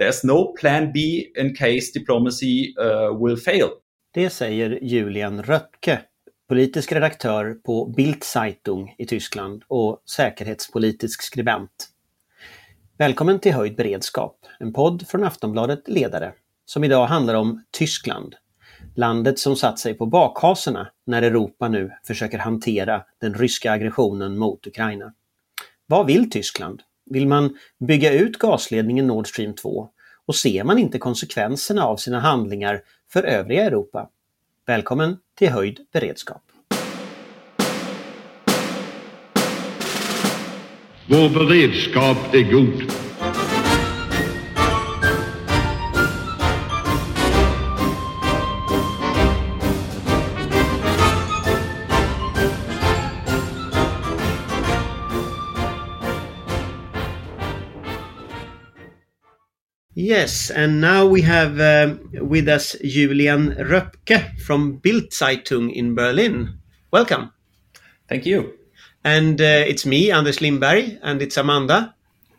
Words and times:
There's 0.00 0.24
no 0.24 0.54
plan 0.60 0.92
B 0.92 1.26
in 1.36 1.54
case 1.54 1.92
diplomacy 1.94 2.74
uh, 2.78 3.24
will 3.24 3.36
fail. 3.36 3.68
Det 4.14 4.30
säger 4.30 4.78
Julian 4.82 5.42
Röttke, 5.42 6.00
politisk 6.48 6.92
redaktör 6.92 7.54
på 7.54 7.86
Bild 7.86 8.24
Zeitung 8.24 8.94
i 8.98 9.06
Tyskland 9.06 9.62
och 9.68 10.02
säkerhetspolitisk 10.16 11.22
skribent. 11.22 11.88
Välkommen 12.98 13.40
till 13.40 13.52
Höjd 13.52 13.76
beredskap, 13.76 14.46
en 14.60 14.72
podd 14.72 15.08
från 15.08 15.24
Aftonbladet 15.24 15.88
Ledare, 15.88 16.32
som 16.64 16.84
idag 16.84 17.06
handlar 17.06 17.34
om 17.34 17.64
Tyskland. 17.70 18.34
Landet 18.96 19.38
som 19.38 19.56
satt 19.56 19.78
sig 19.78 19.94
på 19.94 20.06
bakhasorna 20.06 20.90
när 21.06 21.22
Europa 21.22 21.68
nu 21.68 21.90
försöker 22.06 22.38
hantera 22.38 23.02
den 23.20 23.34
ryska 23.34 23.72
aggressionen 23.72 24.38
mot 24.38 24.66
Ukraina. 24.66 25.14
Vad 25.86 26.06
vill 26.06 26.30
Tyskland? 26.30 26.82
Vill 27.10 27.26
man 27.26 27.56
bygga 27.78 28.12
ut 28.12 28.38
gasledningen 28.38 29.06
Nord 29.06 29.28
Stream 29.28 29.54
2? 29.54 29.88
Och 30.26 30.34
ser 30.34 30.64
man 30.64 30.78
inte 30.78 30.98
konsekvenserna 30.98 31.84
av 31.84 31.96
sina 31.96 32.20
handlingar 32.20 32.82
för 33.12 33.22
övriga 33.22 33.64
Europa? 33.64 34.08
Välkommen 34.66 35.16
till 35.38 35.48
Höjd 35.48 35.80
beredskap. 35.92 36.42
Vår 41.06 41.28
beredskap 41.28 42.34
är 42.34 42.52
god. 42.52 43.09
Yes, 60.10 60.50
and 60.50 60.80
now 60.80 61.06
we 61.06 61.22
have 61.22 61.60
uh, 61.60 61.94
with 62.14 62.48
us 62.48 62.74
Julian 62.82 63.54
Röpcke 63.54 64.40
from 64.40 64.80
Bildzeitung 64.80 65.72
in 65.72 65.94
Berlin. 65.94 66.58
Welcome. 66.90 67.30
Thank 68.08 68.26
you. 68.26 68.52
And 69.04 69.40
uh, 69.40 69.62
it's 69.68 69.86
me, 69.86 70.10
Anders 70.10 70.38
Lindberg, 70.38 70.98
and 71.00 71.22
it's 71.22 71.36
Amanda. 71.36 71.94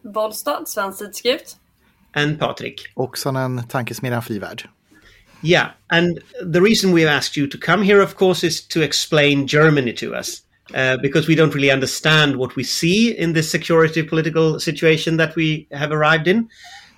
Wollstad, 0.05 0.67
Svensk 0.67 0.99
Tidskrift. 1.01 1.55
And 2.13 2.37
Patrik. 2.37 2.87
Oksanen, 2.97 3.65
Tankesmedjan 3.67 4.21
Frivärd. 4.21 4.67
Yeah, 5.41 5.71
and 5.89 6.21
the 6.41 6.61
reason 6.61 6.91
we've 6.91 7.07
asked 7.07 7.37
you 7.37 7.47
to 7.47 7.57
come 7.57 7.83
here, 7.83 8.01
of 8.01 8.17
course, 8.17 8.43
is 8.43 8.59
to 8.67 8.81
explain 8.81 9.47
Germany 9.47 9.93
to 9.93 10.13
us. 10.13 10.41
Uh, 10.73 10.97
because 11.01 11.27
we 11.27 11.35
don't 11.35 11.53
really 11.53 11.71
understand 11.71 12.35
what 12.35 12.55
we 12.55 12.63
see 12.63 13.11
in 13.17 13.33
this 13.33 13.49
security 13.49 14.03
political 14.03 14.59
situation 14.59 15.17
that 15.17 15.35
we 15.35 15.67
have 15.71 15.91
arrived 15.91 16.27
in. 16.27 16.49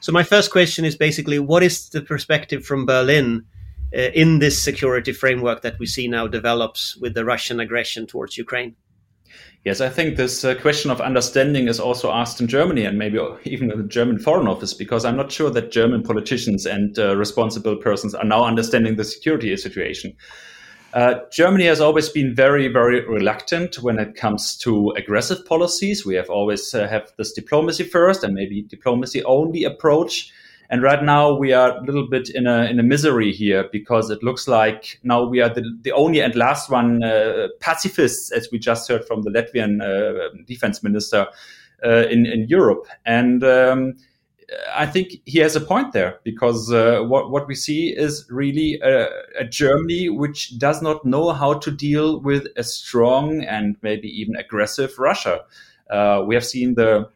So 0.03 0.11
my 0.11 0.23
first 0.23 0.51
question 0.51 0.83
is 0.83 0.97
basically, 0.97 1.39
what 1.39 1.63
is 1.63 1.87
the 1.87 2.01
perspective 2.01 2.65
from 2.65 2.85
Berlin 2.85 3.45
uh, 3.95 4.11
in 4.13 4.39
this 4.39 4.61
security 4.61 5.13
framework 5.13 5.61
that 5.61 5.79
we 5.79 5.85
see 5.85 6.09
now 6.09 6.27
develops 6.27 6.97
with 6.97 7.13
the 7.13 7.23
Russian 7.23 7.61
aggression 7.61 8.05
towards 8.05 8.37
Ukraine? 8.37 8.75
Yes, 9.63 9.79
I 9.79 9.87
think 9.87 10.17
this 10.17 10.43
uh, 10.43 10.55
question 10.55 10.91
of 10.91 10.99
understanding 10.99 11.69
is 11.69 11.79
also 11.79 12.11
asked 12.11 12.41
in 12.41 12.49
Germany 12.49 12.83
and 12.83 12.97
maybe 12.97 13.17
even 13.45 13.71
in 13.71 13.77
the 13.77 13.87
German 13.87 14.19
Foreign 14.19 14.49
Office, 14.49 14.73
because 14.73 15.05
I'm 15.05 15.15
not 15.15 15.31
sure 15.31 15.49
that 15.51 15.71
German 15.71 16.03
politicians 16.03 16.65
and 16.65 16.99
uh, 16.99 17.15
responsible 17.15 17.77
persons 17.77 18.13
are 18.13 18.25
now 18.25 18.43
understanding 18.43 18.97
the 18.97 19.05
security 19.05 19.55
situation. 19.55 20.17
Uh, 20.93 21.15
Germany 21.31 21.65
has 21.65 21.81
always 21.81 22.07
been 22.07 22.35
very, 22.35 22.67
very 22.67 23.03
reluctant 23.07 23.81
when 23.81 23.97
it 23.97 24.15
comes 24.15 24.55
to 24.57 24.91
aggressive 24.91 25.43
policies. 25.43 26.05
We 26.05 26.13
have 26.13 26.29
always 26.29 26.75
uh, 26.75 26.87
have 26.87 27.11
this 27.17 27.33
diplomacy 27.33 27.83
first 27.83 28.23
and 28.23 28.35
maybe 28.35 28.61
diplomacy 28.61 29.23
only 29.23 29.63
approach. 29.63 30.31
And 30.69 30.83
right 30.83 31.03
now 31.03 31.33
we 31.33 31.51
are 31.51 31.77
a 31.77 31.81
little 31.81 32.07
bit 32.07 32.29
in 32.29 32.45
a 32.45 32.65
in 32.65 32.79
a 32.79 32.83
misery 32.83 33.31
here 33.31 33.67
because 33.71 34.11
it 34.11 34.23
looks 34.23 34.47
like 34.47 34.99
now 35.03 35.23
we 35.23 35.41
are 35.41 35.49
the, 35.49 35.63
the 35.81 35.91
only 35.91 36.21
and 36.21 36.35
last 36.35 36.69
one 36.69 37.03
uh, 37.03 37.47
pacifists, 37.59 38.31
as 38.31 38.49
we 38.51 38.59
just 38.59 38.87
heard 38.87 39.05
from 39.05 39.23
the 39.23 39.31
Latvian 39.31 39.81
uh, 39.81 40.29
defense 40.45 40.83
minister 40.83 41.27
uh, 41.83 42.07
in 42.07 42.25
in 42.27 42.47
Europe. 42.47 42.87
And 43.03 43.43
um, 43.43 43.95
I 44.75 44.85
think 44.85 45.21
he 45.25 45.39
has 45.39 45.55
a 45.55 45.61
point 45.61 45.93
there 45.93 46.19
because 46.23 46.71
uh, 46.71 47.01
what 47.01 47.29
what 47.29 47.47
we 47.47 47.55
see 47.55 47.89
is 47.89 48.25
really 48.29 48.79
a, 48.81 49.07
a, 49.39 49.43
Germany 49.43 50.09
which 50.09 50.57
does 50.57 50.81
not 50.81 51.05
know 51.05 51.31
how 51.31 51.53
to 51.55 51.71
deal 51.71 52.19
with 52.19 52.47
a 52.57 52.63
strong 52.63 53.43
and 53.43 53.77
maybe 53.81 54.07
even 54.07 54.35
aggressive 54.35 54.97
Russia. 54.97 55.41
Uh, 55.89 56.23
we 56.25 56.35
have 56.35 56.45
seen 56.45 56.75
the 56.75 57.09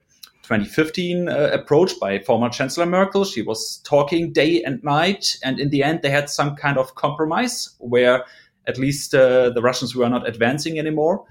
2015 0.43 1.27
uh, 1.27 1.49
approach 1.51 1.99
by 1.99 2.19
former 2.19 2.49
Chancellor 2.49 2.85
Merkel. 2.85 3.25
She 3.25 3.41
was 3.41 3.79
talking 3.83 4.31
day 4.31 4.63
and 4.63 4.81
night, 4.83 5.37
and 5.43 5.59
in 5.59 5.69
the 5.69 5.83
end, 5.83 6.01
they 6.01 6.09
had 6.09 6.29
some 6.29 6.55
kind 6.55 6.77
of 6.77 6.95
compromise 6.95 7.75
where 7.79 8.23
at 8.65 8.77
least 8.77 9.13
uh, 9.13 9.49
the 9.49 9.61
Russians 9.61 9.95
were 9.95 10.09
not 10.09 10.27
advancing 10.27 10.79
anymore. 10.79 11.25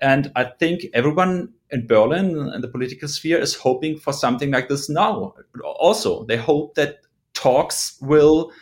And 0.00 0.30
I 0.36 0.44
think 0.44 0.86
everyone 0.92 1.52
in 1.70 1.86
Berlin 1.86 2.36
and 2.38 2.62
the 2.62 2.68
political 2.68 3.08
sphere 3.08 3.38
is 3.38 3.54
hoping 3.54 3.98
for 3.98 4.12
something 4.12 4.50
like 4.50 4.68
this 4.68 4.88
now. 4.88 5.34
Also, 5.62 6.24
they 6.24 6.36
hope 6.36 6.74
that 6.74 6.98
talks 7.34 7.98
will 8.00 8.52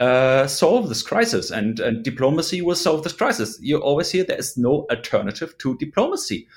uh, 0.00 0.46
solve 0.46 0.88
this 0.88 1.02
crisis 1.02 1.50
and, 1.50 1.78
and, 1.78 2.02
diplomacy 2.02 2.60
will 2.60 2.74
solve 2.74 3.04
this 3.04 3.12
crisis. 3.12 3.58
You 3.60 3.78
always 3.78 4.10
hear 4.10 4.24
there 4.24 4.36
is 4.36 4.56
no 4.56 4.86
alternative 4.90 5.56
to 5.58 5.76
diplomacy. 5.78 6.48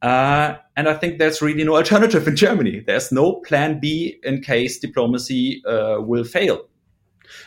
Uh, 0.00 0.56
and 0.76 0.88
I 0.88 0.94
think 0.94 1.18
there's 1.18 1.42
really 1.42 1.64
no 1.64 1.76
alternative 1.76 2.26
in 2.26 2.36
Germany. 2.36 2.82
There's 2.86 3.12
no 3.12 3.34
plan 3.40 3.78
B 3.78 4.18
in 4.22 4.40
case 4.40 4.78
diplomacy 4.78 5.62
uh, 5.66 6.00
will 6.00 6.24
fail. 6.24 6.66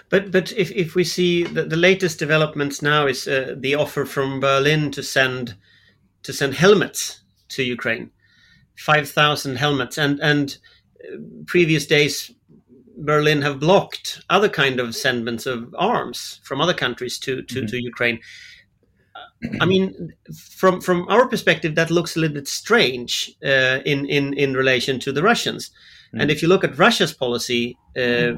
But 0.10 0.32
but 0.32 0.52
if, 0.52 0.72
if 0.72 0.94
we 0.94 1.04
see 1.04 1.44
the, 1.44 1.64
the 1.64 1.76
latest 1.76 2.20
developments 2.20 2.82
now 2.82 3.08
is 3.08 3.28
uh, 3.28 3.56
the 3.58 3.76
offer 3.76 4.06
from 4.06 4.40
Berlin 4.40 4.92
to 4.92 5.02
send 5.02 5.56
to 6.24 6.34
send 6.34 6.54
helmets 6.54 7.22
to 7.50 7.64
Ukraine, 7.64 8.12
five 8.78 9.10
thousand 9.10 9.58
helmets, 9.58 9.98
and 9.98 10.20
and 10.20 10.58
uh, 11.04 11.18
previous 11.46 11.86
days 11.86 12.32
Berlin 12.98 13.42
have 13.42 13.60
blocked 13.60 14.22
other 14.30 14.50
kind 14.50 14.80
of 14.80 14.96
sendments 14.96 15.46
of 15.46 15.74
arms 15.78 16.40
from 16.44 16.62
other 16.62 16.74
countries 16.74 17.18
to 17.20 17.42
to, 17.44 17.56
mm-hmm. 17.56 17.66
to 17.68 17.84
Ukraine. 17.84 18.20
I 19.60 19.66
mean, 19.66 20.14
from 20.36 20.82
from 20.82 21.08
our 21.10 21.28
perspective, 21.28 21.76
that 21.76 21.90
looks 21.90 22.16
a 22.16 22.20
little 22.20 22.36
bit 22.36 22.48
strange 22.48 23.32
uh, 23.44 23.80
in 23.86 24.06
in 24.06 24.34
in 24.34 24.54
relation 24.54 25.00
to 25.00 25.12
the 25.12 25.24
Russians. 25.24 25.70
Mm-hmm. 25.70 26.22
And 26.22 26.32
if 26.32 26.42
you 26.42 26.48
look 26.48 26.64
at 26.64 26.78
Russia's 26.78 27.14
policy, 27.14 27.78
uh, 27.98 28.34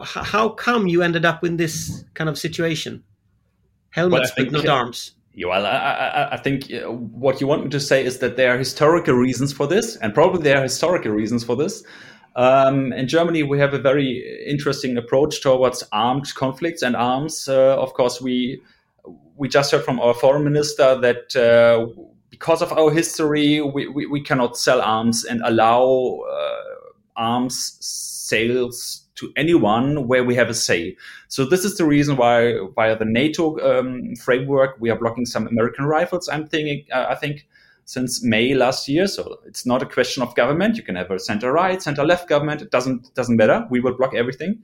how 0.00 0.50
come 0.50 0.86
you 0.86 1.02
ended 1.02 1.24
up 1.24 1.44
in 1.44 1.56
this 1.56 2.04
kind 2.14 2.30
of 2.30 2.38
situation? 2.38 3.02
Helmets, 3.90 4.32
well, 4.36 4.46
but 4.46 4.52
not 4.52 4.68
arms. 4.68 5.14
Well, 5.36 5.66
I, 5.66 5.70
I, 5.70 6.34
I, 6.34 6.36
think 6.36 6.70
uh, 6.72 6.90
what 6.90 7.40
you 7.40 7.46
want 7.46 7.64
me 7.64 7.70
to 7.70 7.80
say 7.80 8.04
is 8.04 8.18
that 8.18 8.36
there 8.36 8.54
are 8.54 8.58
historical 8.58 9.14
reasons 9.14 9.52
for 9.52 9.66
this, 9.66 9.96
and 9.96 10.12
probably 10.12 10.42
there 10.42 10.58
are 10.58 10.62
historical 10.62 11.10
reasons 11.12 11.42
for 11.42 11.56
this. 11.56 11.82
Um, 12.36 12.92
in 12.92 13.08
Germany, 13.08 13.42
we 13.42 13.58
have 13.58 13.72
a 13.72 13.78
very 13.78 14.44
interesting 14.46 14.96
approach 14.98 15.42
towards 15.42 15.84
armed 15.90 16.34
conflicts 16.34 16.82
and 16.82 16.94
arms. 16.94 17.48
Uh, 17.48 17.76
of 17.78 17.94
course, 17.94 18.20
we 18.20 18.60
we 19.36 19.48
just 19.48 19.72
heard 19.72 19.84
from 19.84 20.00
our 20.00 20.14
foreign 20.14 20.44
minister 20.44 21.00
that 21.00 21.34
uh, 21.34 21.86
because 22.30 22.62
of 22.62 22.72
our 22.72 22.90
history, 22.90 23.60
we, 23.60 23.88
we, 23.88 24.06
we, 24.06 24.22
cannot 24.22 24.56
sell 24.56 24.80
arms 24.80 25.24
and 25.24 25.40
allow 25.44 26.20
uh, 26.30 26.62
arms 27.16 27.76
sales 27.80 29.01
to 29.14 29.32
anyone 29.36 30.08
where 30.08 30.24
we 30.24 30.34
have 30.34 30.48
a 30.48 30.54
say. 30.54 30.96
So 31.28 31.44
this 31.44 31.64
is 31.64 31.76
the 31.76 31.84
reason 31.84 32.16
why, 32.16 32.54
via 32.74 32.96
the 32.96 33.04
NATO 33.04 33.58
um, 33.60 34.16
framework, 34.16 34.76
we 34.80 34.90
are 34.90 34.98
blocking 34.98 35.26
some 35.26 35.46
American 35.46 35.84
rifles. 35.84 36.28
I'm 36.28 36.46
thinking, 36.46 36.86
uh, 36.92 37.06
I 37.08 37.14
think, 37.14 37.46
since 37.84 38.22
May 38.22 38.54
last 38.54 38.88
year. 38.88 39.06
So 39.06 39.40
it's 39.46 39.66
not 39.66 39.82
a 39.82 39.86
question 39.86 40.22
of 40.22 40.34
government. 40.34 40.76
You 40.76 40.82
can 40.82 40.96
have 40.96 41.10
a 41.10 41.18
center 41.18 41.52
right, 41.52 41.82
center 41.82 42.04
left 42.04 42.28
government. 42.28 42.62
It 42.62 42.70
doesn't 42.70 43.14
doesn't 43.14 43.36
matter. 43.36 43.66
We 43.70 43.80
will 43.80 43.96
block 43.96 44.14
everything. 44.14 44.62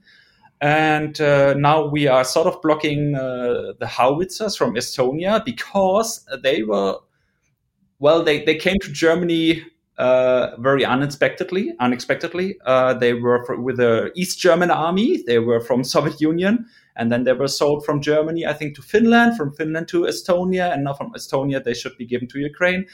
And 0.61 1.19
uh, 1.21 1.53
now 1.53 1.85
we 1.85 2.07
are 2.07 2.23
sort 2.23 2.47
of 2.47 2.61
blocking 2.61 3.15
uh, 3.15 3.73
the 3.79 3.87
howitzers 3.87 4.57
from 4.57 4.75
Estonia 4.75 5.43
because 5.43 6.25
they 6.43 6.63
were, 6.63 6.97
well, 7.99 8.23
they, 8.23 8.43
they 8.43 8.55
came 8.55 8.77
to 8.81 8.91
Germany 8.91 9.63
uh, 9.99 10.55
very 10.59 10.85
unexpectedly. 10.85 11.73
Unexpectedly, 11.81 12.57
uh, 12.65 12.93
they 12.93 13.13
were 13.13 13.43
for, 13.45 13.59
with 13.59 13.77
the 13.77 14.11
East 14.15 14.39
German 14.39 14.71
army. 14.71 15.21
They 15.27 15.39
were 15.39 15.59
from 15.59 15.83
Soviet 15.83 16.21
Union, 16.21 16.65
and 16.95 17.11
then 17.11 17.25
they 17.25 17.33
were 17.33 17.49
sold 17.49 17.85
from 17.85 18.01
Germany, 18.01 18.45
I 18.45 18.53
think, 18.53 18.75
to 18.75 18.81
Finland, 18.81 19.35
from 19.35 19.53
Finland 19.53 19.89
to 19.89 20.03
Estonia, 20.03 20.73
and 20.73 20.85
now 20.85 20.93
from 20.93 21.11
Estonia 21.13 21.61
they 21.61 21.73
should 21.73 21.97
be 21.97 22.05
given 22.05 22.29
to 22.29 22.39
Ukraine. 22.39 22.85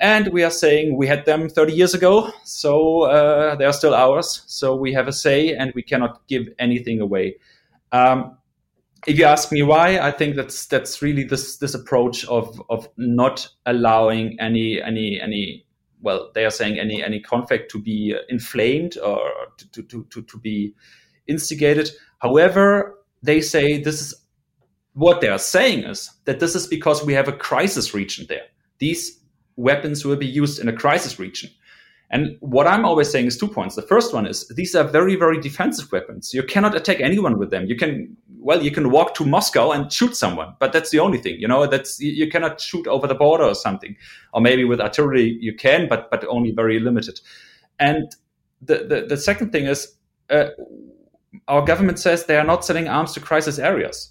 And 0.00 0.32
we 0.32 0.42
are 0.42 0.50
saying 0.50 0.96
we 0.96 1.06
had 1.06 1.26
them 1.26 1.48
30 1.48 1.74
years 1.74 1.94
ago, 1.94 2.32
so 2.42 3.02
uh, 3.02 3.54
they 3.54 3.64
are 3.64 3.72
still 3.72 3.94
ours. 3.94 4.42
So 4.48 4.74
we 4.74 4.92
have 4.94 5.06
a 5.06 5.12
say, 5.12 5.54
and 5.54 5.72
we 5.76 5.82
cannot 5.82 6.26
give 6.26 6.48
anything 6.58 7.00
away. 7.00 7.36
Um, 7.92 8.36
if 9.06 9.16
you 9.16 9.26
ask 9.26 9.52
me 9.52 9.62
why, 9.62 10.00
I 10.00 10.10
think 10.10 10.34
that's 10.34 10.66
that's 10.66 11.02
really 11.02 11.22
this 11.22 11.58
this 11.58 11.74
approach 11.74 12.24
of 12.26 12.60
of 12.68 12.88
not 12.96 13.48
allowing 13.64 14.40
any 14.40 14.82
any 14.82 15.20
any 15.20 15.66
well, 16.02 16.30
they 16.34 16.44
are 16.44 16.50
saying 16.50 16.78
any 16.78 17.02
any 17.02 17.20
conflict 17.20 17.70
to 17.72 17.78
be 17.78 18.14
uh, 18.14 18.20
inflamed 18.28 18.98
or 18.98 19.20
to 19.56 19.82
to 19.82 20.04
to, 20.10 20.22
to 20.22 20.38
be 20.38 20.74
instigated. 21.26 21.90
However, 22.18 22.98
they 23.22 23.40
say 23.40 23.80
this 23.80 24.00
is 24.00 24.14
what 24.94 25.20
they 25.20 25.28
are 25.28 25.38
saying 25.38 25.84
is 25.84 26.10
that 26.24 26.40
this 26.40 26.54
is 26.54 26.66
because 26.66 27.04
we 27.04 27.14
have 27.14 27.28
a 27.28 27.32
crisis 27.32 27.94
region 27.94 28.26
there. 28.28 28.46
These 28.78 29.20
weapons 29.56 30.04
will 30.04 30.16
be 30.16 30.26
used 30.26 30.58
in 30.60 30.68
a 30.68 30.72
crisis 30.72 31.18
region. 31.18 31.50
And 32.10 32.36
what 32.40 32.66
I'm 32.66 32.84
always 32.84 33.10
saying 33.10 33.26
is 33.26 33.38
two 33.38 33.48
points. 33.48 33.74
The 33.74 33.82
first 33.82 34.12
one 34.12 34.26
is 34.26 34.46
these 34.48 34.74
are 34.74 34.84
very, 34.84 35.16
very 35.16 35.40
defensive 35.40 35.90
weapons. 35.90 36.34
You 36.34 36.42
cannot 36.42 36.76
attack 36.76 37.00
anyone 37.00 37.38
with 37.38 37.50
them. 37.50 37.64
You 37.64 37.76
can, 37.76 38.16
well, 38.42 38.62
you 38.62 38.70
can 38.70 38.90
walk 38.90 39.14
to 39.14 39.24
Moscow 39.24 39.70
and 39.70 39.92
shoot 39.92 40.16
someone, 40.16 40.54
but 40.58 40.72
that's 40.72 40.90
the 40.90 40.98
only 40.98 41.18
thing. 41.18 41.40
You 41.40 41.48
know, 41.48 41.66
that's 41.66 42.00
you 42.00 42.28
cannot 42.28 42.60
shoot 42.60 42.86
over 42.86 43.06
the 43.06 43.14
border 43.14 43.44
or 43.44 43.54
something. 43.54 43.96
Or 44.34 44.40
maybe 44.40 44.64
with 44.64 44.80
artillery 44.80 45.38
you 45.40 45.54
can, 45.54 45.88
but 45.88 46.10
but 46.10 46.24
only 46.26 46.50
very 46.50 46.80
limited. 46.80 47.20
And 47.78 48.14
the 48.60 48.84
the, 48.84 49.06
the 49.08 49.16
second 49.16 49.52
thing 49.52 49.66
is 49.66 49.96
uh, 50.30 50.48
our 51.48 51.64
government 51.64 51.98
says 51.98 52.26
they 52.26 52.36
are 52.36 52.44
not 52.44 52.64
selling 52.64 52.88
arms 52.88 53.12
to 53.12 53.20
crisis 53.20 53.58
areas. 53.58 54.10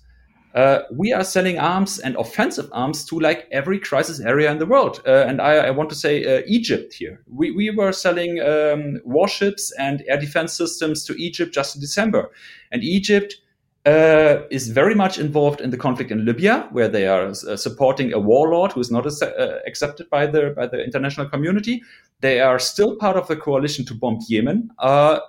Uh, 0.53 0.81
we 0.91 1.13
are 1.13 1.23
selling 1.23 1.57
arms 1.57 1.97
and 1.99 2.15
offensive 2.17 2.69
arms 2.73 3.05
to 3.05 3.17
like 3.17 3.47
every 3.51 3.79
crisis 3.79 4.19
area 4.19 4.51
in 4.51 4.59
the 4.59 4.65
world. 4.65 5.01
Uh, 5.07 5.23
and 5.25 5.41
I, 5.41 5.67
I, 5.67 5.71
want 5.71 5.89
to 5.91 5.95
say 5.95 6.25
uh, 6.25 6.41
Egypt 6.45 6.93
here. 6.93 7.23
We, 7.25 7.51
we 7.51 7.69
were 7.69 7.93
selling 7.93 8.41
um, 8.41 8.99
warships 9.05 9.71
and 9.79 10.03
air 10.09 10.19
defense 10.19 10.51
systems 10.51 11.05
to 11.05 11.13
Egypt 11.13 11.53
just 11.53 11.75
in 11.75 11.81
December. 11.81 12.31
And 12.69 12.83
Egypt 12.83 13.37
uh, 13.85 14.41
is 14.51 14.69
very 14.69 14.93
much 14.93 15.17
involved 15.17 15.61
in 15.61 15.71
the 15.71 15.77
conflict 15.77 16.11
in 16.11 16.25
Libya, 16.25 16.67
where 16.71 16.87
they 16.87 17.07
are 17.07 17.27
uh, 17.27 17.57
supporting 17.57 18.13
a 18.13 18.19
warlord 18.19 18.71
who 18.71 18.79
is 18.79 18.91
not 18.91 19.05
uh, 19.05 19.59
accepted 19.65 20.09
by 20.09 20.27
the, 20.27 20.53
by 20.55 20.67
the 20.67 20.83
international 20.83 21.27
community. 21.27 21.81
They 22.19 22.39
are 22.39 22.59
still 22.59 22.95
part 22.95 23.17
of 23.17 23.27
the 23.27 23.35
coalition 23.35 23.83
to 23.85 23.95
bomb 23.95 24.19
Yemen, 24.27 24.69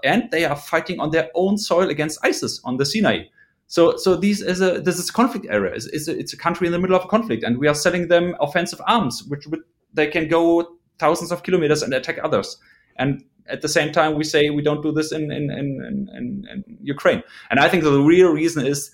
and 0.04 0.30
they 0.30 0.44
are 0.44 0.56
fighting 0.56 1.00
on 1.00 1.10
their 1.10 1.30
own 1.34 1.56
soil 1.56 1.88
against 1.88 2.18
ISIS 2.22 2.60
on 2.64 2.76
the 2.76 2.84
Sinai. 2.84 3.24
So, 3.68 3.96
so 3.96 4.16
these 4.16 4.42
is 4.42 4.60
a 4.60 4.82
this 4.82 4.98
is 4.98 5.08
a 5.08 5.12
conflict 5.14 5.46
area. 5.48 5.72
It's, 5.72 5.86
it's, 5.86 6.06
a, 6.06 6.18
it's 6.18 6.34
a 6.34 6.36
country 6.36 6.66
in 6.66 6.72
the 6.72 6.78
middle 6.78 6.94
of 6.94 7.06
a 7.06 7.08
conflict, 7.08 7.42
and 7.42 7.56
we 7.56 7.68
are 7.68 7.74
selling 7.74 8.08
them 8.08 8.36
offensive 8.38 8.82
arms, 8.86 9.24
which 9.28 9.46
would, 9.46 9.60
they 9.94 10.08
can 10.08 10.28
go 10.28 10.76
thousands 10.98 11.32
of 11.32 11.42
kilometers 11.42 11.82
and 11.82 11.94
attack 11.94 12.18
others. 12.22 12.58
And 12.96 13.24
at 13.48 13.60
the 13.60 13.68
same 13.68 13.92
time, 13.92 14.14
we 14.16 14.24
say 14.24 14.50
we 14.50 14.62
don't 14.62 14.82
do 14.82 14.92
this 14.92 15.12
in 15.12 15.30
in, 15.32 15.50
in, 15.50 16.08
in, 16.16 16.46
in 16.50 16.78
Ukraine. 16.80 17.22
And 17.50 17.60
I 17.60 17.68
think 17.68 17.84
the 17.84 18.00
real 18.00 18.30
reason 18.32 18.66
is 18.66 18.90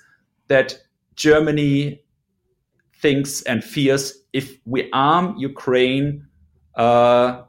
that 0.48 0.78
Germany 1.16 2.02
thinks 3.00 3.42
and 3.42 3.62
fears 3.62 4.18
if 4.32 4.58
we 4.64 4.90
arm 4.92 5.36
Ukraine, 5.38 6.26
uh, 6.74 7.42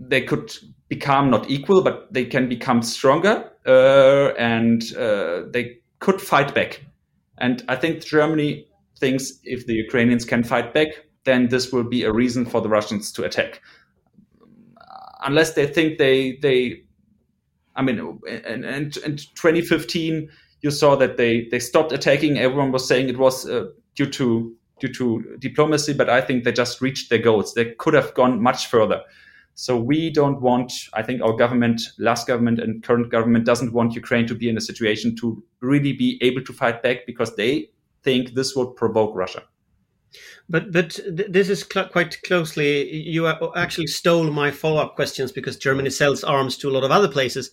they 0.00 0.22
could 0.22 0.56
become 0.88 1.30
not 1.30 1.50
equal, 1.50 1.82
but 1.82 2.12
they 2.12 2.24
can 2.24 2.48
become 2.48 2.82
stronger, 2.82 3.50
uh, 3.66 4.32
and 4.38 4.94
uh, 4.96 5.42
they 5.50 5.78
could 5.98 6.20
fight 6.20 6.54
back. 6.54 6.84
And 7.38 7.64
I 7.68 7.76
think 7.76 8.04
Germany 8.04 8.66
thinks 8.98 9.38
if 9.44 9.66
the 9.66 9.74
Ukrainians 9.74 10.24
can 10.24 10.42
fight 10.42 10.74
back, 10.74 10.88
then 11.24 11.48
this 11.48 11.72
will 11.72 11.84
be 11.84 12.04
a 12.04 12.12
reason 12.12 12.44
for 12.46 12.60
the 12.60 12.68
Russians 12.68 13.12
to 13.12 13.24
attack. 13.24 13.60
Unless 15.28 15.52
they 15.52 15.66
think 15.66 15.98
they 15.98 16.38
they, 16.42 16.82
I 17.76 17.82
mean, 17.82 17.98
in, 18.26 18.64
in, 18.64 18.92
in 19.04 19.16
2015 19.16 20.30
you 20.62 20.70
saw 20.70 20.96
that 20.96 21.18
they 21.18 21.48
they 21.50 21.58
stopped 21.58 21.92
attacking. 21.92 22.38
Everyone 22.38 22.72
was 22.72 22.88
saying 22.88 23.08
it 23.08 23.18
was 23.18 23.46
uh, 23.48 23.66
due 23.94 24.10
to 24.18 24.56
due 24.80 24.92
to 24.94 25.36
diplomacy, 25.38 25.92
but 25.92 26.08
I 26.08 26.22
think 26.22 26.44
they 26.44 26.52
just 26.52 26.80
reached 26.80 27.10
their 27.10 27.18
goals. 27.18 27.52
They 27.52 27.72
could 27.74 27.94
have 27.94 28.14
gone 28.14 28.42
much 28.42 28.68
further. 28.68 29.02
So 29.54 29.76
we 29.76 30.08
don't 30.08 30.40
want, 30.40 30.72
I 30.94 31.02
think 31.02 31.20
our 31.20 31.32
government, 31.32 31.82
last 31.98 32.28
government 32.28 32.60
and 32.60 32.82
current 32.82 33.10
government 33.10 33.44
doesn't 33.44 33.72
want 33.72 33.94
Ukraine 33.94 34.26
to 34.28 34.34
be 34.34 34.48
in 34.48 34.56
a 34.56 34.60
situation 34.60 35.16
to 35.16 35.42
really 35.60 35.92
be 35.92 36.18
able 36.22 36.42
to 36.44 36.52
fight 36.52 36.80
back 36.80 37.06
because 37.06 37.34
they 37.34 37.70
think 38.04 38.34
this 38.34 38.54
would 38.54 38.76
provoke 38.76 39.16
Russia. 39.16 39.42
But 40.48 40.72
but 40.72 40.90
th- 40.90 41.30
this 41.30 41.48
is 41.48 41.66
cl- 41.70 41.88
quite 41.88 42.22
closely. 42.22 42.92
You 42.92 43.26
actually 43.56 43.88
stole 43.88 44.30
my 44.30 44.50
follow 44.50 44.80
up 44.82 44.94
questions 44.94 45.32
because 45.32 45.56
Germany 45.56 45.90
sells 45.90 46.24
arms 46.24 46.56
to 46.58 46.68
a 46.68 46.72
lot 46.72 46.84
of 46.84 46.90
other 46.90 47.08
places. 47.08 47.50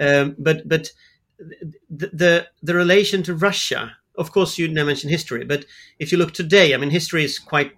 Um, 0.00 0.34
but 0.38 0.68
but 0.68 0.90
the, 1.38 2.10
the 2.12 2.46
the 2.62 2.74
relation 2.74 3.22
to 3.24 3.34
Russia, 3.34 3.96
of 4.16 4.32
course, 4.32 4.58
you 4.58 4.68
mentioned 4.70 5.10
history. 5.10 5.44
But 5.44 5.64
if 5.98 6.12
you 6.12 6.18
look 6.18 6.32
today, 6.32 6.74
I 6.74 6.76
mean, 6.76 6.90
history 6.90 7.24
is 7.24 7.38
quite 7.38 7.72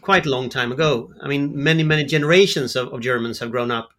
quite 0.00 0.26
a 0.26 0.30
long 0.30 0.48
time 0.48 0.72
ago. 0.72 1.12
I 1.20 1.28
mean, 1.28 1.52
many 1.54 1.82
many 1.82 2.04
generations 2.04 2.76
of, 2.76 2.88
of 2.88 3.00
Germans 3.00 3.38
have 3.40 3.50
grown 3.50 3.70
up 3.70 3.90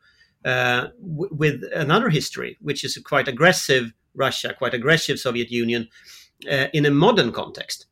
uh, 0.44 0.88
w- 1.02 1.30
with 1.32 1.64
another 1.74 2.10
history, 2.10 2.58
which 2.62 2.84
is 2.84 2.98
quite 3.04 3.28
aggressive 3.28 3.94
Russia, 4.14 4.54
quite 4.58 4.74
aggressive 4.74 5.20
Soviet 5.20 5.52
Union, 5.52 5.90
uh, 6.50 6.68
in 6.74 6.86
a 6.86 6.92
modern 6.92 7.32
context. 7.32 7.86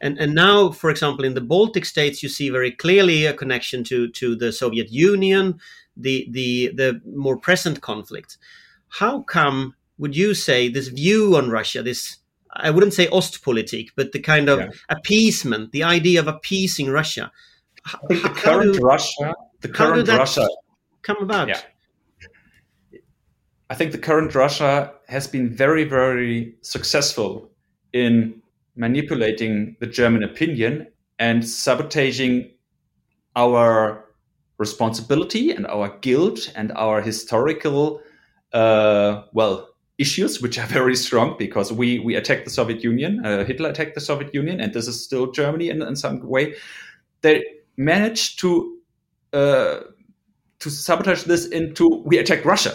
And 0.00 0.18
and 0.18 0.34
now, 0.34 0.70
for 0.70 0.90
example, 0.90 1.24
in 1.24 1.34
the 1.34 1.40
Baltic 1.40 1.84
states, 1.84 2.22
you 2.22 2.28
see 2.28 2.50
very 2.50 2.70
clearly 2.70 3.26
a 3.26 3.34
connection 3.34 3.84
to 3.84 4.08
to 4.08 4.34
the 4.34 4.52
Soviet 4.52 4.90
Union, 4.90 5.60
the 5.96 6.26
the 6.30 6.72
the 6.74 7.00
more 7.04 7.36
present 7.36 7.80
conflict. 7.80 8.38
How 8.88 9.22
come 9.22 9.74
would 9.98 10.16
you 10.16 10.34
say 10.34 10.68
this 10.68 10.88
view 10.88 11.36
on 11.36 11.50
Russia, 11.50 11.82
this 11.82 12.18
I 12.52 12.70
wouldn't 12.70 12.94
say 12.94 13.06
Ostpolitik, 13.08 13.90
but 13.94 14.12
the 14.12 14.18
kind 14.18 14.48
of 14.48 14.58
yeah. 14.58 14.70
appeasement, 14.88 15.72
the 15.72 15.84
idea 15.84 16.20
of 16.20 16.26
appeasing 16.26 16.90
Russia. 16.90 17.30
I 17.86 17.98
think 18.08 18.22
the 18.22 18.28
current 18.30 18.74
do, 18.74 18.80
Russia, 18.80 19.34
the 19.60 19.68
current 19.68 20.08
Russia, 20.08 20.48
come 21.02 21.18
about. 21.18 21.48
Yeah. 21.48 21.60
I 23.68 23.74
think 23.74 23.92
the 23.92 23.98
current 23.98 24.34
Russia 24.34 24.92
has 25.08 25.28
been 25.28 25.48
very, 25.48 25.84
very 25.84 26.56
successful 26.62 27.52
in 27.92 28.39
manipulating 28.76 29.76
the 29.80 29.86
German 29.86 30.22
opinion 30.22 30.86
and 31.18 31.46
sabotaging 31.46 32.50
our 33.36 34.04
responsibility 34.58 35.50
and 35.50 35.66
our 35.66 35.96
guilt 36.00 36.52
and 36.54 36.72
our 36.72 37.00
historical, 37.00 38.00
uh, 38.52 39.22
well, 39.32 39.68
issues 39.98 40.40
which 40.40 40.58
are 40.58 40.66
very 40.78 40.96
strong 40.96 41.36
because 41.38 41.72
we 41.72 41.98
we 42.00 42.14
attacked 42.14 42.44
the 42.44 42.50
Soviet 42.50 42.82
Union, 42.82 43.24
uh, 43.24 43.44
Hitler 43.44 43.70
attacked 43.70 43.94
the 43.94 44.00
Soviet 44.00 44.34
Union, 44.34 44.60
and 44.60 44.72
this 44.72 44.88
is 44.88 45.02
still 45.04 45.30
Germany 45.30 45.70
in, 45.70 45.82
in 45.82 45.96
some 45.96 46.26
way. 46.26 46.54
They 47.20 47.44
managed 47.76 48.40
to 48.40 48.78
uh, 49.32 49.80
to 50.60 50.70
sabotage 50.70 51.24
this 51.24 51.46
into 51.46 52.02
we 52.04 52.18
attacked 52.18 52.44
Russia. 52.44 52.74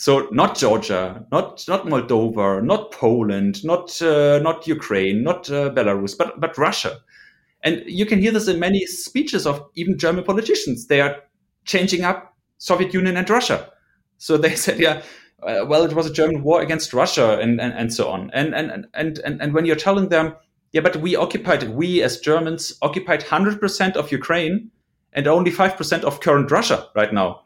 So 0.00 0.28
not 0.30 0.56
Georgia, 0.56 1.26
not 1.32 1.64
not 1.66 1.84
Moldova, 1.84 2.62
not 2.62 2.92
Poland, 2.92 3.64
not 3.64 4.00
uh, 4.00 4.38
not 4.38 4.64
Ukraine, 4.68 5.24
not 5.24 5.50
uh, 5.50 5.70
Belarus, 5.70 6.16
but 6.16 6.40
but 6.40 6.56
Russia. 6.56 7.00
And 7.64 7.82
you 7.84 8.06
can 8.06 8.20
hear 8.20 8.30
this 8.30 8.46
in 8.46 8.60
many 8.60 8.86
speeches 8.86 9.44
of 9.44 9.68
even 9.74 9.98
German 9.98 10.22
politicians. 10.22 10.86
They 10.86 11.00
are 11.00 11.16
changing 11.64 12.04
up 12.04 12.32
Soviet 12.58 12.94
Union 12.94 13.16
and 13.16 13.28
Russia. 13.28 13.72
So 14.18 14.36
they 14.36 14.54
said, 14.64 14.78
yeah, 14.78 15.02
uh, 15.42 15.66
well, 15.66 15.82
it 15.82 15.94
was 15.94 16.06
a 16.06 16.12
German 16.12 16.44
war 16.44 16.60
against 16.60 16.92
Russia 16.92 17.36
and, 17.40 17.60
and, 17.60 17.72
and 17.72 17.92
so 17.92 18.08
on. 18.08 18.30
And, 18.32 18.54
and, 18.54 18.86
and, 18.94 19.18
and, 19.24 19.42
and 19.42 19.52
when 19.52 19.66
you're 19.66 19.74
telling 19.74 20.10
them, 20.10 20.36
yeah, 20.70 20.82
but 20.82 20.94
we 20.98 21.16
occupied, 21.16 21.70
we 21.70 22.04
as 22.04 22.20
Germans 22.20 22.78
occupied 22.82 23.24
100% 23.24 23.96
of 23.96 24.12
Ukraine 24.12 24.70
and 25.12 25.26
only 25.26 25.50
5% 25.50 26.04
of 26.04 26.20
current 26.20 26.52
Russia 26.52 26.86
right 26.94 27.12
now, 27.12 27.42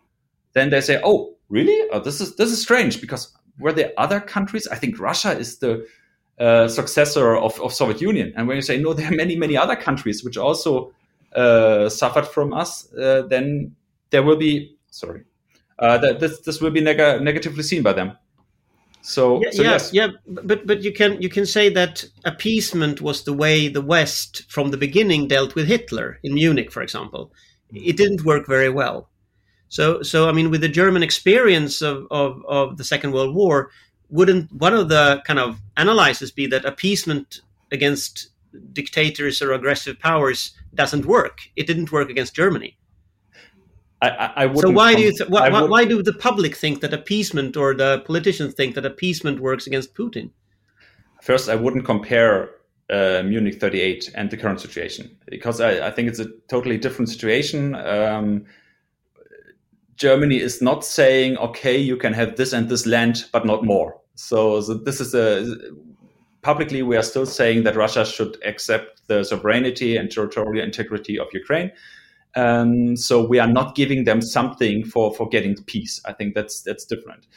then 0.53 0.69
they 0.69 0.83
say, 0.83 1.01
oh, 1.03 1.33
really? 1.53 1.89
Oh, 1.93 2.01
this 2.01 2.21
is, 2.21 2.37
this 2.37 2.51
is 2.51 2.61
strange 2.61 3.01
because 3.01 3.33
were 3.59 3.73
there 3.73 3.93
other 3.99 4.21
countries? 4.21 4.67
I 4.67 4.77
think 4.77 4.99
Russia 4.99 5.39
is 5.39 5.59
the 5.59 5.87
uh, 6.39 6.67
successor 6.67 7.37
of, 7.37 7.61
of 7.61 7.73
Soviet 7.73 8.01
Union. 8.01 8.33
And 8.37 8.49
when 8.49 8.57
you 8.57 8.63
say, 8.63 8.81
no, 8.81 8.95
there 8.95 9.09
are 9.13 9.15
many, 9.15 9.37
many 9.37 9.57
other 9.57 9.77
countries 9.77 10.25
which 10.25 10.37
also 10.37 10.93
uh, 11.37 11.89
suffered 11.89 12.27
from 12.27 12.53
us, 12.53 12.93
uh, 12.95 13.23
then 13.29 13.77
there 14.11 14.23
will 14.23 14.37
be, 14.37 14.77
sorry, 14.91 15.23
uh, 15.79 15.99
that 15.99 16.21
this 16.21 16.41
this 16.41 16.61
will 16.61 16.71
be 16.71 16.81
neg- 16.81 17.23
negatively 17.23 17.63
seen 17.63 17.83
by 17.83 17.93
them. 17.93 18.17
So, 19.03 19.43
yeah, 19.43 19.51
so 19.51 19.63
yeah, 19.63 19.71
yes. 19.71 19.93
yeah, 19.93 20.09
but 20.27 20.67
but 20.67 20.83
you 20.83 20.93
can 20.93 21.21
you 21.21 21.29
can 21.29 21.45
say 21.45 21.69
that 21.71 22.05
appeasement 22.25 23.01
was 23.01 23.25
the 23.25 23.33
way 23.33 23.69
the 23.69 23.81
West 23.83 24.45
from 24.49 24.71
the 24.71 24.77
beginning 24.77 25.29
dealt 25.29 25.55
with 25.55 25.67
Hitler 25.67 26.19
in 26.23 26.35
Munich, 26.35 26.71
for 26.71 26.83
example. 26.83 27.33
It 27.73 27.97
didn't 27.97 28.25
work 28.25 28.47
very 28.47 28.71
well. 28.71 29.09
So 29.73 30.03
so 30.03 30.29
I 30.29 30.33
mean, 30.33 30.51
with 30.51 30.61
the 30.61 30.69
German 30.69 31.03
experience 31.03 31.81
of 31.81 32.07
of, 32.11 32.45
of 32.47 32.77
the 32.77 32.85
Second 32.85 33.13
World 33.13 33.35
War, 33.35 33.71
wouldn't 34.11 34.53
one 34.53 34.75
of 34.75 34.91
the 34.91 35.23
kind 35.27 35.39
of 35.39 35.61
analyses 35.79 36.31
be 36.31 36.47
that 36.49 36.67
appeasement 36.67 37.41
against 37.71 38.29
dictators 38.75 39.41
or 39.41 39.53
aggressive 39.55 39.99
powers 39.99 40.53
doesn't 40.75 41.07
work? 41.07 41.39
It 41.57 41.67
didn't 41.67 41.91
work 41.91 42.11
against 42.11 42.35
Germany. 42.35 42.77
I, 44.03 44.45
I 44.45 44.55
so 44.57 44.71
why 44.71 44.95
do 44.95 45.01
you 45.01 45.13
th- 45.17 45.31
why, 45.31 45.49
why 45.49 45.87
do 45.87 46.03
the 46.03 46.13
public 46.29 46.55
think 46.55 46.83
that 46.83 46.93
appeasement 46.93 47.57
or 47.57 47.73
the 47.73 48.03
politicians 48.05 48.53
think 48.53 48.75
that 48.75 48.85
appeasement 48.85 49.41
works 49.41 49.67
against 49.67 49.95
Putin? 49.95 50.33
First, 51.23 51.49
I 51.49 51.55
wouldn't 51.55 51.87
compare 51.87 52.51
uh, 52.91 53.23
Munich 53.25 53.59
38 53.59 54.11
and 54.15 54.29
the 54.29 54.37
current 54.37 54.61
situation 54.61 55.17
because 55.31 55.63
I, 55.63 55.87
I, 55.87 55.91
think 55.91 56.09
it's 56.09 56.19
a 56.19 56.29
totally 56.49 56.77
different 56.77 57.09
situation. 57.09 57.75
Um, 57.77 58.45
Germany 60.03 60.41
is 60.41 60.61
not 60.61 60.85
saying, 60.85 61.37
okay, 61.37 61.79
you 61.79 61.97
can 61.97 62.13
have 62.13 62.35
this 62.35 62.53
and 62.53 62.69
this 62.69 62.87
land, 62.87 63.27
but 63.33 63.47
not 63.47 63.65
more. 63.65 64.01
So, 64.17 64.61
so 64.61 64.75
this 64.75 65.01
is 65.01 65.15
a 65.15 65.47
publicly 66.43 66.83
we 66.83 66.97
are 66.97 67.05
still 67.05 67.25
saying 67.25 67.63
that 67.63 67.77
Russia 67.77 68.05
should 68.05 68.37
accept 68.45 69.07
the 69.07 69.23
sovereignty 69.23 69.97
and 69.97 70.11
territorial 70.11 70.65
integrity 70.65 71.21
of 71.21 71.29
Ukraine. 71.33 71.71
Um, 72.35 72.97
so 72.97 73.25
we 73.25 73.39
are 73.39 73.47
not 73.47 73.77
giving 73.77 74.03
them 74.03 74.21
something 74.23 74.85
for 74.85 75.15
for 75.15 75.29
getting 75.29 75.55
peace. 75.75 76.01
I 76.05 76.13
think 76.13 76.35
that's 76.35 76.63
that's 76.63 76.85
different. 76.85 77.29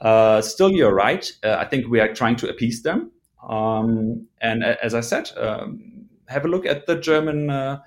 Uh, 0.00 0.40
still, 0.40 0.70
you're 0.70 0.94
right. 0.94 1.30
Uh, 1.44 1.56
I 1.58 1.66
think 1.66 1.88
we 1.88 2.00
are 2.00 2.14
trying 2.14 2.36
to 2.36 2.48
appease 2.48 2.82
them. 2.82 3.10
Um, 3.46 4.26
and 4.40 4.64
as 4.64 4.94
I 4.94 5.02
said, 5.02 5.30
um, 5.36 6.08
have 6.28 6.46
a 6.46 6.48
look 6.48 6.64
at 6.64 6.86
the 6.86 6.96
German 6.96 7.50
uh, 7.50 7.80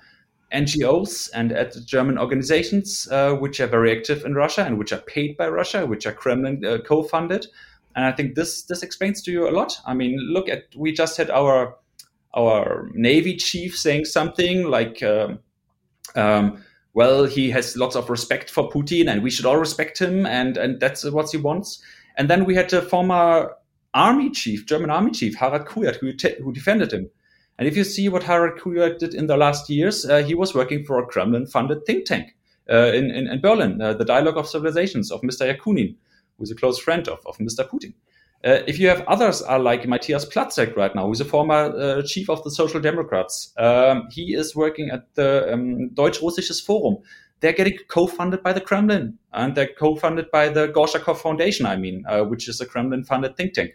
NGOs 0.52 1.30
and 1.34 1.52
at 1.52 1.74
German 1.84 2.18
organizations 2.18 3.08
uh, 3.10 3.34
which 3.34 3.60
are 3.60 3.66
very 3.66 3.96
active 3.96 4.24
in 4.24 4.34
Russia 4.34 4.64
and 4.64 4.78
which 4.78 4.92
are 4.92 5.00
paid 5.00 5.36
by 5.36 5.48
Russia, 5.48 5.86
which 5.86 6.06
are 6.06 6.12
Kremlin 6.12 6.64
uh, 6.64 6.78
co-funded. 6.84 7.46
And 7.94 8.04
I 8.04 8.12
think 8.12 8.34
this 8.34 8.62
this 8.62 8.82
explains 8.82 9.22
to 9.22 9.32
you 9.32 9.48
a 9.48 9.52
lot. 9.52 9.78
I 9.86 9.94
mean, 9.94 10.18
look 10.18 10.48
at 10.48 10.64
we 10.76 10.92
just 10.92 11.16
had 11.16 11.30
our 11.30 11.76
our 12.34 12.90
navy 12.94 13.36
chief 13.36 13.78
saying 13.78 14.06
something 14.06 14.64
like. 14.64 15.02
Um, 15.02 15.40
um, 16.14 16.62
well, 16.94 17.24
he 17.24 17.50
has 17.50 17.74
lots 17.74 17.96
of 17.96 18.10
respect 18.10 18.50
for 18.50 18.68
Putin, 18.68 19.10
and 19.10 19.22
we 19.22 19.30
should 19.30 19.46
all 19.46 19.56
respect 19.56 19.98
him, 19.98 20.26
and 20.26 20.58
and 20.58 20.78
that's 20.78 21.04
what 21.10 21.30
he 21.30 21.38
wants. 21.38 21.82
And 22.16 22.28
then 22.28 22.44
we 22.44 22.54
had 22.54 22.68
the 22.68 22.82
former 22.82 23.54
army 23.94 24.30
chief, 24.30 24.66
German 24.66 24.90
army 24.90 25.10
chief, 25.10 25.34
Harald 25.36 25.66
Kujat, 25.66 25.96
who, 25.96 26.12
who 26.42 26.52
defended 26.52 26.92
him. 26.92 27.10
And 27.58 27.68
if 27.68 27.76
you 27.76 27.84
see 27.84 28.08
what 28.08 28.22
Harald 28.22 28.58
Kujat 28.58 28.98
did 28.98 29.14
in 29.14 29.26
the 29.26 29.36
last 29.36 29.68
years, 29.68 30.04
uh, 30.04 30.22
he 30.22 30.34
was 30.34 30.54
working 30.54 30.84
for 30.84 30.98
a 30.98 31.06
Kremlin-funded 31.06 31.84
think 31.86 32.06
tank 32.06 32.34
uh, 32.70 32.92
in, 32.92 33.10
in, 33.10 33.28
in, 33.28 33.40
Berlin, 33.40 33.80
uh, 33.80 33.92
the 33.92 34.04
Dialogue 34.04 34.38
of 34.38 34.48
Civilizations 34.48 35.10
of 35.10 35.20
Mr. 35.20 35.52
Yakunin, 35.52 35.94
who's 36.38 36.50
a 36.50 36.54
close 36.54 36.78
friend 36.78 37.08
of, 37.08 37.20
of 37.26 37.36
Mr. 37.38 37.68
Putin. 37.68 37.92
Uh, 38.44 38.62
if 38.66 38.78
you 38.78 38.88
have 38.88 39.02
others 39.02 39.40
are 39.40 39.60
like 39.60 39.86
Matthias 39.86 40.24
Platzeck 40.24 40.74
right 40.76 40.94
now, 40.94 41.06
who's 41.06 41.20
a 41.20 41.24
former 41.24 41.54
uh, 41.54 42.02
chief 42.02 42.28
of 42.28 42.42
the 42.42 42.50
Social 42.50 42.80
Democrats, 42.80 43.52
um, 43.56 44.08
he 44.10 44.34
is 44.34 44.56
working 44.56 44.90
at 44.90 45.14
the 45.14 45.52
um, 45.52 45.90
Deutsch-Russisches 45.90 46.64
Forum. 46.64 46.96
They're 47.38 47.52
getting 47.52 47.78
co-funded 47.88 48.42
by 48.42 48.52
the 48.52 48.60
Kremlin, 48.60 49.18
and 49.32 49.54
they're 49.54 49.70
co-funded 49.78 50.30
by 50.32 50.48
the 50.48 50.68
Gorchakov 50.68 51.18
Foundation. 51.18 51.66
I 51.66 51.76
mean, 51.76 52.04
uh, 52.08 52.24
which 52.24 52.48
is 52.48 52.60
a 52.60 52.66
Kremlin-funded 52.66 53.36
think 53.36 53.54
tank. 53.54 53.72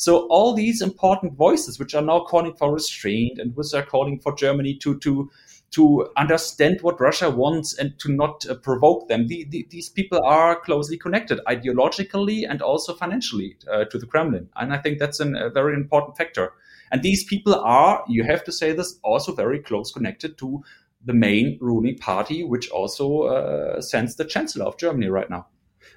So 0.00 0.26
all 0.28 0.54
these 0.54 0.80
important 0.80 1.34
voices, 1.34 1.78
which 1.78 1.94
are 1.94 2.00
now 2.00 2.20
calling 2.20 2.54
for 2.54 2.72
restraint 2.72 3.38
and 3.38 3.54
which 3.54 3.74
are 3.74 3.82
calling 3.82 4.18
for 4.18 4.34
Germany 4.34 4.74
to 4.76 4.98
to 5.00 5.30
to 5.72 6.08
understand 6.16 6.80
what 6.80 6.98
Russia 6.98 7.28
wants 7.28 7.76
and 7.78 7.98
to 7.98 8.10
not 8.10 8.46
uh, 8.48 8.54
provoke 8.54 9.08
them. 9.08 9.26
The, 9.26 9.44
the, 9.50 9.66
these 9.68 9.90
people 9.90 10.18
are 10.24 10.58
closely 10.58 10.96
connected 10.96 11.38
ideologically 11.46 12.46
and 12.48 12.62
also 12.62 12.94
financially 12.94 13.58
uh, 13.70 13.84
to 13.84 13.98
the 13.98 14.06
Kremlin. 14.06 14.48
And 14.56 14.72
I 14.72 14.78
think 14.78 14.98
that's 14.98 15.20
an, 15.20 15.36
a 15.36 15.50
very 15.50 15.74
important 15.74 16.16
factor. 16.16 16.54
And 16.90 17.02
these 17.02 17.22
people 17.22 17.54
are, 17.54 18.02
you 18.08 18.24
have 18.24 18.42
to 18.44 18.52
say 18.52 18.72
this, 18.72 18.98
also 19.04 19.34
very 19.34 19.60
close 19.60 19.92
connected 19.92 20.38
to 20.38 20.64
the 21.04 21.12
main 21.12 21.58
ruling 21.60 21.98
party, 21.98 22.42
which 22.42 22.70
also 22.70 23.24
uh, 23.24 23.80
sends 23.82 24.16
the 24.16 24.24
chancellor 24.24 24.64
of 24.64 24.78
Germany 24.78 25.08
right 25.08 25.28
now. 25.28 25.46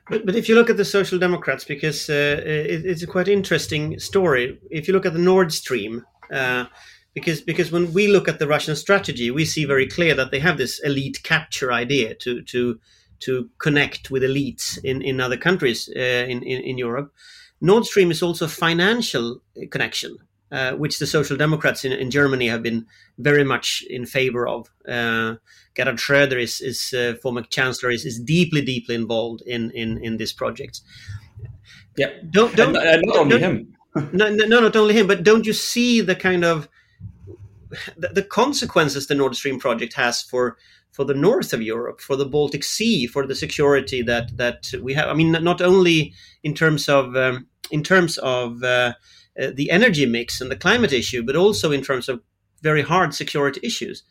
But, 0.09 0.25
but 0.25 0.35
if 0.35 0.49
you 0.49 0.55
look 0.55 0.69
at 0.69 0.77
the 0.77 0.85
Social 0.85 1.17
Democrats, 1.17 1.63
because 1.63 2.09
uh, 2.09 2.41
it, 2.45 2.85
it's 2.85 3.03
a 3.03 3.07
quite 3.07 3.27
interesting 3.27 3.99
story. 3.99 4.59
If 4.69 4.87
you 4.87 4.93
look 4.93 5.05
at 5.05 5.13
the 5.13 5.19
Nord 5.19 5.53
Stream, 5.53 6.05
uh, 6.31 6.65
because 7.13 7.41
because 7.41 7.71
when 7.71 7.93
we 7.93 8.07
look 8.07 8.27
at 8.27 8.39
the 8.39 8.47
Russian 8.47 8.75
strategy, 8.75 9.31
we 9.31 9.45
see 9.45 9.65
very 9.65 9.87
clear 9.87 10.15
that 10.15 10.31
they 10.31 10.39
have 10.39 10.57
this 10.57 10.79
elite 10.79 11.21
capture 11.23 11.71
idea 11.71 12.15
to 12.15 12.41
to 12.43 12.79
to 13.19 13.49
connect 13.59 14.11
with 14.11 14.23
elites 14.23 14.77
in 14.83 15.01
in 15.01 15.21
other 15.21 15.37
countries 15.37 15.89
uh, 15.95 15.99
in, 15.99 16.43
in, 16.43 16.61
in 16.63 16.77
Europe. 16.77 17.13
Nord 17.61 17.85
Stream 17.85 18.11
is 18.11 18.21
also 18.21 18.45
a 18.45 18.49
financial 18.49 19.41
connection, 19.71 20.17
uh, 20.53 20.73
which 20.73 20.99
the 20.99 21.07
Social 21.07 21.35
Democrats 21.35 21.83
in, 21.83 21.91
in, 21.91 22.11
Germany 22.11 22.47
have 22.47 22.61
been 22.61 22.85
very 23.17 23.43
much 23.43 23.83
in 23.89 24.05
favor 24.05 24.47
of. 24.47 24.69
Uh, 24.87 25.35
Gerhard 25.73 25.97
Schröder 25.97 26.39
is, 26.39 26.61
is 26.61 26.93
uh, 26.93 27.15
former 27.23 27.41
chancellor 27.41 27.89
is, 27.89 28.05
is 28.05 28.19
deeply 28.19 28.61
deeply 28.61 28.93
involved 28.93 29.41
in 29.47 29.71
in 29.71 29.97
in 30.03 30.17
this 30.17 30.31
project. 30.31 30.81
Yeah, 31.97 32.11
don't 32.29 32.55
don't, 32.55 32.75
and, 32.75 32.85
and 32.85 33.03
not 33.05 33.17
only 33.17 33.39
him. 33.39 33.75
no, 34.13 34.29
no, 34.29 34.59
not 34.59 34.75
only 34.75 34.93
him, 34.93 35.07
but 35.07 35.23
don't 35.23 35.45
you 35.47 35.53
see 35.53 36.01
the 36.01 36.15
kind 36.15 36.45
of 36.45 36.69
the, 37.97 38.09
the 38.09 38.23
consequences 38.23 39.07
the 39.07 39.15
Nord 39.15 39.35
Stream 39.35 39.59
project 39.59 39.93
has 39.93 40.21
for 40.21 40.57
for 40.91 41.03
the 41.03 41.15
north 41.15 41.53
of 41.53 41.63
Europe, 41.63 41.99
for 41.99 42.15
the 42.15 42.27
Baltic 42.27 42.63
Sea, 42.63 43.07
for 43.07 43.25
the 43.25 43.33
security 43.35 44.03
that 44.03 44.37
that 44.37 44.71
we 44.83 44.93
have. 44.93 45.09
I 45.09 45.15
mean, 45.15 45.31
not 45.31 45.61
only 45.61 46.13
in 46.43 46.53
terms 46.53 46.87
of 46.87 47.15
um, 47.15 47.47
in 47.71 47.81
terms 47.83 48.19
of 48.19 48.61
uh, 48.63 48.93
uh, 49.41 49.47
the 49.53 49.71
energy 49.71 50.05
mix 50.05 50.41
and 50.41 50.51
the 50.51 50.55
climate 50.55 50.93
issue, 50.93 51.23
but 51.23 51.35
also 51.35 51.71
in 51.71 51.81
terms 51.81 52.09
of 52.09 52.21
very 52.61 52.81
hard 52.81 53.13
security 53.13 53.59
issues. 53.63 54.03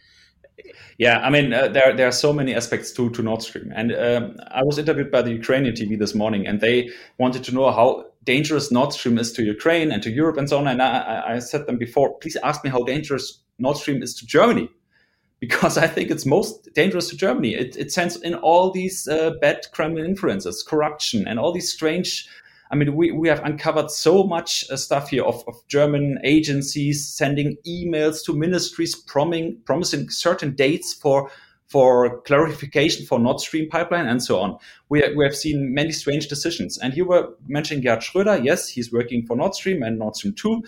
Yeah, 0.98 1.18
I 1.18 1.30
mean, 1.30 1.52
uh, 1.52 1.68
there 1.68 1.96
there 1.96 2.06
are 2.06 2.12
so 2.12 2.32
many 2.32 2.54
aspects 2.54 2.92
to 2.92 3.10
to 3.10 3.22
Nord 3.22 3.42
Stream, 3.42 3.72
and 3.74 3.92
um, 3.92 4.36
I 4.50 4.62
was 4.62 4.78
interviewed 4.78 5.10
by 5.10 5.22
the 5.22 5.32
Ukrainian 5.32 5.74
TV 5.74 5.98
this 5.98 6.14
morning, 6.14 6.46
and 6.46 6.60
they 6.60 6.90
wanted 7.18 7.44
to 7.44 7.54
know 7.54 7.70
how 7.70 8.06
dangerous 8.24 8.70
Nord 8.70 8.92
Stream 8.92 9.18
is 9.18 9.32
to 9.32 9.42
Ukraine 9.42 9.90
and 9.90 10.02
to 10.02 10.10
Europe 10.10 10.36
and 10.36 10.48
so 10.48 10.58
on. 10.58 10.68
And 10.68 10.82
I, 10.82 11.34
I 11.34 11.38
said 11.38 11.66
them 11.66 11.78
before, 11.78 12.18
please 12.18 12.36
ask 12.44 12.62
me 12.62 12.70
how 12.70 12.84
dangerous 12.84 13.40
Nord 13.58 13.78
Stream 13.78 14.02
is 14.02 14.14
to 14.16 14.26
Germany, 14.26 14.68
because 15.40 15.78
I 15.78 15.86
think 15.86 16.10
it's 16.10 16.26
most 16.26 16.68
dangerous 16.74 17.08
to 17.08 17.16
Germany. 17.16 17.54
It, 17.54 17.76
it 17.76 17.90
sends 17.90 18.16
in 18.16 18.34
all 18.34 18.70
these 18.70 19.08
uh, 19.08 19.30
bad 19.40 19.66
Kremlin 19.72 20.04
influences, 20.04 20.62
corruption, 20.62 21.26
and 21.26 21.38
all 21.38 21.52
these 21.52 21.72
strange. 21.72 22.28
I 22.72 22.74
mean, 22.74 22.96
we, 22.96 23.12
we 23.12 23.28
have 23.28 23.44
uncovered 23.44 23.90
so 23.90 24.24
much 24.24 24.64
uh, 24.70 24.76
stuff 24.76 25.10
here 25.10 25.24
of, 25.24 25.44
of 25.46 25.56
German 25.68 26.18
agencies 26.24 27.06
sending 27.06 27.58
emails 27.66 28.24
to 28.24 28.32
ministries 28.32 28.94
promising, 28.94 29.58
promising 29.66 30.08
certain 30.08 30.54
dates 30.54 30.94
for 30.94 31.30
for 31.68 32.20
clarification 32.22 33.06
for 33.06 33.18
Nord 33.18 33.40
Stream 33.40 33.66
pipeline 33.70 34.06
and 34.06 34.22
so 34.22 34.38
on. 34.38 34.58
We, 34.90 35.02
we 35.16 35.24
have 35.24 35.34
seen 35.34 35.72
many 35.72 35.90
strange 35.90 36.28
decisions. 36.28 36.76
And 36.76 36.94
you 36.94 37.06
were 37.06 37.30
mentioning 37.46 37.82
Gerhard 37.82 38.00
Schröder. 38.00 38.44
Yes, 38.44 38.68
he's 38.68 38.92
working 38.92 39.24
for 39.24 39.36
Nord 39.36 39.54
Stream 39.54 39.82
and 39.82 39.98
Nord 39.98 40.14
Stream 40.14 40.34
2. 40.34 40.62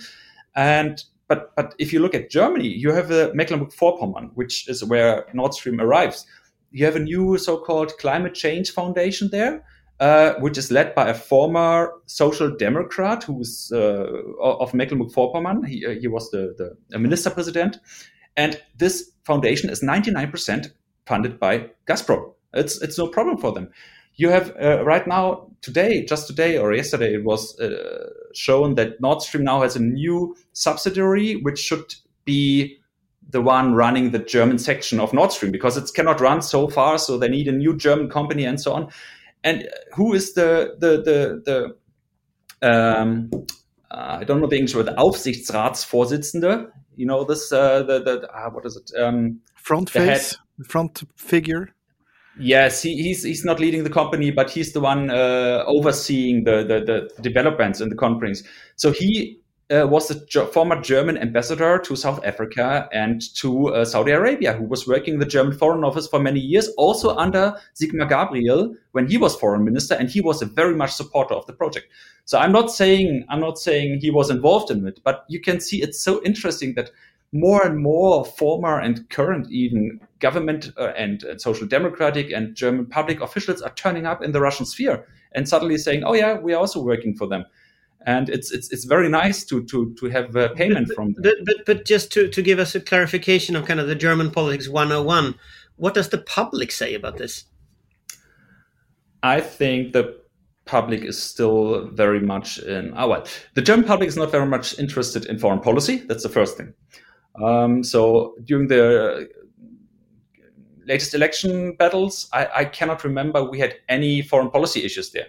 And 0.57 1.05
but 1.29 1.55
but 1.57 1.75
if 1.79 1.93
you 1.93 2.01
look 2.01 2.15
at 2.15 2.31
Germany, 2.31 2.69
you 2.69 2.91
have 2.93 3.11
a 3.11 3.35
Mecklenburg-Vorpommern, 3.35 4.31
which 4.35 4.67
is 4.67 4.83
where 4.83 5.27
Nord 5.35 5.53
Stream 5.53 5.79
arrives. 5.79 6.25
You 6.71 6.87
have 6.87 6.97
a 6.97 7.01
new 7.01 7.37
so-called 7.37 7.93
climate 7.99 8.35
change 8.35 8.71
foundation 8.71 9.29
there, 9.31 9.63
uh, 10.05 10.35
which 10.41 10.59
is 10.59 10.71
led 10.71 10.95
by 10.95 11.09
a 11.09 11.15
former 11.15 11.91
social 12.05 12.55
democrat 12.55 13.25
who's 13.25 13.73
uh, 13.73 14.05
of 14.39 14.75
Mecklenburg-Vorpommern. 14.75 15.67
He, 15.67 15.87
uh, 15.87 15.93
he 15.99 16.09
was 16.09 16.31
the, 16.31 16.55
the 16.91 16.99
minister 16.99 17.31
president, 17.31 17.79
and 18.37 18.61
this 18.77 19.13
foundation 19.25 19.71
is 19.71 19.83
99% 19.83 20.73
funded 21.07 21.41
by 21.41 21.71
Gazprom. 21.87 22.35
It's 22.53 22.83
it's 22.83 22.99
no 22.99 23.09
problem 23.09 23.39
for 23.39 23.53
them 23.53 23.71
you 24.17 24.29
have 24.29 24.55
uh, 24.63 24.85
right 24.85 25.09
now 25.09 25.49
today 25.61 26.05
just 26.05 26.29
today 26.29 26.57
or 26.57 26.73
yesterday 26.73 27.15
it 27.15 27.25
was 27.25 27.61
shown 28.33 28.77
that 28.77 29.01
nord 29.01 29.21
stream 29.21 29.43
now 29.43 29.63
has 29.63 29.75
a 29.75 29.83
new 29.83 30.37
subsidiary 30.53 31.35
which 31.43 31.59
should 31.59 31.97
be 32.25 32.79
the 33.31 33.43
one 33.43 33.75
running 33.75 34.13
the 34.13 34.21
german 34.21 34.59
section 34.59 35.01
of 35.01 35.13
nord 35.13 35.33
stream 35.33 35.51
because 35.51 35.77
it 35.77 35.91
cannot 35.97 36.21
run 36.21 36.41
so 36.41 36.69
far 36.69 36.97
so 36.97 37.19
they 37.19 37.29
need 37.29 37.49
a 37.49 37.53
new 37.53 37.77
german 37.77 38.09
company 38.09 38.45
and 38.45 38.61
so 38.61 38.73
on 38.73 38.89
and 39.45 39.69
who 39.95 40.15
is 40.15 40.35
the 40.35 40.75
the 40.81 41.03
the, 41.03 41.43
the 42.61 42.69
um, 42.69 43.31
uh, 43.91 44.19
I 44.21 44.25
don't 44.25 44.41
know 44.41 44.49
the 44.49 44.57
English 44.57 44.75
word, 44.75 44.89
Aufsichtsratsvorsitzende. 44.89 46.71
You 46.97 47.07
know 47.07 47.25
this, 47.25 47.53
uh, 47.53 47.83
the, 47.83 48.03
the 48.03 48.29
uh, 48.33 48.51
what 48.51 48.65
is 48.65 48.77
it? 48.77 48.91
Um, 49.01 49.41
front 49.55 49.91
face, 49.91 50.33
head. 50.33 50.67
front 50.67 51.05
figure. 51.17 51.75
Yes, 52.39 52.83
he, 52.83 52.97
he's 53.01 53.23
he's 53.23 53.45
not 53.45 53.61
leading 53.61 53.85
the 53.85 53.91
company, 53.91 54.31
but 54.33 54.51
he's 54.51 54.73
the 54.73 54.81
one 54.81 55.11
uh, 55.11 55.63
overseeing 55.67 56.45
the, 56.45 56.65
the, 56.65 56.81
the 57.17 57.23
developments 57.23 57.81
in 57.81 57.91
the 57.91 57.97
companies. 57.97 58.43
So 58.77 58.91
he 58.91 59.41
uh, 59.71 59.87
was 59.87 60.09
the 60.09 60.15
ge- 60.27 60.53
former 60.53 60.81
German 60.81 61.17
ambassador 61.17 61.79
to 61.79 61.97
South 61.97 62.25
Africa 62.25 62.89
and 62.93 63.23
to 63.37 63.69
uh, 63.69 63.85
Saudi 63.85 64.13
Arabia, 64.13 64.53
who 64.53 64.65
was 64.65 64.87
working 64.87 65.15
in 65.15 65.21
the 65.21 65.27
German 65.27 65.57
Foreign 65.57 65.85
Office 65.85 66.07
for 66.07 66.21
many 66.21 66.41
years, 66.41 66.69
also 66.77 67.17
under 67.17 67.55
Sigmar 67.75 68.09
Gabriel 68.09 68.75
when 68.93 69.07
he 69.07 69.17
was 69.17 69.35
foreign 69.35 69.65
minister, 69.65 69.95
and 69.95 70.11
he 70.11 70.21
was 70.21 70.43
a 70.43 70.47
very 70.47 70.75
much 70.75 70.93
supporter 70.93 71.35
of 71.35 71.47
the 71.47 71.53
project. 71.53 71.89
So 72.27 72.39
I'm 72.39 72.53
not 72.53 72.71
saying 72.71 73.25
I'm 73.29 73.41
not 73.41 73.59
saying 73.59 74.01
he 74.01 74.11
was 74.11 74.31
involved 74.31 74.71
in 74.71 74.87
it, 74.87 75.01
but 75.03 75.25
you 75.29 75.41
can 75.41 75.61
see 75.61 75.83
it's 75.83 76.01
so 76.01 76.23
interesting 76.25 76.75
that 76.75 76.91
more 77.33 77.67
and 77.67 77.79
more 77.79 78.25
former 78.25 78.79
and 78.79 79.09
current 79.11 79.51
even 79.51 80.01
government 80.21 80.73
uh, 80.79 80.93
and, 80.97 81.25
and, 81.25 81.41
social 81.41 81.67
democratic 81.67 82.31
and 82.31 82.55
German 82.55 82.87
public 82.87 83.21
officials 83.21 83.61
are 83.61 83.75
turning 83.75 84.07
up 84.07 84.23
in 84.23 84.31
the 84.31 84.41
Russian 84.41 84.65
sphere 84.65 85.05
and 85.33 85.49
suddenly 85.49 85.77
saying, 85.77 86.05
"Oh 86.05 86.15
yeah, 86.15 86.39
we 86.39 86.53
are 86.53 86.61
also 86.61 86.83
working 86.83 87.17
for 87.17 87.27
them." 87.27 87.45
And 88.07 88.29
it's 88.29 88.53
it's 88.53 88.71
it's 88.71 88.85
very 88.85 89.09
nice 89.09 89.45
to 89.47 89.65
to 89.65 89.95
to 89.99 90.07
have 90.11 90.37
a 90.37 90.51
payment 90.51 90.89
but, 90.89 90.95
from 90.95 91.15
them. 91.15 91.23
But, 91.23 91.35
but 91.45 91.57
but 91.67 91.85
just 91.85 92.13
to 92.13 92.29
to 92.29 92.43
give 92.43 92.59
us 92.59 92.75
a 92.75 92.81
clarification 92.81 93.57
of 93.57 93.67
kind 93.67 93.81
of 93.81 93.87
the 93.87 93.95
German 93.95 94.31
politics 94.31 94.69
101, 94.69 95.35
what 95.77 95.95
does 95.95 96.11
the 96.11 96.19
public 96.19 96.71
say 96.71 96.95
about 96.95 97.17
this? 97.17 97.45
I 99.23 99.41
think 99.41 99.95
the 99.95 100.21
public 100.67 101.03
is 101.03 101.23
still 101.23 101.89
very 101.93 102.21
much 102.21 102.59
in. 102.59 102.93
Oh, 102.97 103.09
well, 103.09 103.27
the 103.55 103.63
German 103.63 103.87
public 103.87 104.09
is 104.09 104.17
not 104.17 104.31
very 104.31 104.47
much 104.47 104.79
interested 104.79 105.27
in 105.27 105.39
foreign 105.39 105.61
policy. 105.61 105.97
That's 106.07 106.23
the 106.23 106.29
first 106.29 106.57
thing. 106.57 106.75
Um, 107.43 107.83
so 107.83 108.35
during 108.45 108.69
the 108.69 109.29
latest 110.87 111.15
election 111.15 111.75
battles, 111.77 112.29
I, 112.33 112.49
I, 112.55 112.65
cannot 112.65 113.03
remember 113.03 113.43
we 113.43 113.59
had 113.59 113.75
any 113.89 114.23
foreign 114.23 114.51
policy 114.51 114.85
issues 114.85 115.11
there. 115.11 115.27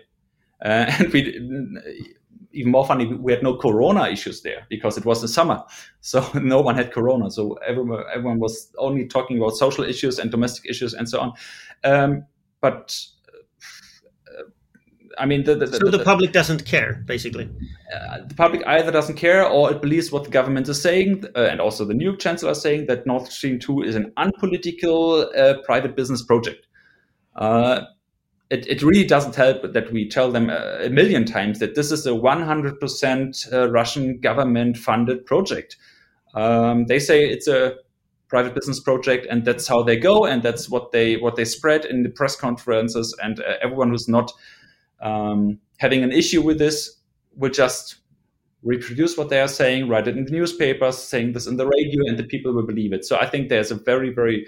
Uh, 0.64 0.92
and 1.00 1.12
we, 1.12 2.14
even 2.56 2.72
more 2.72 2.86
funny, 2.86 3.06
we 3.06 3.32
had 3.32 3.44
no 3.44 3.56
corona 3.56 4.08
issues 4.08 4.42
there 4.42 4.66
because 4.70 4.98
it 4.98 5.06
was 5.06 5.22
the 5.22 5.28
summer. 5.28 5.64
So 6.06 6.24
no 6.36 6.62
one 6.62 6.76
had 6.76 6.94
corona. 6.94 7.32
So 7.32 7.54
everyone, 7.68 8.04
everyone 8.14 8.38
was 8.38 8.72
only 8.78 9.08
talking 9.08 9.38
about 9.38 9.58
social 9.58 9.84
issues 9.84 10.20
and 10.20 10.30
domestic 10.30 10.70
issues 10.70 10.94
and 10.94 11.10
so 11.10 11.20
on. 11.20 11.34
Um, 11.84 12.26
but 12.62 12.96
I 15.18 15.26
mean, 15.26 15.44
the, 15.44 15.56
the, 15.56 15.68
so 15.68 15.80
the, 15.80 15.98
the, 15.98 16.04
public 16.04 16.32
doesn't 16.32 16.66
care, 16.66 17.04
basically. 17.06 17.50
Uh, 17.94 18.20
the 18.28 18.36
public 18.36 18.62
either 18.68 18.92
doesn't 18.92 19.16
care 19.16 19.48
or 19.48 19.72
it 19.72 19.82
believes 19.82 20.12
what 20.12 20.26
the 20.26 20.30
government 20.30 20.68
is 20.70 20.82
saying, 20.82 21.26
uh, 21.36 21.48
and 21.50 21.60
also 21.60 21.86
the 21.86 21.94
new 21.94 22.16
chancellor 22.18 22.52
is 22.52 22.62
saying 22.62 22.86
that 22.88 23.06
Nord 23.06 23.28
Stream 23.28 23.60
2 23.60 23.84
is 23.84 23.96
an 23.96 24.12
unpolitical 24.18 25.30
uh, 25.36 25.56
private 25.64 25.96
business 25.96 26.22
project. 26.22 26.68
Uh, 28.52 28.58
it, 28.58 28.68
it 28.68 28.82
really 28.82 29.06
doesn't 29.06 29.36
help 29.36 29.74
that 29.74 29.92
we 29.92 30.08
tell 30.08 30.32
them 30.32 30.50
uh, 30.50 30.78
a 30.82 30.90
million 30.90 31.26
times 31.26 31.60
that 31.60 31.76
this 31.76 31.92
is 31.92 32.06
a 32.06 32.12
100% 32.12 33.54
uh, 33.54 33.70
Russian 33.70 34.20
government 34.20 34.78
funded 34.78 35.26
project. 35.26 35.78
Um, 36.34 36.86
they 36.86 37.00
say 37.00 37.26
it's 37.26 37.48
a 37.48 37.76
private 38.28 38.56
business 38.56 38.80
project 38.80 39.28
and 39.30 39.46
that's 39.46 39.68
how 39.68 39.84
they 39.84 39.96
go 39.96 40.26
and 40.26 40.42
that's 40.42 40.68
what 40.70 40.92
they 40.92 41.16
what 41.16 41.36
they 41.36 41.46
spread 41.46 41.86
in 41.86 42.04
the 42.04 42.10
press 42.10 42.36
conferences 42.36 43.16
and 43.22 43.40
everyone 43.62 43.90
who's 43.90 44.10
not 44.10 44.32
um, 45.02 45.60
having 45.78 46.04
an 46.04 46.12
issue 46.12 46.42
with 46.42 46.58
this 46.58 46.98
will 47.36 47.52
just 47.52 47.98
reproduce 48.64 49.16
what 49.18 49.30
they 49.30 49.40
are 49.40 49.48
saying, 49.48 49.88
write 49.88 50.08
it 50.08 50.18
in 50.18 50.26
the 50.26 50.32
newspapers, 50.32 50.98
saying 50.98 51.34
this 51.34 51.48
in 51.48 51.58
the 51.58 51.68
radio, 51.68 52.02
and 52.08 52.18
the 52.18 52.24
people 52.24 52.52
will 52.52 52.66
believe 52.66 52.92
it. 52.94 53.06
So 53.06 53.18
I 53.18 53.28
think 53.30 53.48
there's 53.48 53.72
a 53.72 53.76
very, 53.76 54.12
very 54.12 54.48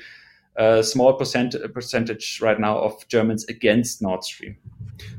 uh, 0.58 0.82
small 0.82 1.14
percent 1.14 1.56
percentage 1.74 2.40
right 2.42 2.60
now 2.60 2.78
of 2.78 3.08
Germans 3.08 3.46
against 3.46 4.02
Nord 4.02 4.24
Stream. 4.24 4.58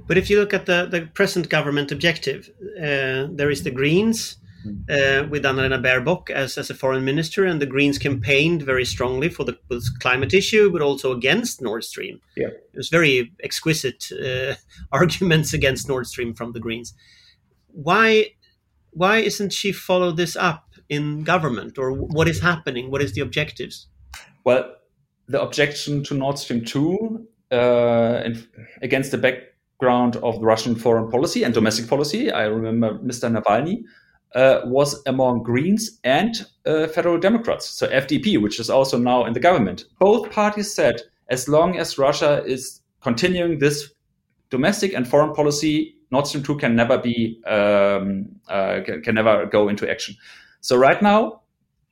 But 0.07 0.18
if 0.18 0.28
you 0.28 0.40
look 0.40 0.54
at 0.54 0.66
the, 0.66 0.87
the 0.90 1.02
present 1.14 1.49
government 1.49 1.92
objective, 1.92 2.50
uh, 2.78 3.28
there 3.30 3.50
is 3.50 3.62
the 3.62 3.71
Greens, 3.71 4.37
uh, 4.66 5.26
with 5.30 5.45
Annalena 5.45 5.80
Baerbock 5.80 6.30
as, 6.30 6.59
as 6.59 6.71
a 6.71 6.75
foreign 6.75 7.04
minister, 7.04 7.45
and 7.45 7.61
the 7.61 7.66
Greens 7.66 7.99
campaigned 7.99 8.62
very 8.62 8.85
strongly 8.85 9.28
for 9.28 9.45
the 9.45 9.57
climate 10.00 10.35
issue, 10.35 10.71
but 10.71 10.83
also 10.83 11.12
against 11.12 11.62
Nord 11.62 11.85
Stream. 11.85 12.21
Yeah. 12.37 12.49
It 12.49 12.76
was 12.76 12.88
very 12.88 13.33
exquisite 13.42 14.11
uh, 14.12 14.54
arguments 14.92 15.52
against 15.52 15.88
Nord 15.88 16.07
Stream 16.07 16.35
from 16.35 16.52
the 16.52 16.61
Greens. 16.61 16.95
Why, 17.68 18.33
why 18.90 19.18
isn't 19.18 19.52
she 19.52 19.73
follow 19.73 20.11
this 20.11 20.37
up 20.37 20.64
in 20.88 21.23
government, 21.23 21.78
or 21.78 21.92
what 21.92 22.28
is 22.28 22.40
happening? 22.40 22.90
What 22.90 23.02
is 23.02 23.12
the 23.12 23.21
objectives? 23.21 23.87
Well, 24.45 24.75
the 25.29 25.41
objection 25.41 26.03
to 26.05 26.15
Nord 26.15 26.39
Stream 26.39 26.65
two 26.65 27.27
uh, 27.53 28.23
in, 28.25 28.47
against 28.83 29.11
the 29.11 29.19
background 29.19 30.17
of 30.17 30.41
the 30.41 30.47
Russian 30.47 30.75
foreign 30.75 31.11
policy 31.11 31.45
and 31.45 31.55
domestic 31.55 31.89
policy. 31.89 32.31
I 32.31 32.45
remember 32.45 32.99
Mr. 32.99 33.31
Navalny 33.31 33.85
uh, 34.35 34.61
was 34.65 35.03
among 35.07 35.43
Greens 35.43 36.01
and 36.05 36.47
uh, 36.67 36.87
Federal 36.89 37.19
Democrats, 37.19 37.69
so 37.69 37.87
FDP, 37.89 38.41
which 38.41 38.61
is 38.61 38.71
also 38.71 38.99
now 38.99 39.25
in 39.25 39.33
the 39.33 39.41
government. 39.41 39.85
Both 39.99 40.31
parties 40.31 40.73
said 40.75 41.03
as 41.29 41.49
long 41.49 41.79
as 41.79 41.99
Russia 41.99 42.43
is 42.45 42.81
continuing 43.01 43.59
this 43.59 43.93
domestic 44.51 44.95
and 44.95 45.07
foreign 45.07 45.35
policy, 45.35 45.97
Nord 46.11 46.27
Stream 46.27 46.43
2 46.43 46.57
can 46.57 46.75
never 46.75 46.99
be 46.99 47.41
um, 47.47 48.29
uh, 48.49 48.81
can, 48.85 49.03
can 49.03 49.15
never 49.15 49.47
go 49.47 49.69
into 49.69 49.91
action. 49.91 50.15
So 50.61 50.77
right 50.77 51.01
now, 51.03 51.43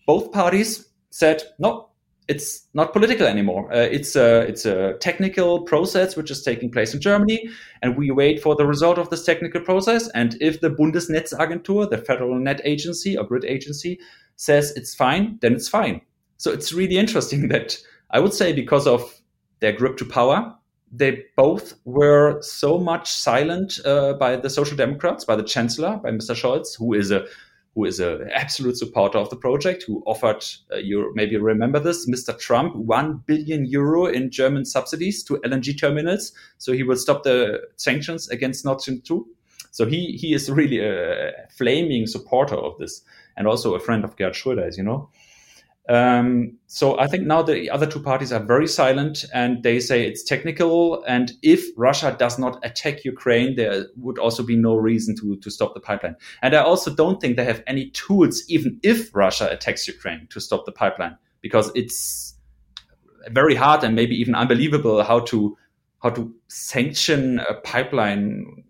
both 0.06 0.32
parties 0.32 0.88
said 1.10 1.42
no, 1.58 1.90
it's 2.28 2.66
not 2.74 2.92
political 2.92 3.26
anymore. 3.26 3.72
Uh, 3.72 3.76
it's 3.76 4.16
a 4.16 4.40
it's 4.40 4.66
a 4.66 4.94
technical 4.94 5.62
process 5.62 6.16
which 6.16 6.30
is 6.30 6.42
taking 6.42 6.70
place 6.70 6.92
in 6.92 7.00
Germany, 7.00 7.48
and 7.82 7.96
we 7.96 8.10
wait 8.10 8.42
for 8.42 8.56
the 8.56 8.66
result 8.66 8.98
of 8.98 9.10
this 9.10 9.24
technical 9.24 9.60
process. 9.60 10.08
And 10.14 10.36
if 10.40 10.60
the 10.60 10.70
Bundesnetzagentur, 10.70 11.90
the 11.90 11.98
federal 11.98 12.38
net 12.38 12.60
agency 12.64 13.16
or 13.16 13.24
grid 13.24 13.44
agency, 13.44 14.00
says 14.36 14.72
it's 14.76 14.94
fine, 14.94 15.38
then 15.40 15.54
it's 15.54 15.68
fine. 15.68 16.00
So 16.36 16.50
it's 16.50 16.72
really 16.72 16.98
interesting 16.98 17.48
that 17.48 17.78
I 18.10 18.18
would 18.18 18.34
say 18.34 18.52
because 18.52 18.86
of 18.86 19.20
their 19.60 19.72
grip 19.72 19.96
to 19.98 20.04
power, 20.04 20.54
they 20.92 21.24
both 21.36 21.74
were 21.84 22.40
so 22.42 22.78
much 22.78 23.10
silent 23.10 23.80
uh, 23.84 24.14
by 24.14 24.36
the 24.36 24.50
Social 24.50 24.76
Democrats, 24.76 25.24
by 25.24 25.36
the 25.36 25.42
Chancellor, 25.42 25.98
by 26.02 26.10
Mr. 26.10 26.34
Scholz, 26.34 26.76
who 26.76 26.94
is 26.94 27.10
a 27.10 27.26
who 27.76 27.84
is 27.84 28.00
an 28.00 28.30
absolute 28.32 28.78
supporter 28.78 29.18
of 29.18 29.28
the 29.28 29.36
project, 29.36 29.84
who 29.86 30.02
offered, 30.06 30.42
uh, 30.72 30.76
you 30.76 31.12
maybe 31.14 31.36
remember 31.36 31.78
this, 31.78 32.08
Mr. 32.08 32.36
Trump, 32.36 32.74
1 32.74 33.22
billion 33.26 33.66
euro 33.66 34.06
in 34.06 34.30
German 34.30 34.64
subsidies 34.64 35.22
to 35.22 35.34
LNG 35.44 35.78
terminals. 35.78 36.32
So 36.56 36.72
he 36.72 36.82
will 36.82 36.96
stop 36.96 37.22
the 37.22 37.60
sanctions 37.76 38.30
against 38.30 38.64
Nord 38.64 38.80
Stream 38.80 39.02
2. 39.02 39.28
So 39.72 39.84
he, 39.84 40.12
he 40.12 40.32
is 40.32 40.50
really 40.50 40.80
a 40.80 41.32
flaming 41.50 42.06
supporter 42.06 42.56
of 42.56 42.78
this 42.78 43.02
and 43.36 43.46
also 43.46 43.74
a 43.74 43.80
friend 43.80 44.04
of 44.04 44.16
Gerhard 44.16 44.32
Schröder, 44.32 44.66
as 44.66 44.78
you 44.78 44.82
know. 44.82 45.10
Um, 45.88 46.58
so 46.66 46.98
I 46.98 47.06
think 47.06 47.26
now 47.26 47.42
the 47.42 47.70
other 47.70 47.86
two 47.86 48.00
parties 48.00 48.32
are 48.32 48.42
very 48.44 48.66
silent 48.66 49.24
and 49.32 49.62
they 49.62 49.78
say 49.78 50.04
it's 50.04 50.24
technical. 50.24 51.04
And 51.04 51.32
if 51.42 51.64
Russia 51.76 52.16
does 52.18 52.38
not 52.38 52.58
attack 52.64 53.04
Ukraine, 53.04 53.54
there 53.54 53.86
would 53.96 54.18
also 54.18 54.42
be 54.42 54.56
no 54.56 54.74
reason 54.74 55.14
to, 55.20 55.36
to 55.36 55.50
stop 55.50 55.74
the 55.74 55.80
pipeline. 55.80 56.16
And 56.42 56.54
I 56.56 56.62
also 56.62 56.92
don't 56.92 57.20
think 57.20 57.36
they 57.36 57.44
have 57.44 57.62
any 57.66 57.90
tools, 57.90 58.42
even 58.48 58.80
if 58.82 59.14
Russia 59.14 59.48
attacks 59.48 59.86
Ukraine, 59.86 60.26
to 60.30 60.40
stop 60.40 60.66
the 60.66 60.72
pipeline, 60.72 61.16
because 61.40 61.70
it's 61.76 62.34
very 63.30 63.54
hard 63.54 63.84
and 63.84 63.94
maybe 63.94 64.16
even 64.16 64.34
unbelievable 64.34 65.02
how 65.02 65.20
to 65.20 65.56
how 66.02 66.10
to 66.10 66.32
sanction 66.48 67.40
a 67.40 67.54
pipeline 67.54 68.64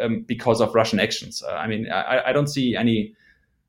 um, 0.00 0.22
because 0.26 0.60
of 0.60 0.74
Russian 0.74 1.00
actions. 1.00 1.42
Uh, 1.42 1.54
I 1.54 1.66
mean, 1.66 1.90
I, 1.90 2.22
I 2.26 2.32
don't 2.32 2.46
see 2.48 2.76
any 2.76 3.14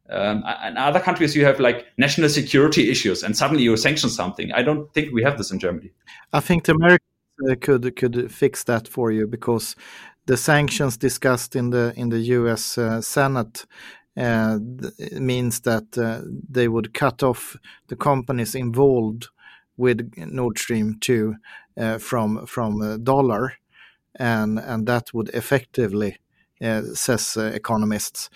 um, 0.09 0.43
in 0.67 0.77
other 0.77 0.99
countries, 0.99 1.35
you 1.35 1.45
have 1.45 1.59
like 1.59 1.87
national 1.97 2.29
security 2.29 2.89
issues, 2.89 3.23
and 3.23 3.35
suddenly 3.35 3.63
you 3.63 3.77
sanction 3.77 4.09
something. 4.09 4.51
I 4.51 4.61
don't 4.61 4.93
think 4.93 5.13
we 5.13 5.23
have 5.23 5.37
this 5.37 5.51
in 5.51 5.59
Germany. 5.59 5.91
I 6.33 6.39
think 6.39 6.65
the 6.65 6.73
Americans 6.73 7.09
uh, 7.49 7.55
could 7.59 7.95
could 7.95 8.31
fix 8.31 8.63
that 8.65 8.87
for 8.87 9.11
you 9.11 9.27
because 9.27 9.75
the 10.25 10.37
sanctions 10.37 10.97
discussed 10.97 11.55
in 11.55 11.69
the 11.69 11.93
in 11.95 12.09
the 12.09 12.19
U.S. 12.19 12.77
Uh, 12.77 13.01
Senate 13.01 13.65
uh, 14.15 14.59
means 15.13 15.61
that 15.61 15.97
uh, 15.97 16.21
they 16.49 16.67
would 16.67 16.93
cut 16.93 17.23
off 17.23 17.57
the 17.87 17.95
companies 17.95 18.55
involved 18.55 19.29
with 19.75 20.11
Nord 20.17 20.59
Stream 20.59 20.97
two 21.01 21.35
uh, 21.77 21.97
from 21.97 22.45
from 22.45 23.03
dollar, 23.03 23.53
and 24.15 24.59
and 24.59 24.85
that 24.87 25.13
would 25.13 25.29
effectively, 25.29 26.17
uh, 26.61 26.81
says 26.93 27.35
economists, 27.37 28.29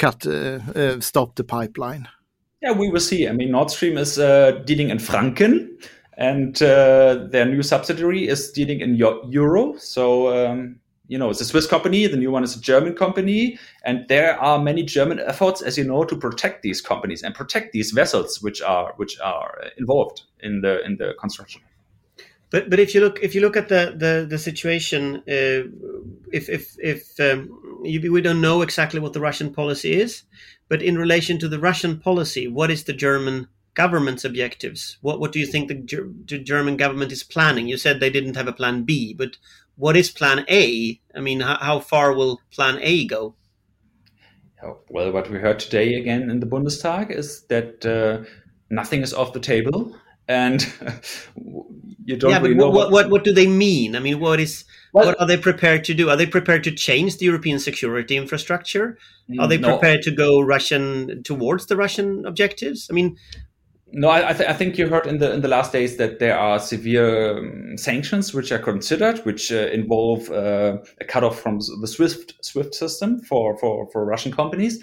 cut 0.00 0.26
uh, 0.26 0.58
uh, 0.74 1.00
stop 1.00 1.36
the 1.36 1.44
pipeline? 1.44 2.08
Yeah, 2.62 2.72
we 2.72 2.90
will 2.90 3.00
see. 3.00 3.28
I 3.28 3.32
mean, 3.32 3.52
Nord 3.52 3.70
Stream 3.70 3.96
is 3.96 4.18
uh, 4.18 4.62
dealing 4.66 4.90
in 4.90 4.98
Franken, 4.98 5.68
and 6.16 6.56
their 6.56 7.46
new 7.46 7.62
subsidiary 7.62 8.28
is 8.28 8.50
dealing 8.50 8.80
in 8.80 8.96
euro. 8.96 9.76
So. 9.78 10.46
Um, 10.46 10.80
you 11.10 11.18
know, 11.18 11.28
it's 11.28 11.40
a 11.40 11.44
Swiss 11.44 11.66
company. 11.66 12.06
The 12.06 12.16
new 12.16 12.30
one 12.30 12.44
is 12.44 12.54
a 12.54 12.60
German 12.60 12.94
company, 12.94 13.58
and 13.84 14.06
there 14.06 14.40
are 14.40 14.62
many 14.62 14.84
German 14.84 15.18
efforts, 15.18 15.60
as 15.60 15.76
you 15.76 15.82
know, 15.82 16.04
to 16.04 16.14
protect 16.16 16.62
these 16.62 16.80
companies 16.80 17.24
and 17.24 17.34
protect 17.34 17.72
these 17.72 17.90
vessels 17.90 18.40
which 18.40 18.62
are 18.62 18.94
which 18.96 19.18
are 19.18 19.60
involved 19.76 20.22
in 20.38 20.60
the 20.60 20.80
in 20.84 20.98
the 20.98 21.14
construction. 21.18 21.62
But 22.50 22.68
but 22.68 22.80
if 22.80 22.94
you 22.94 23.00
look 23.00 23.20
if 23.22 23.34
you 23.34 23.40
look 23.40 23.56
at 23.56 23.68
the 23.68 23.94
the, 23.96 24.26
the 24.28 24.38
situation, 24.38 25.16
uh, 25.28 25.70
if 26.32 26.48
if 26.48 26.76
if 26.78 27.18
um, 27.20 27.80
you, 27.84 28.12
we 28.12 28.20
don't 28.20 28.40
know 28.40 28.62
exactly 28.62 29.00
what 29.00 29.12
the 29.12 29.20
Russian 29.20 29.52
policy 29.52 29.92
is, 29.92 30.24
but 30.68 30.82
in 30.82 30.98
relation 30.98 31.38
to 31.38 31.48
the 31.48 31.60
Russian 31.60 31.98
policy, 31.98 32.48
what 32.48 32.70
is 32.70 32.84
the 32.84 32.92
German 32.92 33.48
government's 33.74 34.24
objectives? 34.24 34.98
What 35.00 35.20
what 35.20 35.32
do 35.32 35.38
you 35.38 35.46
think 35.46 35.68
the, 35.68 36.12
the 36.26 36.38
German 36.38 36.76
government 36.76 37.12
is 37.12 37.22
planning? 37.22 37.68
You 37.68 37.76
said 37.76 38.00
they 38.00 38.10
didn't 38.10 38.36
have 38.36 38.48
a 38.48 38.52
plan 38.52 38.82
B, 38.82 39.14
but 39.14 39.36
what 39.76 39.96
is 39.96 40.10
plan 40.10 40.44
A? 40.48 41.00
I 41.14 41.20
mean, 41.20 41.40
how, 41.40 41.56
how 41.56 41.80
far 41.80 42.12
will 42.12 42.40
plan 42.50 42.78
A 42.82 43.06
go? 43.06 43.34
Well, 44.90 45.10
what 45.12 45.30
we 45.30 45.38
heard 45.38 45.58
today 45.58 45.94
again 45.94 46.30
in 46.30 46.40
the 46.40 46.46
Bundestag 46.46 47.10
is 47.10 47.42
that 47.44 47.86
uh, 47.86 48.28
nothing 48.68 49.00
is 49.00 49.14
off 49.14 49.32
the 49.32 49.40
table 49.40 49.96
and 50.30 50.72
you 52.04 52.16
don't 52.16 52.30
yeah, 52.30 52.38
really 52.38 52.54
but 52.54 52.60
know 52.60 52.70
what, 52.70 52.90
what, 52.92 53.10
what 53.10 53.24
do 53.24 53.32
they 53.32 53.48
mean? 53.48 53.96
I 53.96 53.98
mean, 53.98 54.20
what 54.20 54.38
is 54.38 54.64
well, 54.92 55.06
what 55.06 55.20
are 55.20 55.26
they 55.26 55.36
prepared 55.36 55.84
to 55.84 55.94
do? 55.94 56.08
Are 56.08 56.16
they 56.16 56.26
prepared 56.26 56.62
to 56.64 56.70
change 56.70 57.18
the 57.18 57.26
European 57.26 57.58
security 57.58 58.16
infrastructure? 58.16 58.96
Are 59.38 59.48
they 59.48 59.58
mm, 59.58 59.64
prepared 59.64 60.00
no. 60.00 60.10
to 60.10 60.16
go 60.16 60.40
Russian 60.40 61.22
towards 61.24 61.66
the 61.66 61.76
Russian 61.76 62.26
objectives? 62.26 62.88
I 62.90 62.94
mean, 62.94 63.16
No, 63.92 64.08
I, 64.08 64.32
th- 64.32 64.48
I, 64.48 64.52
think 64.52 64.78
you 64.78 64.88
heard 64.88 65.06
in 65.06 65.18
the 65.18 65.32
in 65.32 65.40
the 65.40 65.48
last 65.48 65.72
days 65.72 65.96
that 65.96 66.20
there 66.20 66.38
are 66.38 66.60
severe 66.60 67.38
um, 67.38 67.76
sanctions 67.76 68.32
which 68.32 68.52
are 68.52 68.58
considered, 68.58 69.18
which 69.20 69.50
uh, 69.50 69.66
involve 69.80 70.30
uh, 70.30 70.78
a 71.00 71.04
cutoff 71.04 71.40
from 71.40 71.58
the 71.80 71.88
SWIFT 71.88 72.34
SWIFT 72.40 72.74
system 72.74 73.20
for, 73.20 73.58
for, 73.58 73.88
for 73.90 74.04
Russian 74.04 74.32
companies. 74.32 74.78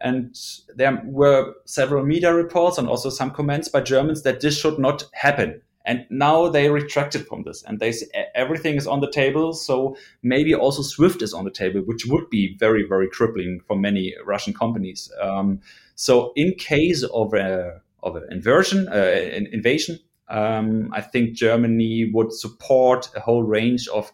And 0.00 0.36
there 0.74 1.02
were 1.04 1.54
several 1.64 2.04
media 2.04 2.32
reports 2.34 2.78
and 2.78 2.88
also 2.88 3.10
some 3.10 3.30
comments 3.30 3.68
by 3.68 3.80
Germans 3.80 4.22
that 4.22 4.40
this 4.40 4.58
should 4.58 4.78
not 4.78 5.04
happen. 5.12 5.60
And 5.84 6.04
now 6.10 6.48
they 6.48 6.68
retracted 6.68 7.26
from 7.26 7.44
this 7.44 7.62
and 7.62 7.80
they 7.80 7.92
say 7.92 8.06
everything 8.34 8.76
is 8.76 8.86
on 8.86 9.00
the 9.00 9.10
table. 9.10 9.54
So 9.54 9.96
maybe 10.22 10.54
also 10.54 10.82
SWIFT 10.82 11.22
is 11.22 11.32
on 11.32 11.44
the 11.44 11.50
table, 11.50 11.80
which 11.80 12.04
would 12.06 12.28
be 12.28 12.56
very, 12.58 12.84
very 12.86 13.08
crippling 13.08 13.60
for 13.66 13.76
many 13.76 14.14
Russian 14.26 14.52
companies. 14.52 15.10
Um, 15.20 15.60
so 15.94 16.32
in 16.36 16.54
case 16.54 17.02
of 17.04 17.32
a 17.32 17.80
of 18.02 18.16
an 18.16 18.24
inversion, 18.30 18.88
uh, 18.88 18.92
an 18.92 19.48
invasion. 19.52 19.98
Um, 20.28 20.90
I 20.92 21.00
think 21.00 21.32
Germany 21.32 22.10
would 22.12 22.32
support 22.32 23.10
a 23.16 23.20
whole 23.20 23.42
range 23.42 23.88
of 23.88 24.12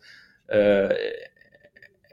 uh, 0.53 0.95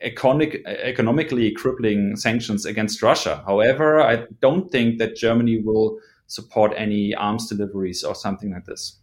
economic, 0.01 0.63
economically 0.65 1.51
crippling 1.51 2.15
sanctions 2.15 2.65
against 2.65 3.01
Russia. 3.01 3.43
However, 3.45 4.01
I 4.01 4.25
don't 4.41 4.71
think 4.71 4.99
that 4.99 5.15
Germany 5.15 5.61
will 5.61 5.99
support 6.27 6.73
any 6.77 7.13
arms 7.15 7.47
deliveries 7.47 8.03
or 8.03 8.15
something 8.15 8.51
like 8.51 8.65
this. 8.65 8.97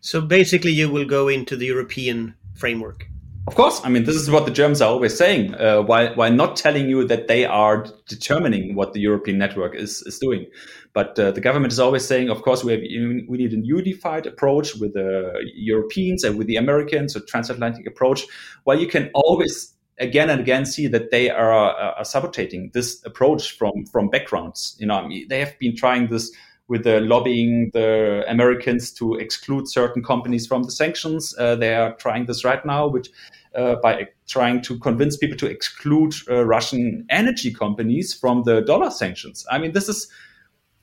So 0.00 0.20
basically, 0.20 0.72
you 0.72 0.90
will 0.90 1.04
go 1.04 1.28
into 1.28 1.56
the 1.56 1.66
European 1.66 2.34
framework. 2.54 3.06
Of 3.48 3.56
course, 3.56 3.80
I 3.82 3.88
mean 3.88 4.04
this 4.04 4.14
is 4.14 4.30
what 4.30 4.44
the 4.44 4.52
Germans 4.52 4.80
are 4.80 4.88
always 4.88 5.16
saying, 5.16 5.56
uh, 5.56 5.82
while 5.82 6.14
while 6.14 6.32
not 6.32 6.54
telling 6.54 6.88
you 6.88 7.04
that 7.08 7.26
they 7.26 7.44
are 7.44 7.86
determining 8.06 8.76
what 8.76 8.92
the 8.92 9.00
European 9.00 9.36
network 9.36 9.74
is 9.74 10.00
is 10.02 10.18
doing. 10.20 10.46
But 10.92 11.18
uh, 11.18 11.32
the 11.32 11.40
government 11.40 11.72
is 11.72 11.80
always 11.80 12.06
saying, 12.06 12.30
of 12.30 12.42
course, 12.42 12.62
we 12.62 12.72
have 12.72 12.82
we 13.28 13.38
need 13.38 13.52
a 13.52 13.56
unified 13.56 14.26
approach 14.26 14.76
with 14.76 14.94
the 14.94 15.32
Europeans 15.56 16.22
and 16.22 16.38
with 16.38 16.46
the 16.46 16.56
Americans, 16.56 17.16
a 17.16 17.20
transatlantic 17.20 17.84
approach. 17.84 18.26
While 18.62 18.78
you 18.78 18.86
can 18.86 19.10
always 19.12 19.71
again 19.98 20.30
and 20.30 20.40
again 20.40 20.64
see 20.64 20.86
that 20.88 21.10
they 21.10 21.30
are, 21.30 21.52
uh, 21.52 21.94
are 21.98 22.04
sabotaging 22.04 22.70
this 22.74 23.04
approach 23.04 23.56
from 23.56 23.86
from 23.86 24.08
backgrounds. 24.08 24.76
You 24.78 24.86
know, 24.86 24.94
I 24.94 25.06
mean, 25.06 25.28
they 25.28 25.40
have 25.40 25.58
been 25.58 25.76
trying 25.76 26.08
this 26.08 26.34
with 26.68 26.84
the 26.84 27.00
lobbying 27.00 27.70
the 27.74 28.24
Americans 28.28 28.92
to 28.92 29.14
exclude 29.16 29.68
certain 29.68 30.02
companies 30.02 30.46
from 30.46 30.62
the 30.62 30.70
sanctions. 30.70 31.34
Uh, 31.38 31.54
they 31.56 31.74
are 31.74 31.94
trying 31.96 32.26
this 32.26 32.44
right 32.44 32.64
now, 32.64 32.86
which 32.86 33.10
uh, 33.54 33.76
by 33.82 34.08
trying 34.26 34.62
to 34.62 34.78
convince 34.78 35.16
people 35.16 35.36
to 35.36 35.46
exclude 35.46 36.14
uh, 36.30 36.44
Russian 36.44 37.04
energy 37.10 37.52
companies 37.52 38.14
from 38.14 38.44
the 38.44 38.62
dollar 38.62 38.90
sanctions. 38.90 39.44
I 39.50 39.58
mean, 39.58 39.72
this 39.72 39.88
is 39.88 40.08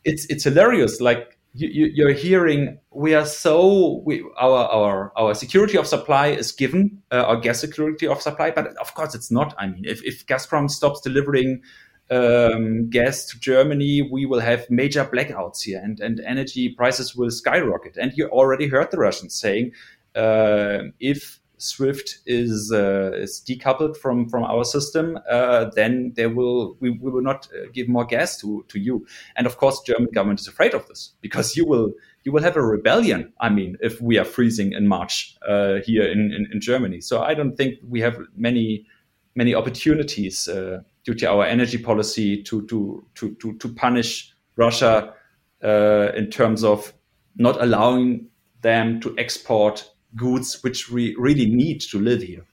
it's 0.04 0.26
it's 0.26 0.44
hilarious. 0.44 1.02
Like 1.02 1.39
you, 1.54 2.08
are 2.08 2.12
hearing, 2.12 2.80
we 2.92 3.16
are 3.16 3.26
so 3.26 4.02
we, 4.06 4.24
our 4.38 4.68
our 4.68 5.12
our 5.18 5.34
security 5.34 5.78
of 5.78 5.88
supply 5.88 6.28
is 6.28 6.52
given, 6.52 7.02
uh, 7.12 7.24
our 7.24 7.38
gas 7.38 7.60
security 7.60 8.08
of 8.08 8.22
supply, 8.22 8.52
but 8.52 8.68
of 8.78 8.94
course 8.94 9.16
it's 9.16 9.32
not. 9.32 9.56
I 9.58 9.68
mean, 9.68 9.84
if 9.86 10.04
if 10.04 10.26
Gazprom 10.28 10.70
stops 10.70 11.02
delivering 11.02 11.62
um, 12.12 12.90
gas 12.90 13.26
to 13.28 13.40
Germany, 13.40 14.02
we 14.12 14.26
will 14.26 14.40
have 14.40 14.70
major 14.70 15.04
blackouts 15.06 15.64
here, 15.64 15.82
and 15.84 16.00
and 16.00 16.20
energy 16.22 16.70
prices 16.70 17.16
will 17.16 17.32
skyrocket. 17.32 17.98
And 17.98 18.14
you 18.16 18.28
already 18.28 18.68
heard 18.68 18.92
the 18.92 18.98
Russians 18.98 19.34
saying, 19.34 19.72
uh, 20.16 20.84
if 21.00 21.39
Swift 21.60 22.20
is 22.26 22.72
uh, 22.72 23.12
is 23.14 23.44
decoupled 23.48 23.98
from 23.98 24.30
from 24.30 24.44
our 24.44 24.64
system, 24.64 25.20
uh, 25.30 25.66
then 25.76 26.14
there 26.16 26.30
will 26.30 26.78
we, 26.80 26.90
we 26.90 27.12
will 27.12 27.22
not 27.22 27.48
uh, 27.54 27.68
give 27.74 27.88
more 27.88 28.06
gas 28.06 28.38
to 28.40 28.66
to 28.70 28.80
you. 28.80 29.06
And 29.36 29.46
of 29.46 29.58
course, 29.58 29.82
German 29.82 30.10
government 30.14 30.40
is 30.40 30.48
afraid 30.48 30.74
of 30.74 30.88
this 30.88 31.12
because 31.22 31.56
you 31.58 31.66
will 31.66 31.92
you 32.24 32.32
will 32.32 32.44
have 32.44 32.56
a 32.56 32.62
rebellion. 32.62 33.34
I 33.40 33.50
mean, 33.50 33.78
if 33.82 34.02
we 34.02 34.18
are 34.18 34.26
freezing 34.26 34.72
in 34.72 34.88
March 34.88 35.36
uh, 35.48 35.76
here 35.86 36.04
in, 36.04 36.32
in, 36.32 36.48
in 36.52 36.62
Germany, 36.62 37.02
so 37.02 37.22
I 37.22 37.34
don't 37.34 37.56
think 37.56 37.80
we 37.88 38.00
have 38.02 38.18
many 38.36 38.86
many 39.36 39.54
opportunities 39.54 40.48
uh, 40.48 40.80
due 41.04 41.14
to 41.16 41.30
our 41.30 41.46
energy 41.46 41.78
policy 41.78 42.42
to 42.44 42.66
to 42.68 43.06
to 43.16 43.36
to, 43.36 43.58
to 43.58 43.70
punish 43.74 44.34
Russia 44.56 45.14
uh, 45.64 46.12
in 46.16 46.30
terms 46.30 46.64
of 46.64 46.94
not 47.36 47.62
allowing 47.62 48.28
them 48.62 49.00
to 49.02 49.16
export 49.18 49.90
goods 50.16 50.64
which 50.64 50.90
we 50.90 51.16
really 51.18 51.46
need 51.46 51.82
to 51.82 52.00
live 52.00 52.22
here. 52.22 52.46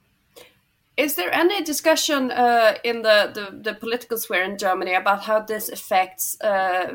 Is 0.97 1.15
there 1.15 1.33
any 1.33 1.63
discussion 1.63 2.31
uh, 2.31 2.75
in 2.83 3.03
the, 3.03 3.31
the, 3.35 3.71
the, 3.71 3.75
political 3.75 4.17
sphere 4.17 4.45
in 4.45 4.57
Germany 4.57 4.95
about 4.95 5.25
how 5.25 5.41
this 5.41 5.69
affects 5.69 6.41
uh, 6.41 6.91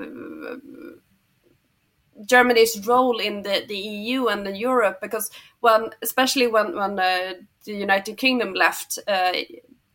Germany's 2.26 2.88
role 2.88 3.20
in 3.20 3.44
the, 3.44 3.64
the 3.68 3.78
EU 3.78 4.26
and 4.26 4.46
the 4.46 4.58
Europe? 4.58 5.00
Because 5.02 5.30
when, 5.60 5.92
especially 6.02 6.48
when 6.48 6.76
when 6.76 7.00
uh, 7.00 7.34
the 7.66 7.74
United 7.74 8.18
Kingdom 8.18 8.54
left, 8.54 8.98
uh, 9.08 9.34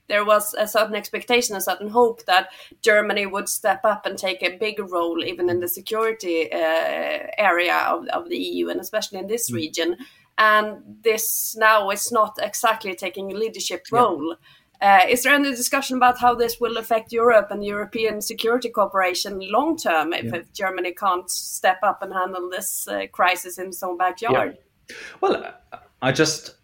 there 0.08 0.24
was 0.24 0.54
a 0.54 0.68
certain 0.68 0.94
expectation, 0.94 1.56
a 1.56 1.60
certain 1.60 1.88
hope 1.88 2.24
that 2.26 2.50
Germany 2.82 3.26
would 3.26 3.48
step 3.48 3.80
up 3.84 4.06
and 4.06 4.16
take 4.16 4.40
a 4.40 4.56
bigger 4.56 4.84
role, 4.84 5.24
even 5.24 5.50
in 5.50 5.58
the 5.58 5.68
security 5.68 6.52
uh, 6.52 7.26
area 7.38 7.76
of, 7.88 8.06
of 8.08 8.28
the 8.28 8.38
EU, 8.38 8.68
and 8.68 8.80
especially 8.80 9.18
in 9.18 9.26
this 9.26 9.50
mm. 9.50 9.56
region 9.56 9.96
and 10.38 10.82
this 11.02 11.56
now 11.58 11.90
is 11.90 12.12
not 12.12 12.38
exactly 12.40 12.94
taking 12.94 13.32
a 13.32 13.34
leadership 13.34 13.86
role. 13.90 14.28
Yeah. 14.28 14.36
Uh, 14.78 15.06
is 15.08 15.22
there 15.22 15.34
any 15.34 15.50
discussion 15.50 15.96
about 15.96 16.18
how 16.18 16.34
this 16.34 16.60
will 16.60 16.76
affect 16.76 17.10
Europe 17.10 17.48
and 17.50 17.64
European 17.64 18.20
security 18.20 18.68
cooperation 18.68 19.40
long 19.50 19.76
term 19.76 20.12
if, 20.12 20.24
yeah. 20.26 20.36
if, 20.36 20.52
Germany 20.52 20.92
can't 20.92 21.30
step 21.30 21.78
up 21.82 22.02
and 22.02 22.12
handle 22.12 22.50
this 22.50 22.86
uh, 22.86 23.06
crisis 23.10 23.58
in 23.58 23.68
its 23.68 23.82
own 23.82 23.96
backyard? 23.96 24.58
Yeah. 24.90 24.96
Well, 25.22 25.54
I 26.02 26.12
just 26.12 26.56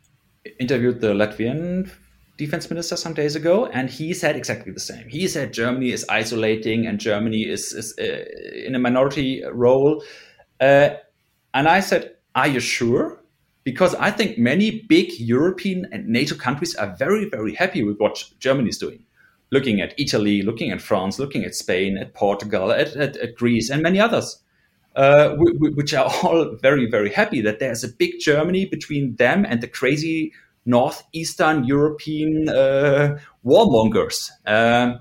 interviewed 0.61 1.01
the 1.01 1.15
Latvian 1.15 1.91
defense 2.37 2.69
minister 2.69 2.97
some 2.97 3.15
days 3.15 3.35
ago, 3.35 3.67
and 3.67 3.89
he 3.89 4.13
said 4.13 4.37
exactly 4.37 4.73
the 4.73 4.81
same. 4.81 5.09
He 5.09 5.27
said 5.29 5.53
Germany 5.53 5.93
is 5.93 6.05
isolating 6.09 6.87
and 6.87 6.99
Germany 6.99 7.43
is, 7.43 7.73
is 7.73 7.95
uh, 7.99 8.25
in 8.67 8.75
a 8.75 8.79
minority 8.79 9.43
role. 9.53 10.03
Uh, 10.61 10.91
and 11.55 11.69
I 11.69 11.81
said, 11.81 12.17
Are 12.35 12.49
you 12.49 12.61
sure? 12.61 13.22
Because 13.65 13.95
I 13.97 14.11
think 14.11 14.39
many 14.39 14.81
big 14.81 15.13
European 15.19 15.87
and 15.93 16.09
NATO 16.09 16.35
countries 16.35 16.75
are 16.75 16.95
very, 16.97 17.29
very 17.29 17.55
happy 17.55 17.83
with 17.83 17.99
what 17.99 18.25
Germany 18.39 18.71
is 18.71 18.79
doing. 18.79 19.05
Looking 19.51 19.81
at 19.81 19.95
Italy, 19.99 20.43
looking 20.43 20.71
at 20.71 20.81
France, 20.81 21.19
looking 21.19 21.45
at 21.45 21.55
Spain, 21.55 21.99
at 21.99 22.15
Portugal, 22.15 22.73
at, 22.73 22.97
at, 22.97 23.17
at 23.17 23.35
Greece, 23.37 23.71
and 23.71 23.83
many 23.83 24.01
others, 24.01 24.39
uh, 24.97 25.37
which 25.37 25.95
are 25.95 26.11
all 26.23 26.57
very, 26.61 26.87
very 26.87 27.13
happy 27.13 27.41
that 27.43 27.59
there's 27.59 27.85
a 27.85 27.89
big 27.89 28.19
Germany 28.21 28.67
between 28.67 29.17
them 29.17 29.45
and 29.47 29.61
the 29.61 29.69
crazy 29.69 30.33
northeastern 30.65 31.65
European 31.65 32.49
uh, 32.49 33.19
warmongers. 33.45 34.31
Um, 34.47 35.01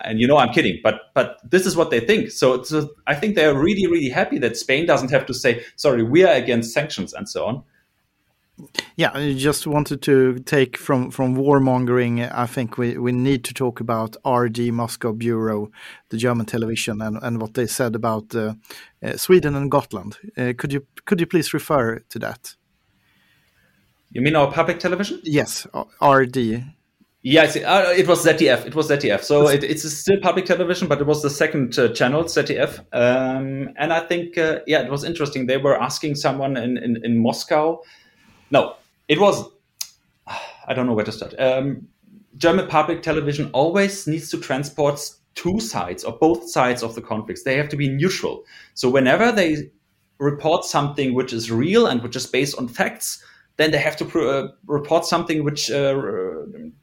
and 0.00 0.20
you 0.20 0.28
know 0.28 0.36
I'm 0.36 0.52
kidding, 0.52 0.78
but 0.82 1.00
but 1.14 1.38
this 1.42 1.66
is 1.66 1.76
what 1.76 1.90
they 1.90 1.98
think. 1.98 2.30
So, 2.30 2.62
so 2.62 2.90
I 3.08 3.14
think 3.14 3.34
they 3.34 3.44
are 3.44 3.58
really, 3.58 3.86
really 3.88 4.10
happy 4.10 4.38
that 4.38 4.56
Spain 4.56 4.86
doesn't 4.86 5.10
have 5.10 5.26
to 5.26 5.34
say, 5.34 5.64
"Sorry, 5.74 6.04
we 6.04 6.22
are 6.22 6.34
against 6.34 6.72
sanctions" 6.72 7.12
and 7.12 7.28
so 7.28 7.46
on. 7.46 7.64
Yeah, 8.96 9.10
I 9.14 9.34
just 9.34 9.66
wanted 9.66 10.02
to 10.02 10.38
take 10.40 10.76
from 10.76 11.10
from 11.10 11.36
warmongering. 11.36 12.28
I 12.32 12.46
think 12.46 12.78
we, 12.78 12.98
we 12.98 13.12
need 13.12 13.44
to 13.44 13.54
talk 13.54 13.80
about 13.80 14.16
ARD 14.24 14.58
Moscow 14.72 15.12
Bureau, 15.12 15.70
the 16.08 16.16
German 16.16 16.46
television, 16.46 17.00
and, 17.00 17.18
and 17.22 17.40
what 17.40 17.54
they 17.54 17.66
said 17.66 17.94
about 17.94 18.34
uh, 18.34 18.54
uh, 19.02 19.16
Sweden 19.16 19.54
and 19.54 19.70
Gotland. 19.70 20.16
Uh, 20.36 20.52
could 20.56 20.72
you 20.72 20.86
could 21.04 21.20
you 21.20 21.26
please 21.26 21.54
refer 21.54 22.00
to 22.08 22.18
that? 22.18 22.56
You 24.10 24.22
mean 24.22 24.34
our 24.36 24.50
public 24.50 24.80
television? 24.80 25.20
Yes, 25.22 25.66
ARD. 26.00 26.36
Yes, 27.22 27.56
uh, 27.56 27.92
it 27.96 28.06
was 28.06 28.24
ZDF. 28.24 28.64
It 28.66 28.74
was 28.74 28.88
ZDF. 28.88 29.22
So 29.22 29.48
it, 29.48 29.62
it's 29.64 29.88
still 29.92 30.18
public 30.22 30.46
television, 30.46 30.88
but 30.88 31.00
it 31.00 31.06
was 31.06 31.20
the 31.20 31.30
second 31.30 31.78
uh, 31.78 31.88
channel, 31.88 32.24
ZDF. 32.24 32.78
Um, 32.92 33.70
and 33.76 33.92
I 33.92 34.00
think, 34.00 34.38
uh, 34.38 34.60
yeah, 34.66 34.82
it 34.82 34.90
was 34.90 35.04
interesting. 35.04 35.46
They 35.46 35.56
were 35.56 35.80
asking 35.80 36.14
someone 36.14 36.56
in, 36.56 36.78
in, 36.78 37.04
in 37.04 37.18
Moscow 37.18 37.82
no, 38.50 38.76
it 39.08 39.20
was. 39.20 39.44
I 40.66 40.74
don't 40.74 40.86
know 40.86 40.92
where 40.92 41.04
to 41.04 41.12
start. 41.12 41.34
Um, 41.38 41.88
German 42.36 42.68
public 42.68 43.02
television 43.02 43.50
always 43.52 44.06
needs 44.06 44.30
to 44.30 44.38
transport 44.38 45.00
two 45.34 45.60
sides 45.60 46.04
or 46.04 46.12
both 46.12 46.50
sides 46.50 46.82
of 46.82 46.94
the 46.94 47.00
conflicts. 47.00 47.42
They 47.42 47.56
have 47.56 47.68
to 47.70 47.76
be 47.76 47.88
neutral. 47.88 48.44
So 48.74 48.90
whenever 48.90 49.32
they 49.32 49.70
report 50.18 50.64
something 50.64 51.14
which 51.14 51.32
is 51.32 51.50
real 51.50 51.86
and 51.86 52.02
which 52.02 52.16
is 52.16 52.26
based 52.26 52.58
on 52.58 52.68
facts, 52.68 53.22
then 53.56 53.72
they 53.72 53.78
have 53.78 53.96
to 53.96 54.20
uh, 54.20 54.48
report 54.66 55.04
something 55.04 55.44
which 55.44 55.70
uh, 55.70 56.00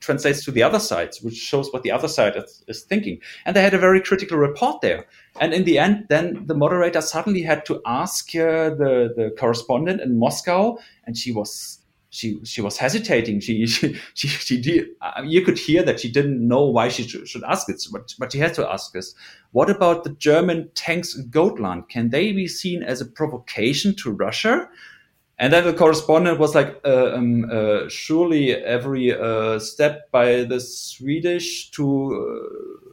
translates 0.01 0.43
to 0.43 0.51
the 0.51 0.61
other 0.61 0.79
side, 0.79 1.09
which 1.21 1.35
shows 1.35 1.71
what 1.71 1.83
the 1.83 1.91
other 1.91 2.07
side 2.07 2.35
is, 2.35 2.63
is, 2.67 2.83
thinking. 2.83 3.19
And 3.45 3.55
they 3.55 3.61
had 3.61 3.73
a 3.73 3.77
very 3.79 4.01
critical 4.01 4.37
report 4.37 4.81
there. 4.81 5.05
And 5.39 5.53
in 5.53 5.65
the 5.65 5.79
end, 5.79 6.05
then 6.09 6.45
the 6.45 6.55
moderator 6.55 7.01
suddenly 7.01 7.41
had 7.41 7.65
to 7.65 7.81
ask 7.85 8.33
uh, 8.35 8.69
the, 8.69 9.13
the 9.15 9.35
correspondent 9.37 10.01
in 10.01 10.17
Moscow, 10.17 10.77
and 11.05 11.17
she 11.17 11.31
was 11.31 11.79
she 12.09 12.39
she 12.45 12.61
was 12.61 12.77
hesitating. 12.77 13.41
She 13.41 13.65
she 13.67 13.99
she, 14.13 14.27
she 14.27 14.61
did, 14.61 14.87
uh, 15.01 15.21
you 15.25 15.41
could 15.41 15.57
hear 15.57 15.83
that 15.83 15.99
she 15.99 16.09
didn't 16.09 16.45
know 16.47 16.63
why 16.63 16.87
she 16.87 17.03
should, 17.03 17.43
ask 17.43 17.69
it, 17.69 17.85
but 17.91 18.15
but 18.17 18.31
she 18.31 18.39
had 18.39 18.53
to 18.53 18.71
ask 18.71 18.95
us. 18.95 19.13
What 19.51 19.69
about 19.69 20.03
the 20.03 20.11
German 20.11 20.69
tanks 20.73 21.15
in 21.15 21.29
Gotland? 21.29 21.89
Can 21.89 22.09
they 22.09 22.31
be 22.31 22.47
seen 22.47 22.83
as 22.83 23.01
a 23.01 23.05
provocation 23.05 23.93
to 23.95 24.11
Russia? 24.11 24.69
And 25.37 25.51
then 25.51 25.65
the 25.65 25.73
correspondent 25.73 26.39
was 26.39 26.55
like, 26.55 26.79
uh, 26.85 27.11
um, 27.13 27.49
uh, 27.51 27.89
surely 27.89 28.55
every 28.55 29.13
uh, 29.13 29.59
step 29.59 30.09
by 30.09 30.43
the 30.43 30.61
Swedish 30.61 31.71
to 31.71 32.84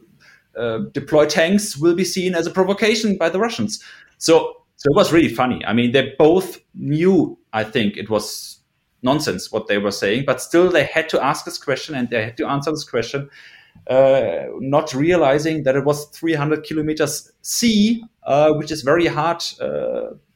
uh, 0.57 0.59
uh, 0.59 0.77
deploy 0.91 1.25
tanks 1.25 1.77
will 1.77 1.95
be 1.95 2.03
seen 2.03 2.35
as 2.35 2.47
a 2.47 2.51
provocation 2.51 3.17
by 3.17 3.29
the 3.29 3.39
Russians. 3.39 3.83
So, 4.17 4.63
so 4.75 4.89
it 4.89 4.95
was 4.95 5.11
really 5.11 5.33
funny. 5.33 5.63
I 5.65 5.73
mean, 5.73 5.91
they 5.91 6.13
both 6.17 6.59
knew, 6.73 7.37
I 7.53 7.63
think 7.63 7.97
it 7.97 8.09
was 8.09 8.59
nonsense 9.01 9.51
what 9.51 9.67
they 9.67 9.77
were 9.77 9.91
saying, 9.91 10.23
but 10.25 10.41
still 10.41 10.69
they 10.69 10.85
had 10.85 11.09
to 11.09 11.23
ask 11.23 11.45
this 11.45 11.57
question 11.57 11.95
and 11.95 12.09
they 12.09 12.23
had 12.23 12.37
to 12.37 12.47
answer 12.47 12.71
this 12.71 12.83
question, 12.83 13.29
uh, 13.87 14.45
not 14.59 14.93
realizing 14.93 15.63
that 15.63 15.75
it 15.75 15.83
was 15.83 16.05
300 16.07 16.63
kilometers 16.63 17.31
sea, 17.41 18.03
which 18.55 18.71
is 18.71 18.81
very 18.81 19.07
hard 19.07 19.43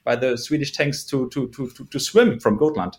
by 0.04 0.16
the 0.16 0.38
Swedish 0.38 0.72
tanks 0.72 1.04
to, 1.06 1.30
to, 1.30 1.50
to, 1.50 1.70
to, 1.72 1.86
to 1.86 2.00
swim 2.00 2.40
from 2.40 2.58
Gotland. 2.58 2.98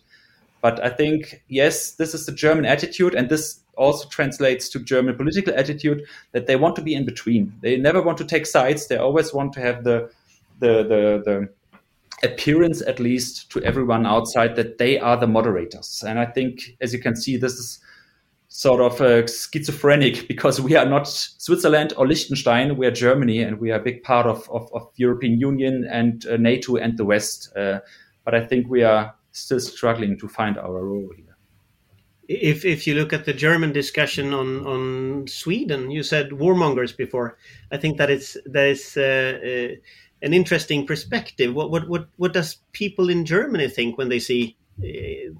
But 0.60 0.84
I 0.84 0.90
think, 0.90 1.42
yes, 1.48 1.92
this 1.92 2.14
is 2.14 2.26
the 2.26 2.32
German 2.32 2.64
attitude, 2.64 3.14
and 3.14 3.28
this 3.28 3.60
also 3.78 4.08
translates 4.08 4.68
to 4.70 4.80
German 4.80 5.16
political 5.16 5.54
attitude 5.54 6.02
that 6.32 6.46
they 6.46 6.56
want 6.56 6.76
to 6.76 6.82
be 6.82 6.94
in 6.94 7.04
between. 7.04 7.54
They 7.60 7.76
never 7.76 8.02
want 8.02 8.18
to 8.18 8.24
take 8.24 8.46
sides. 8.46 8.88
They 8.88 8.96
always 8.96 9.32
want 9.32 9.52
to 9.54 9.60
have 9.60 9.84
the 9.84 10.10
the 10.58 10.82
the, 10.82 11.22
the 11.24 11.48
appearance, 12.22 12.82
at 12.82 12.98
least 12.98 13.50
to 13.52 13.62
everyone 13.62 14.04
outside, 14.04 14.56
that 14.56 14.78
they 14.78 14.98
are 14.98 15.16
the 15.16 15.26
moderators. 15.26 16.02
And 16.06 16.18
I 16.18 16.26
think, 16.26 16.76
as 16.80 16.92
you 16.92 16.98
can 16.98 17.14
see, 17.14 17.36
this 17.36 17.52
is 17.52 17.78
sort 18.48 18.80
of 18.80 19.00
uh, 19.00 19.26
schizophrenic 19.26 20.26
because 20.32 20.60
we 20.60 20.74
are 20.74 20.86
not 20.86 21.06
Switzerland 21.06 21.92
or 21.96 22.06
Liechtenstein. 22.06 22.76
We 22.76 22.86
are 22.86 22.90
Germany, 22.90 23.42
and 23.42 23.60
we 23.60 23.70
are 23.70 23.78
a 23.78 23.82
big 23.82 24.02
part 24.02 24.26
of 24.26 24.48
of, 24.50 24.68
of 24.72 24.90
European 24.96 25.38
Union 25.40 25.86
and 25.90 26.26
uh, 26.26 26.36
NATO 26.36 26.76
and 26.76 26.96
the 26.96 27.04
West. 27.04 27.52
Uh, 27.56 27.80
but 28.24 28.34
I 28.34 28.44
think 28.44 28.68
we 28.68 28.82
are 28.82 29.14
still 29.32 29.60
struggling 29.60 30.18
to 30.18 30.28
find 30.28 30.58
our 30.58 30.84
role 30.84 31.10
here. 31.16 31.27
If 32.28 32.64
if 32.64 32.86
you 32.86 32.94
look 32.94 33.12
at 33.12 33.24
the 33.24 33.32
German 33.32 33.72
discussion 33.72 34.34
on 34.34 34.66
on 34.66 35.26
Sweden, 35.26 35.90
you 35.90 36.02
said 36.02 36.30
warmongers 36.30 36.96
before. 36.96 37.38
I 37.72 37.78
think 37.78 37.98
that 37.98 38.10
it's 38.10 38.36
that 38.46 38.66
is. 38.66 38.96
Uh, 38.96 39.74
uh, 39.74 39.76
an 40.20 40.34
interesting 40.34 40.84
perspective. 40.84 41.54
What, 41.54 41.70
what 41.70 41.88
what 41.88 42.08
what 42.16 42.32
does 42.32 42.58
people 42.72 43.08
in 43.08 43.24
Germany 43.24 43.68
think 43.68 43.96
when 43.96 44.08
they 44.08 44.18
see 44.18 44.56
uh, 44.82 45.30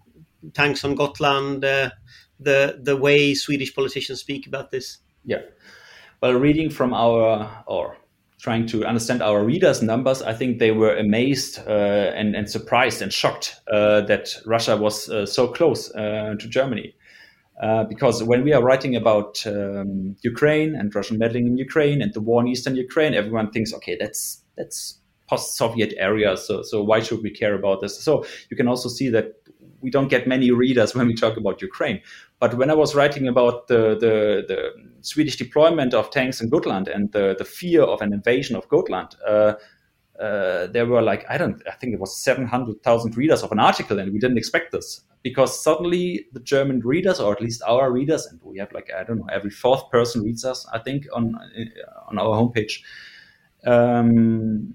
tanks 0.55 0.85
on 0.85 0.95
Gotland, 0.95 1.63
the 1.63 2.79
the 2.81 2.97
way 2.97 3.35
Swedish 3.35 3.75
politicians 3.75 4.21
speak 4.21 4.47
about 4.47 4.71
this? 4.71 4.99
Yeah, 5.25 5.43
well, 6.23 6.35
reading 6.35 6.71
from 6.71 6.95
our 6.95 7.65
or 7.67 7.97
trying 8.41 8.67
to 8.67 8.85
understand 8.85 9.23
our 9.23 9.45
readers' 9.45 9.83
numbers, 9.83 10.23
I 10.23 10.33
think 10.33 10.59
they 10.59 10.71
were 10.71 10.97
amazed 10.97 11.59
uh, 11.67 12.13
and, 12.15 12.37
and 12.37 12.49
surprised 12.49 13.03
and 13.03 13.13
shocked 13.13 13.61
uh, 13.73 14.03
that 14.03 14.35
Russia 14.47 14.77
was 14.77 15.09
uh, 15.09 15.27
so 15.27 15.49
close 15.49 15.93
uh, 15.95 16.35
to 16.39 16.49
Germany. 16.49 16.95
Uh, 17.61 17.83
because 17.85 18.23
when 18.23 18.45
we 18.45 18.53
are 18.53 18.63
writing 18.63 18.95
about 18.95 19.45
um, 19.45 20.15
Ukraine 20.23 20.77
and 20.77 20.95
Russian 20.95 21.19
meddling 21.19 21.49
in 21.49 21.57
Ukraine 21.57 22.01
and 22.01 22.15
the 22.15 22.21
war 22.21 22.41
in 22.41 22.47
eastern 22.47 22.77
Ukraine, 22.77 23.15
everyone 23.15 23.51
thinks, 23.51 23.75
okay, 23.75 23.97
that's 23.99 24.45
that's 24.57 25.01
post-Soviet 25.29 25.93
area, 25.99 26.37
so 26.37 26.63
so 26.63 26.83
why 26.83 27.01
should 27.01 27.21
we 27.23 27.31
care 27.31 27.55
about 27.55 27.81
this? 27.81 28.01
So 28.01 28.25
you 28.49 28.57
can 28.57 28.69
also 28.69 28.89
see 28.89 29.09
that 29.11 29.35
we 29.81 29.91
don't 29.91 30.09
get 30.09 30.27
many 30.27 30.51
readers 30.51 30.95
when 30.95 31.07
we 31.07 31.15
talk 31.15 31.37
about 31.37 31.63
Ukraine. 31.63 32.01
But 32.41 32.55
when 32.55 32.71
I 32.71 32.75
was 32.75 32.95
writing 32.95 33.29
about 33.29 33.69
the, 33.69 33.97
the, 33.99 34.45
the 34.47 34.73
Swedish 35.03 35.37
deployment 35.37 35.95
of 35.95 36.11
tanks 36.11 36.41
in 36.41 36.49
Gotland 36.49 36.89
and 36.89 37.13
the, 37.13 37.35
the 37.39 37.45
fear 37.45 37.83
of 37.83 38.01
an 38.01 38.13
invasion 38.13 38.57
of 38.57 38.69
Gotland, 38.69 39.17
uh, 39.27 39.55
uh, 40.21 40.67
there 40.69 40.87
were 40.87 41.03
like, 41.03 41.25
I 41.29 41.39
don't, 41.39 41.63
I 41.69 41.73
think 41.73 41.95
it 41.95 42.01
was 42.01 42.17
700,000 42.23 43.17
readers 43.17 43.43
of 43.43 43.53
an 43.53 43.61
article, 43.61 44.01
and 44.01 44.13
we 44.13 44.19
didn't 44.19 44.39
expect 44.39 44.73
this 44.73 45.03
because 45.23 45.63
suddenly 45.63 46.27
the 46.33 46.41
German 46.41 46.81
readers, 46.81 47.21
or 47.21 47.33
at 47.33 47.41
least 47.41 47.63
our 47.67 47.91
readers, 47.93 48.27
and 48.27 48.41
we 48.43 48.59
have 48.59 48.73
like, 48.73 48.91
I 48.97 49.05
don't 49.05 49.19
know, 49.19 49.29
every 49.33 49.51
fourth 49.51 49.89
person 49.91 50.25
reads 50.25 50.45
us, 50.45 50.67
I 50.73 50.79
think, 50.81 51.07
on, 51.13 51.37
on 52.09 52.19
our 52.19 52.37
homepage. 52.37 52.81
Um, 53.65 54.75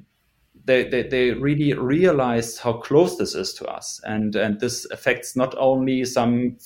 they, 0.65 0.87
they, 0.87 1.03
they 1.03 1.31
really 1.31 1.73
realized 1.73 2.59
how 2.59 2.73
close 2.73 3.17
this 3.17 3.35
is 3.35 3.53
to 3.55 3.65
us. 3.65 3.99
And, 4.05 4.35
and 4.35 4.59
this 4.59 4.85
affects 4.91 5.35
not 5.35 5.55
only 5.57 6.05
some 6.05 6.57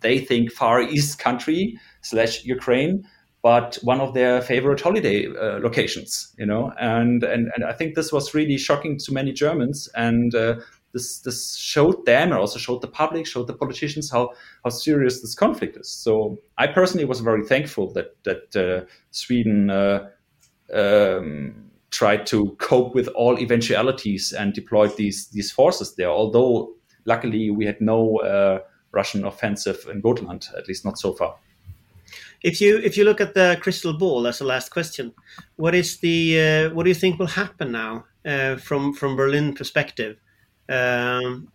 they 0.00 0.18
think 0.18 0.52
Far 0.52 0.80
East 0.80 1.18
country 1.18 1.78
slash 2.02 2.44
Ukraine, 2.44 3.04
but 3.42 3.78
one 3.82 4.00
of 4.00 4.14
their 4.14 4.40
favorite 4.40 4.80
holiday 4.80 5.26
uh, 5.26 5.58
locations, 5.60 6.34
you 6.38 6.46
know. 6.46 6.72
And, 6.80 7.22
and 7.22 7.50
and 7.54 7.64
I 7.64 7.72
think 7.72 7.94
this 7.94 8.12
was 8.12 8.34
really 8.34 8.58
shocking 8.58 8.98
to 8.98 9.12
many 9.12 9.32
Germans, 9.32 9.88
and 9.94 10.34
uh, 10.34 10.56
this 10.92 11.20
this 11.20 11.56
showed 11.56 12.04
them, 12.06 12.32
and 12.32 12.40
also 12.40 12.58
showed 12.58 12.80
the 12.80 12.88
public, 12.88 13.26
showed 13.26 13.46
the 13.46 13.54
politicians 13.54 14.10
how 14.10 14.30
how 14.64 14.70
serious 14.70 15.20
this 15.20 15.34
conflict 15.34 15.76
is. 15.76 15.90
So 15.90 16.38
I 16.58 16.66
personally 16.66 17.06
was 17.06 17.20
very 17.20 17.44
thankful 17.44 17.92
that 17.92 18.16
that 18.24 18.56
uh, 18.56 18.86
Sweden. 19.10 19.70
Uh, 19.70 20.08
um, 20.72 21.70
tried 21.90 22.26
to 22.26 22.56
cope 22.58 22.94
with 22.94 23.08
all 23.08 23.38
eventualities 23.38 24.32
and 24.32 24.52
deployed 24.52 24.96
these 24.96 25.28
these 25.28 25.52
forces 25.52 25.94
there. 25.94 26.10
Although 26.10 26.74
luckily 27.04 27.50
we 27.50 27.66
had 27.66 27.80
no 27.80 28.18
uh, 28.18 28.58
Russian 28.92 29.24
offensive 29.24 29.86
in 29.90 30.00
Gotland, 30.00 30.48
at 30.56 30.68
least 30.68 30.84
not 30.84 30.98
so 30.98 31.12
far. 31.12 31.36
If 32.42 32.60
you 32.60 32.78
if 32.78 32.96
you 32.96 33.04
look 33.04 33.20
at 33.20 33.34
the 33.34 33.58
crystal 33.60 33.92
ball 33.92 34.26
as 34.26 34.40
a 34.40 34.44
last 34.44 34.70
question, 34.70 35.12
what 35.56 35.74
is 35.74 35.98
the 35.98 36.40
uh, 36.40 36.74
what 36.74 36.84
do 36.84 36.90
you 36.90 36.94
think 36.94 37.18
will 37.18 37.26
happen 37.26 37.72
now 37.72 38.04
uh, 38.24 38.56
from 38.56 38.92
from 38.92 39.16
Berlin 39.16 39.54
perspective? 39.54 40.16
Um, 40.68 41.48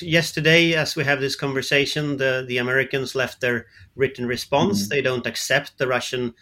yesterday, 0.00 0.74
as 0.74 0.96
we 0.96 1.04
have 1.04 1.20
this 1.20 1.36
conversation, 1.36 2.16
the 2.16 2.44
the 2.48 2.58
Americans 2.58 3.14
left 3.14 3.40
their 3.40 3.66
written 3.94 4.26
response. 4.26 4.82
Mm-hmm. 4.82 4.90
They 4.90 5.02
don't 5.02 5.26
accept 5.26 5.78
the 5.78 5.86
Russian 5.86 6.34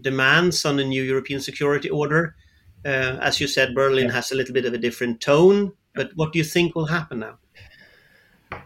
demands 0.00 0.64
on 0.64 0.78
a 0.78 0.84
new 0.84 1.02
European 1.02 1.40
security 1.40 1.90
order. 1.90 2.36
Uh, 2.84 3.18
as 3.20 3.40
you 3.40 3.48
said, 3.48 3.74
Berlin 3.74 4.06
yeah. 4.06 4.12
has 4.12 4.30
a 4.30 4.34
little 4.34 4.54
bit 4.54 4.64
of 4.64 4.72
a 4.72 4.78
different 4.78 5.20
tone. 5.20 5.72
But 5.94 6.12
what 6.14 6.32
do 6.32 6.38
you 6.38 6.44
think 6.44 6.74
will 6.74 6.86
happen 6.86 7.18
now? 7.18 7.38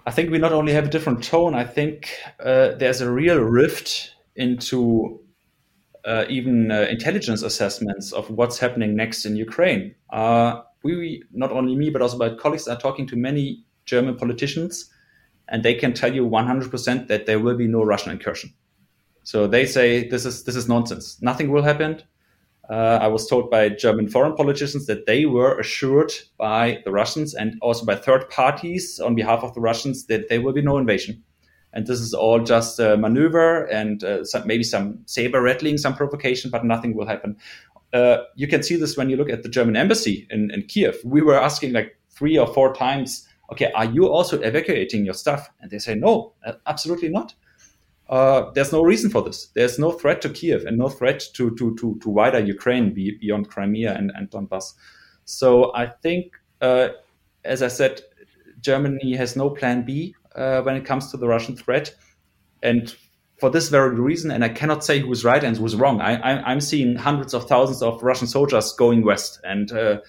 I 0.07 0.11
think 0.11 0.31
we 0.31 0.39
not 0.39 0.53
only 0.53 0.73
have 0.73 0.87
a 0.87 0.91
different 0.91 1.25
tone, 1.25 1.55
I 1.55 1.65
think 1.65 2.11
uh, 2.41 2.73
there's 2.75 3.01
a 3.01 3.11
real 3.11 3.39
rift 3.39 4.15
into 4.37 5.21
uh, 6.05 6.25
even 6.29 6.71
uh, 6.71 6.87
intelligence 6.91 7.43
assessments 7.43 8.13
of 8.13 8.29
what's 8.31 8.59
happening 8.59 8.95
next 8.97 9.25
in 9.25 9.37
Ukraine. 9.37 9.95
Uh, 10.11 10.63
we, 10.83 11.23
not 11.33 11.53
only 11.53 11.77
me, 11.77 11.91
but 11.91 12.03
also 12.03 12.19
my 12.19 12.35
colleagues, 12.35 12.69
are 12.69 12.79
talking 12.79 13.07
to 13.09 13.17
many 13.17 13.65
German 13.85 14.17
politicians, 14.17 14.91
and 15.49 15.63
they 15.63 15.75
can 15.75 15.93
tell 15.95 16.13
you 16.13 16.29
100% 16.29 17.09
that 17.09 17.27
there 17.27 17.39
will 17.39 17.57
be 17.57 17.67
no 17.67 17.83
Russian 17.83 18.13
incursion. 18.13 18.53
So 19.25 19.47
they 19.47 19.67
say 19.67 20.09
this 20.09 20.25
is 20.25 20.45
this 20.45 20.57
is 20.57 20.69
nonsense. 20.69 21.21
Nothing 21.23 21.51
will 21.51 21.63
happen. 21.63 22.03
Uh, 22.71 22.99
I 23.03 23.09
was 23.09 23.27
told 23.27 23.51
by 23.51 23.69
German 23.69 24.09
foreign 24.09 24.35
politicians 24.35 24.87
that 24.87 25.07
they 25.07 25.27
were 25.27 25.59
assured 25.59 26.13
by 26.39 26.81
the 26.85 26.93
Russians 26.93 27.35
and 27.35 27.59
also 27.61 27.85
by 27.85 27.97
third 27.97 28.31
parties 28.31 29.01
on 29.01 29.15
behalf 29.15 29.43
of 29.43 29.53
the 29.55 29.61
Russians 29.61 30.07
that 30.07 30.29
there 30.29 30.41
will 30.41 30.53
be 30.53 30.63
no 30.63 30.79
invasion. 30.79 31.23
And 31.73 31.87
this 31.87 32.01
is 32.01 32.15
all 32.15 32.39
just 32.39 32.79
a 32.79 32.97
maneuver 32.97 33.65
and 33.65 34.05
uh, 34.05 34.25
some, 34.25 34.47
maybe 34.47 34.63
some 34.63 35.01
saber 35.07 35.43
rattling, 35.43 35.79
some 35.79 35.95
provocation, 35.95 36.51
but 36.51 36.65
nothing 36.65 36.95
will 36.95 37.07
happen. 37.07 37.37
Uh, 37.93 38.19
you 38.37 38.47
can 38.47 38.63
see 38.63 38.77
this 38.77 38.97
when 38.97 39.11
you 39.11 39.17
look 39.17 39.31
at 39.31 39.43
the 39.43 39.49
German 39.49 39.77
embassy 39.77 40.27
in, 40.31 40.51
in 40.51 40.63
Kiev. 40.63 40.97
We 41.05 41.21
were 41.21 41.39
asking 41.39 41.73
like 41.73 41.99
three 42.11 42.39
or 42.39 42.47
four 42.47 42.75
times, 42.75 43.27
okay, 43.51 43.73
are 43.73 43.87
you 43.87 44.07
also 44.09 44.41
evacuating 44.41 45.05
your 45.05 45.15
stuff? 45.15 45.51
And 45.61 45.71
they 45.71 45.79
say, 45.79 45.95
no, 45.95 46.33
absolutely 46.67 47.09
not 47.09 47.35
uh, 48.09 48.51
there's 48.53 48.73
no 48.73 48.83
reason 48.83 49.11
for 49.11 49.23
this. 49.23 49.47
There's 49.55 49.79
no 49.79 49.93
threat 49.93 50.21
to 50.23 50.29
Kiev 50.29 50.65
and 50.65 50.79
no 50.79 50.89
threat 50.89 51.25
to 51.35 51.55
to 51.57 51.75
to, 51.77 51.99
to 52.01 52.09
wider 52.09 52.41
Ukraine 52.41 52.93
beyond 52.93 53.49
Crimea 53.49 53.95
and, 53.95 54.13
and 54.15 54.31
Donbass. 54.31 54.75
So 55.25 55.75
I 55.75 55.87
think, 55.87 56.35
uh, 56.61 56.89
as 57.45 57.63
I 57.63 57.69
said, 57.69 58.03
Germany 58.61 59.17
has 59.17 59.37
no 59.37 59.51
plan 59.51 59.85
B 59.85 60.15
uh, 60.35 60.63
when 60.63 60.77
it 60.77 60.85
comes 60.85 61.11
to 61.11 61.17
the 61.17 61.29
Russian 61.29 61.57
threat, 61.57 61.95
and 62.63 62.95
for 63.41 63.51
this 63.51 63.69
very 63.69 63.99
reason, 63.99 64.31
and 64.31 64.45
I 64.45 64.51
cannot 64.51 64.85
say 64.85 65.01
who's 65.01 65.25
right 65.25 65.43
and 65.43 65.57
who's 65.57 65.75
wrong. 65.75 66.01
I, 66.01 66.53
am 66.53 66.61
seeing 66.61 66.95
hundreds 66.95 67.35
of 67.35 67.49
thousands 67.49 67.83
of 67.83 68.01
Russian 68.03 68.29
soldiers 68.29 68.73
going 68.73 69.05
west 69.05 69.41
and 69.43 69.73
uh, 69.73 70.01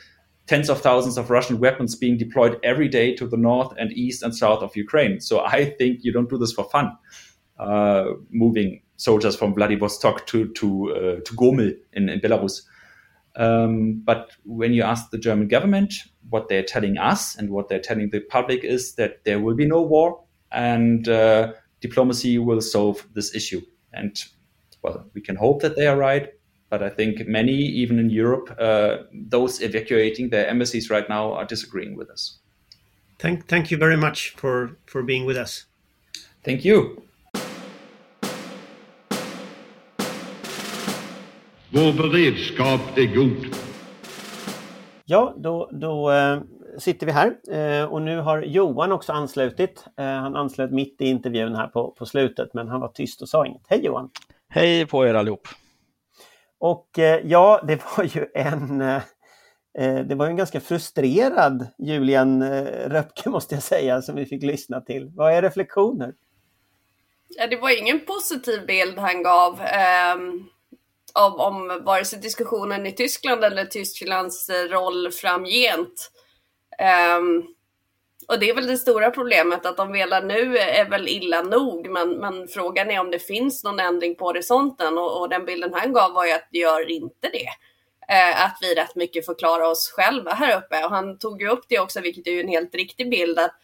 tens 0.45 0.69
of 0.69 0.81
thousands 0.81 1.17
of 1.17 1.31
Russian 1.31 1.59
weapons 1.59 1.95
being 1.95 2.17
deployed 2.17 2.59
every 2.63 2.87
day 2.87 3.15
to 3.15 3.25
the 3.25 3.37
north 3.37 3.73
and 3.79 3.91
east 3.93 4.21
and 4.21 4.35
south 4.35 4.61
of 4.61 4.75
Ukraine. 4.75 5.19
So 5.19 5.39
I 5.43 5.65
think 5.65 6.03
you 6.03 6.11
don't 6.11 6.29
do 6.29 6.37
this 6.37 6.51
for 6.51 6.69
fun 6.69 6.95
moving 8.29 8.81
soldiers 8.97 9.35
from 9.35 9.53
Vladivostok 9.53 10.25
to 10.27 10.47
to 10.53 10.95
uh, 10.95 11.15
to 11.25 11.35
Gomel 11.35 11.75
in, 11.93 12.09
in 12.09 12.19
Belarus. 12.19 12.61
Um, 13.35 14.01
but 14.05 14.31
when 14.45 14.73
you 14.73 14.83
ask 14.83 15.09
the 15.09 15.17
German 15.17 15.47
government, 15.47 15.93
what 16.29 16.49
they're 16.49 16.63
telling 16.63 16.97
us 16.97 17.35
and 17.35 17.49
what 17.49 17.67
they're 17.67 17.79
telling 17.79 18.09
the 18.11 18.19
public 18.19 18.63
is 18.63 18.95
that 18.95 19.23
there 19.23 19.39
will 19.39 19.55
be 19.55 19.65
no 19.65 19.81
war 19.81 20.23
and 20.51 21.09
uh, 21.09 21.53
diplomacy 21.81 22.37
will 22.37 22.61
solve 22.61 23.07
this 23.13 23.33
issue. 23.35 23.61
And 23.91 24.23
well, 24.83 25.05
we 25.13 25.21
can 25.21 25.35
hope 25.35 25.61
that 25.61 25.75
they 25.75 25.87
are 25.87 25.97
right. 25.97 26.29
But 26.69 26.81
I 26.81 26.89
think 26.89 27.27
many, 27.27 27.53
even 27.53 27.99
in 27.99 28.09
Europe, 28.09 28.55
uh, 28.59 28.97
those 29.13 29.61
evacuating 29.61 30.29
their 30.29 30.47
embassies 30.47 30.89
right 30.89 31.07
now 31.07 31.33
are 31.33 31.45
disagreeing 31.45 31.95
with 31.95 32.09
us. 32.09 32.39
Thank, 33.19 33.47
thank 33.47 33.69
you 33.69 33.77
very 33.77 33.97
much 33.97 34.31
for, 34.31 34.77
for 34.85 35.03
being 35.03 35.25
with 35.25 35.37
us. 35.37 35.65
Thank 36.43 36.65
you. 36.65 37.03
Vår 41.75 41.93
beredskap 41.93 42.97
är 42.97 43.15
god. 43.15 43.55
Ja, 45.05 45.33
då, 45.37 45.69
då 45.71 46.11
äh, 46.11 46.41
sitter 46.79 47.05
vi 47.05 47.11
här 47.11 47.35
äh, 47.51 47.85
och 47.85 48.01
nu 48.01 48.17
har 48.19 48.41
Johan 48.41 48.91
också 48.91 49.13
anslutit. 49.13 49.85
Äh, 49.97 50.05
han 50.05 50.35
anslöt 50.35 50.71
mitt 50.71 51.01
i 51.01 51.05
intervjun 51.05 51.55
här 51.55 51.67
på, 51.67 51.91
på 51.91 52.05
slutet, 52.05 52.53
men 52.53 52.67
han 52.67 52.81
var 52.81 52.87
tyst 52.87 53.21
och 53.21 53.29
sa 53.29 53.45
inget. 53.45 53.61
Hej 53.67 53.85
Johan! 53.85 54.09
Hej 54.49 54.85
på 54.85 55.05
er 55.05 55.13
allihop! 55.13 55.47
Och 56.59 56.89
ja, 57.23 57.61
det 57.67 57.81
var 57.97 58.03
ju 58.03 58.25
en 58.33 58.77
det 60.07 60.15
var 60.15 60.27
en 60.27 60.35
ganska 60.35 60.59
frustrerad 60.59 61.67
Julian 61.77 62.43
Röpke 62.89 63.29
måste 63.29 63.55
jag 63.55 63.63
säga 63.63 64.01
som 64.01 64.15
vi 64.15 64.25
fick 64.25 64.43
lyssna 64.43 64.81
till. 64.81 65.11
Vad 65.15 65.33
är 65.33 65.41
reflektioner? 65.41 66.13
Ja, 67.29 67.47
det 67.47 67.55
var 67.55 67.81
ingen 67.81 67.99
positiv 67.99 68.65
bild 68.65 68.97
han 68.97 69.23
gav 69.23 69.59
av, 71.13 71.33
om, 71.33 71.71
om 71.71 71.83
vare 71.83 72.05
sig 72.05 72.19
diskussionen 72.19 72.85
i 72.85 72.91
Tyskland 72.91 73.43
eller 73.43 73.65
Tysklands 73.65 74.49
roll 74.69 75.11
framgent. 75.11 76.11
Um, 77.19 77.55
och 78.27 78.39
det 78.39 78.49
är 78.49 78.55
väl 78.55 78.67
det 78.67 78.77
stora 78.77 79.11
problemet 79.11 79.65
att 79.65 79.77
de 79.77 79.91
velar 79.91 80.21
nu 80.21 80.57
är 80.57 80.89
väl 80.89 81.07
illa 81.07 81.41
nog 81.41 81.89
men, 81.89 82.09
men 82.09 82.47
frågan 82.47 82.91
är 82.91 82.99
om 82.99 83.11
det 83.11 83.19
finns 83.19 83.63
någon 83.63 83.79
ändring 83.79 84.15
på 84.15 84.25
horisonten 84.25 84.97
och, 84.97 85.21
och 85.21 85.29
den 85.29 85.45
bilden 85.45 85.73
han 85.73 85.93
gav 85.93 86.13
var 86.13 86.25
ju 86.25 86.31
att 86.31 86.47
det 86.51 86.57
gör 86.57 86.91
inte 86.91 87.29
det. 87.29 87.49
Uh, 88.13 88.45
att 88.45 88.57
vi 88.61 88.75
rätt 88.75 88.95
mycket 88.95 89.25
får 89.25 89.35
klara 89.35 89.67
oss 89.67 89.91
själva 89.95 90.31
här 90.31 90.57
uppe 90.57 90.83
och 90.83 90.89
han 90.89 91.17
tog 91.19 91.41
ju 91.41 91.49
upp 91.49 91.65
det 91.69 91.79
också 91.79 92.01
vilket 92.01 92.27
är 92.27 92.31
ju 92.31 92.41
en 92.41 92.47
helt 92.47 92.75
riktig 92.75 93.09
bild 93.09 93.39
att 93.39 93.55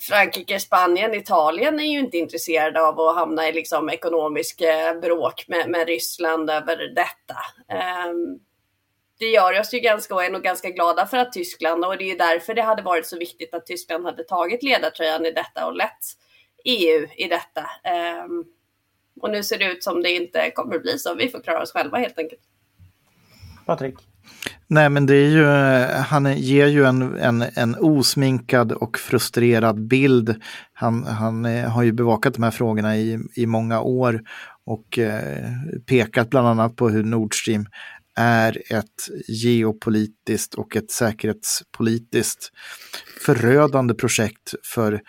Frankrike, 0.00 0.60
Spanien, 0.60 1.14
Italien 1.14 1.80
är 1.80 1.92
ju 1.92 1.98
inte 1.98 2.18
intresserade 2.18 2.82
av 2.82 3.00
att 3.00 3.16
hamna 3.16 3.48
i 3.48 3.52
liksom 3.52 3.90
ekonomisk 3.90 4.60
eh, 4.60 5.00
bråk 5.00 5.44
med, 5.48 5.70
med 5.70 5.86
Ryssland 5.86 6.50
över 6.50 6.76
detta. 6.76 7.36
Um, 8.08 8.40
det 9.18 9.26
gör 9.26 9.60
oss 9.60 9.74
ju 9.74 9.78
ganska 9.80 10.14
och 10.14 10.24
är 10.24 10.30
nog 10.30 10.42
ganska 10.42 10.70
glada 10.70 11.06
för 11.06 11.16
att 11.16 11.32
Tyskland 11.32 11.84
och 11.84 11.96
det 11.98 12.04
är 12.04 12.08
ju 12.08 12.16
därför 12.16 12.54
det 12.54 12.62
hade 12.62 12.82
varit 12.82 13.06
så 13.06 13.18
viktigt 13.18 13.54
att 13.54 13.66
Tyskland 13.66 14.04
hade 14.04 14.24
tagit 14.24 14.62
ledartröjan 14.62 15.26
i 15.26 15.30
detta 15.30 15.66
och 15.66 15.76
lett 15.76 16.04
EU 16.64 17.06
i 17.16 17.28
detta. 17.28 17.66
Um, 18.24 18.44
och 19.20 19.30
nu 19.30 19.42
ser 19.42 19.58
det 19.58 19.64
ut 19.64 19.84
som 19.84 20.02
det 20.02 20.10
inte 20.10 20.50
kommer 20.50 20.78
bli 20.78 20.98
så. 20.98 21.14
Vi 21.14 21.28
får 21.28 21.40
klara 21.40 21.62
oss 21.62 21.72
själva 21.72 21.98
helt 21.98 22.18
enkelt. 22.18 22.42
Patrik? 23.66 23.94
Nej, 24.66 24.90
men 24.90 25.06
det 25.06 25.14
är 25.14 25.28
ju, 25.28 25.44
han 26.02 26.36
ger 26.36 26.66
ju 26.66 26.84
en, 26.84 27.16
en, 27.16 27.44
en 27.54 27.76
osminkad 27.80 28.72
och 28.72 28.98
frustrerad 28.98 29.86
bild. 29.86 30.34
Han, 30.72 31.04
han 31.04 31.44
eh, 31.44 31.70
har 31.70 31.82
ju 31.82 31.92
bevakat 31.92 32.34
de 32.34 32.42
här 32.42 32.50
frågorna 32.50 32.96
i, 32.96 33.18
i 33.36 33.46
många 33.46 33.80
år 33.80 34.20
och 34.66 34.98
eh, 34.98 35.50
pekat 35.86 36.30
bland 36.30 36.48
annat 36.48 36.76
på 36.76 36.88
hur 36.88 37.04
Nord 37.04 37.34
Stream 37.34 37.66
är 38.16 38.62
ett 38.70 39.08
geopolitiskt 39.28 40.54
och 40.54 40.76
ett 40.76 40.90
säkerhetspolitiskt 40.90 42.50
förödande 43.26 43.94
projekt 43.94 44.54
för, 44.64 45.00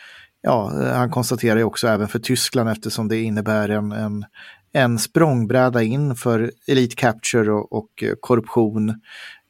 ja, 0.41 0.71
han 0.93 1.11
konstaterar 1.11 1.57
ju 1.57 1.63
också 1.63 1.87
även 1.87 2.07
för 2.07 2.19
Tyskland 2.19 2.69
eftersom 2.69 3.07
det 3.07 3.21
innebär 3.21 3.69
en, 3.69 3.91
en, 3.91 4.25
en 4.73 4.99
språngbräda 4.99 5.83
in 5.83 6.15
för 6.15 6.51
elite 6.67 6.95
capture 6.95 7.51
och, 7.51 7.73
och 7.73 8.03
eh, 8.03 8.13
korruption 8.19 9.01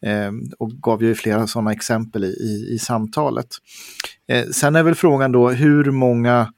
Ehm, 0.06 0.44
och 0.60 0.72
gav 0.72 1.04
ju 1.04 1.16
flera 1.16 1.48
sådana 1.48 1.72
exempel 1.72 2.24
i, 2.24 2.28
i, 2.28 2.74
i 2.74 2.80
samtalet. 2.80 3.48
Eh, 4.28 4.46
sen 4.46 4.76
är 4.76 4.84
väl 4.84 4.96
frågan 4.96 5.32
då 5.32 5.50
hur 5.50 5.92
många 5.92 6.54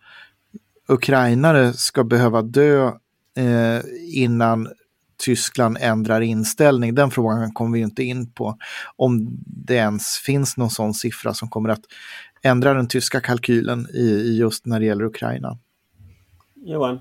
ukrainare 0.87 1.73
ska 1.73 2.03
behöva 2.03 2.41
dö 2.41 2.91
eh, 3.37 3.81
innan 4.13 4.67
Tyskland 5.23 5.77
ändrar 5.81 6.21
inställning. 6.21 6.95
Den 6.95 7.11
frågan 7.11 7.51
kommer 7.51 7.77
vi 7.77 7.83
inte 7.83 8.03
in 8.03 8.31
på. 8.31 8.57
Om 8.95 9.27
det 9.45 9.75
ens 9.75 10.17
finns 10.17 10.57
någon 10.57 10.69
sån 10.69 10.93
siffra 10.93 11.33
som 11.33 11.49
kommer 11.49 11.69
att 11.69 11.83
ändra 12.41 12.73
den 12.73 12.87
tyska 12.87 13.21
kalkylen 13.21 13.87
i, 13.93 14.01
i 14.01 14.37
just 14.37 14.65
när 14.65 14.79
det 14.79 14.85
gäller 14.85 15.05
Ukraina. 15.05 15.57
Johan? 16.55 16.99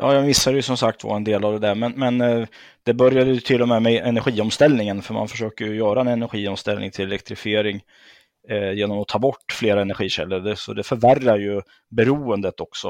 Ja, 0.00 0.14
jag 0.14 0.26
missade 0.26 0.56
ju 0.56 0.62
som 0.62 0.76
sagt 0.76 1.04
var 1.04 1.16
en 1.16 1.24
del 1.24 1.44
av 1.44 1.52
det 1.52 1.58
där, 1.58 1.74
men, 1.74 1.92
men 1.92 2.20
eh, 2.20 2.46
det 2.82 2.94
började 2.94 3.30
ju 3.30 3.40
till 3.40 3.62
och 3.62 3.68
med 3.68 3.82
med 3.82 4.06
energiomställningen, 4.06 5.02
för 5.02 5.14
man 5.14 5.28
försöker 5.28 5.64
ju 5.64 5.76
göra 5.76 6.00
en 6.00 6.08
energiomställning 6.08 6.90
till 6.90 7.04
elektrifiering 7.04 7.80
eh, 8.48 8.72
genom 8.72 8.98
att 8.98 9.08
ta 9.08 9.18
bort 9.18 9.52
flera 9.52 9.82
energikällor. 9.82 10.40
Det, 10.40 10.56
så 10.56 10.72
det 10.72 10.82
förvärrar 10.82 11.38
ju 11.38 11.62
beroendet 11.88 12.60
också 12.60 12.88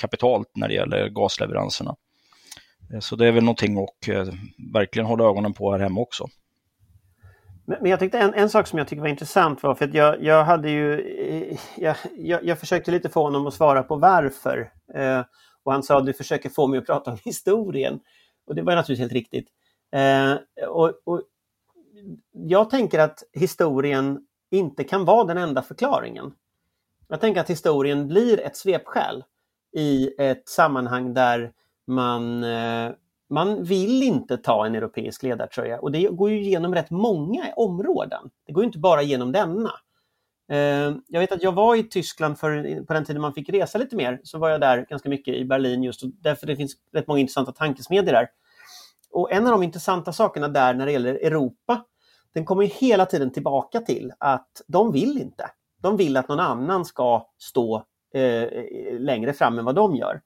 kapitalt 0.00 0.48
när 0.54 0.68
det 0.68 0.74
gäller 0.74 1.08
gasleveranserna. 1.08 1.96
Eh, 2.92 3.00
så 3.00 3.16
det 3.16 3.26
är 3.26 3.32
väl 3.32 3.44
någonting 3.44 3.78
att 3.78 4.08
eh, 4.08 4.34
verkligen 4.74 5.06
hålla 5.06 5.24
ögonen 5.24 5.52
på 5.52 5.72
här 5.72 5.78
hemma 5.78 6.00
också. 6.00 6.26
Men 7.66 7.90
jag 7.90 7.98
tyckte 7.98 8.18
en, 8.18 8.34
en 8.34 8.50
sak 8.50 8.66
som 8.66 8.78
jag 8.78 8.88
tycker 8.88 9.02
var 9.02 9.08
intressant 9.08 9.62
var 9.62 9.74
för 9.74 9.84
att 9.84 9.94
jag, 9.94 10.22
jag 10.22 10.44
hade 10.44 10.70
ju, 10.70 11.00
eh, 11.00 11.58
jag, 11.76 11.96
jag, 12.18 12.44
jag 12.44 12.58
försökte 12.58 12.90
lite 12.90 13.08
få 13.08 13.22
honom 13.22 13.46
att 13.46 13.54
svara 13.54 13.82
på 13.82 13.96
varför. 13.96 14.70
Eh, 14.94 15.22
och 15.62 15.72
han 15.72 15.82
sa 15.82 15.98
att 15.98 16.06
du 16.06 16.12
försöker 16.12 16.48
få 16.48 16.66
mig 16.66 16.78
att 16.78 16.86
prata 16.86 17.10
om 17.10 17.18
historien. 17.24 18.00
Och 18.46 18.54
det 18.54 18.62
var 18.62 18.74
naturligtvis 18.74 19.00
helt 19.00 19.12
riktigt. 19.12 19.48
Eh, 19.92 20.66
och, 20.68 20.92
och, 21.04 21.22
jag 22.32 22.70
tänker 22.70 22.98
att 22.98 23.22
historien 23.32 24.26
inte 24.50 24.84
kan 24.84 25.04
vara 25.04 25.24
den 25.24 25.38
enda 25.38 25.62
förklaringen. 25.62 26.32
Jag 27.08 27.20
tänker 27.20 27.40
att 27.40 27.50
historien 27.50 28.08
blir 28.08 28.40
ett 28.40 28.56
svepskäl 28.56 29.24
i 29.72 30.10
ett 30.18 30.48
sammanhang 30.48 31.14
där 31.14 31.52
man, 31.86 32.44
eh, 32.44 32.90
man 33.28 33.64
vill 33.64 34.02
inte 34.02 34.36
ta 34.36 34.66
en 34.66 34.74
europeisk 34.74 35.22
ledartröja 35.22 35.80
och 35.80 35.92
det 35.92 36.08
går 36.08 36.30
ju 36.30 36.40
igenom 36.40 36.74
rätt 36.74 36.90
många 36.90 37.52
områden. 37.56 38.30
Det 38.46 38.52
går 38.52 38.64
inte 38.64 38.78
bara 38.78 39.02
genom 39.02 39.32
denna. 39.32 39.70
Eh, 40.50 40.92
jag 41.08 41.20
vet 41.20 41.32
att 41.32 41.42
jag 41.42 41.52
var 41.52 41.76
i 41.76 41.82
Tyskland 41.82 42.38
för, 42.38 42.84
på 42.84 42.92
den 42.94 43.04
tiden 43.04 43.22
man 43.22 43.34
fick 43.34 43.48
resa 43.48 43.78
lite 43.78 43.96
mer, 43.96 44.20
så 44.22 44.38
var 44.38 44.50
jag 44.50 44.60
där 44.60 44.86
ganska 44.88 45.08
mycket 45.08 45.34
i 45.34 45.44
Berlin 45.44 45.82
just 45.82 46.00
därför 46.22 46.46
det 46.46 46.56
finns 46.56 46.72
rätt 46.92 47.06
många 47.06 47.20
intressanta 47.20 47.52
tankesmedjor 47.52 48.12
där. 48.12 48.28
Och 49.10 49.32
en 49.32 49.46
av 49.46 49.52
de 49.52 49.62
intressanta 49.62 50.12
sakerna 50.12 50.48
där 50.48 50.74
när 50.74 50.86
det 50.86 50.92
gäller 50.92 51.14
Europa, 51.14 51.84
den 52.34 52.44
kommer 52.44 52.64
hela 52.64 53.06
tiden 53.06 53.30
tillbaka 53.32 53.80
till 53.80 54.12
att 54.18 54.62
de 54.66 54.92
vill 54.92 55.18
inte. 55.18 55.50
De 55.82 55.96
vill 55.96 56.16
att 56.16 56.28
någon 56.28 56.40
annan 56.40 56.84
ska 56.84 57.26
stå 57.38 57.84
eh, 58.14 58.48
längre 58.98 59.32
fram 59.32 59.58
än 59.58 59.64
vad 59.64 59.74
de 59.74 59.96
gör. 59.96 60.20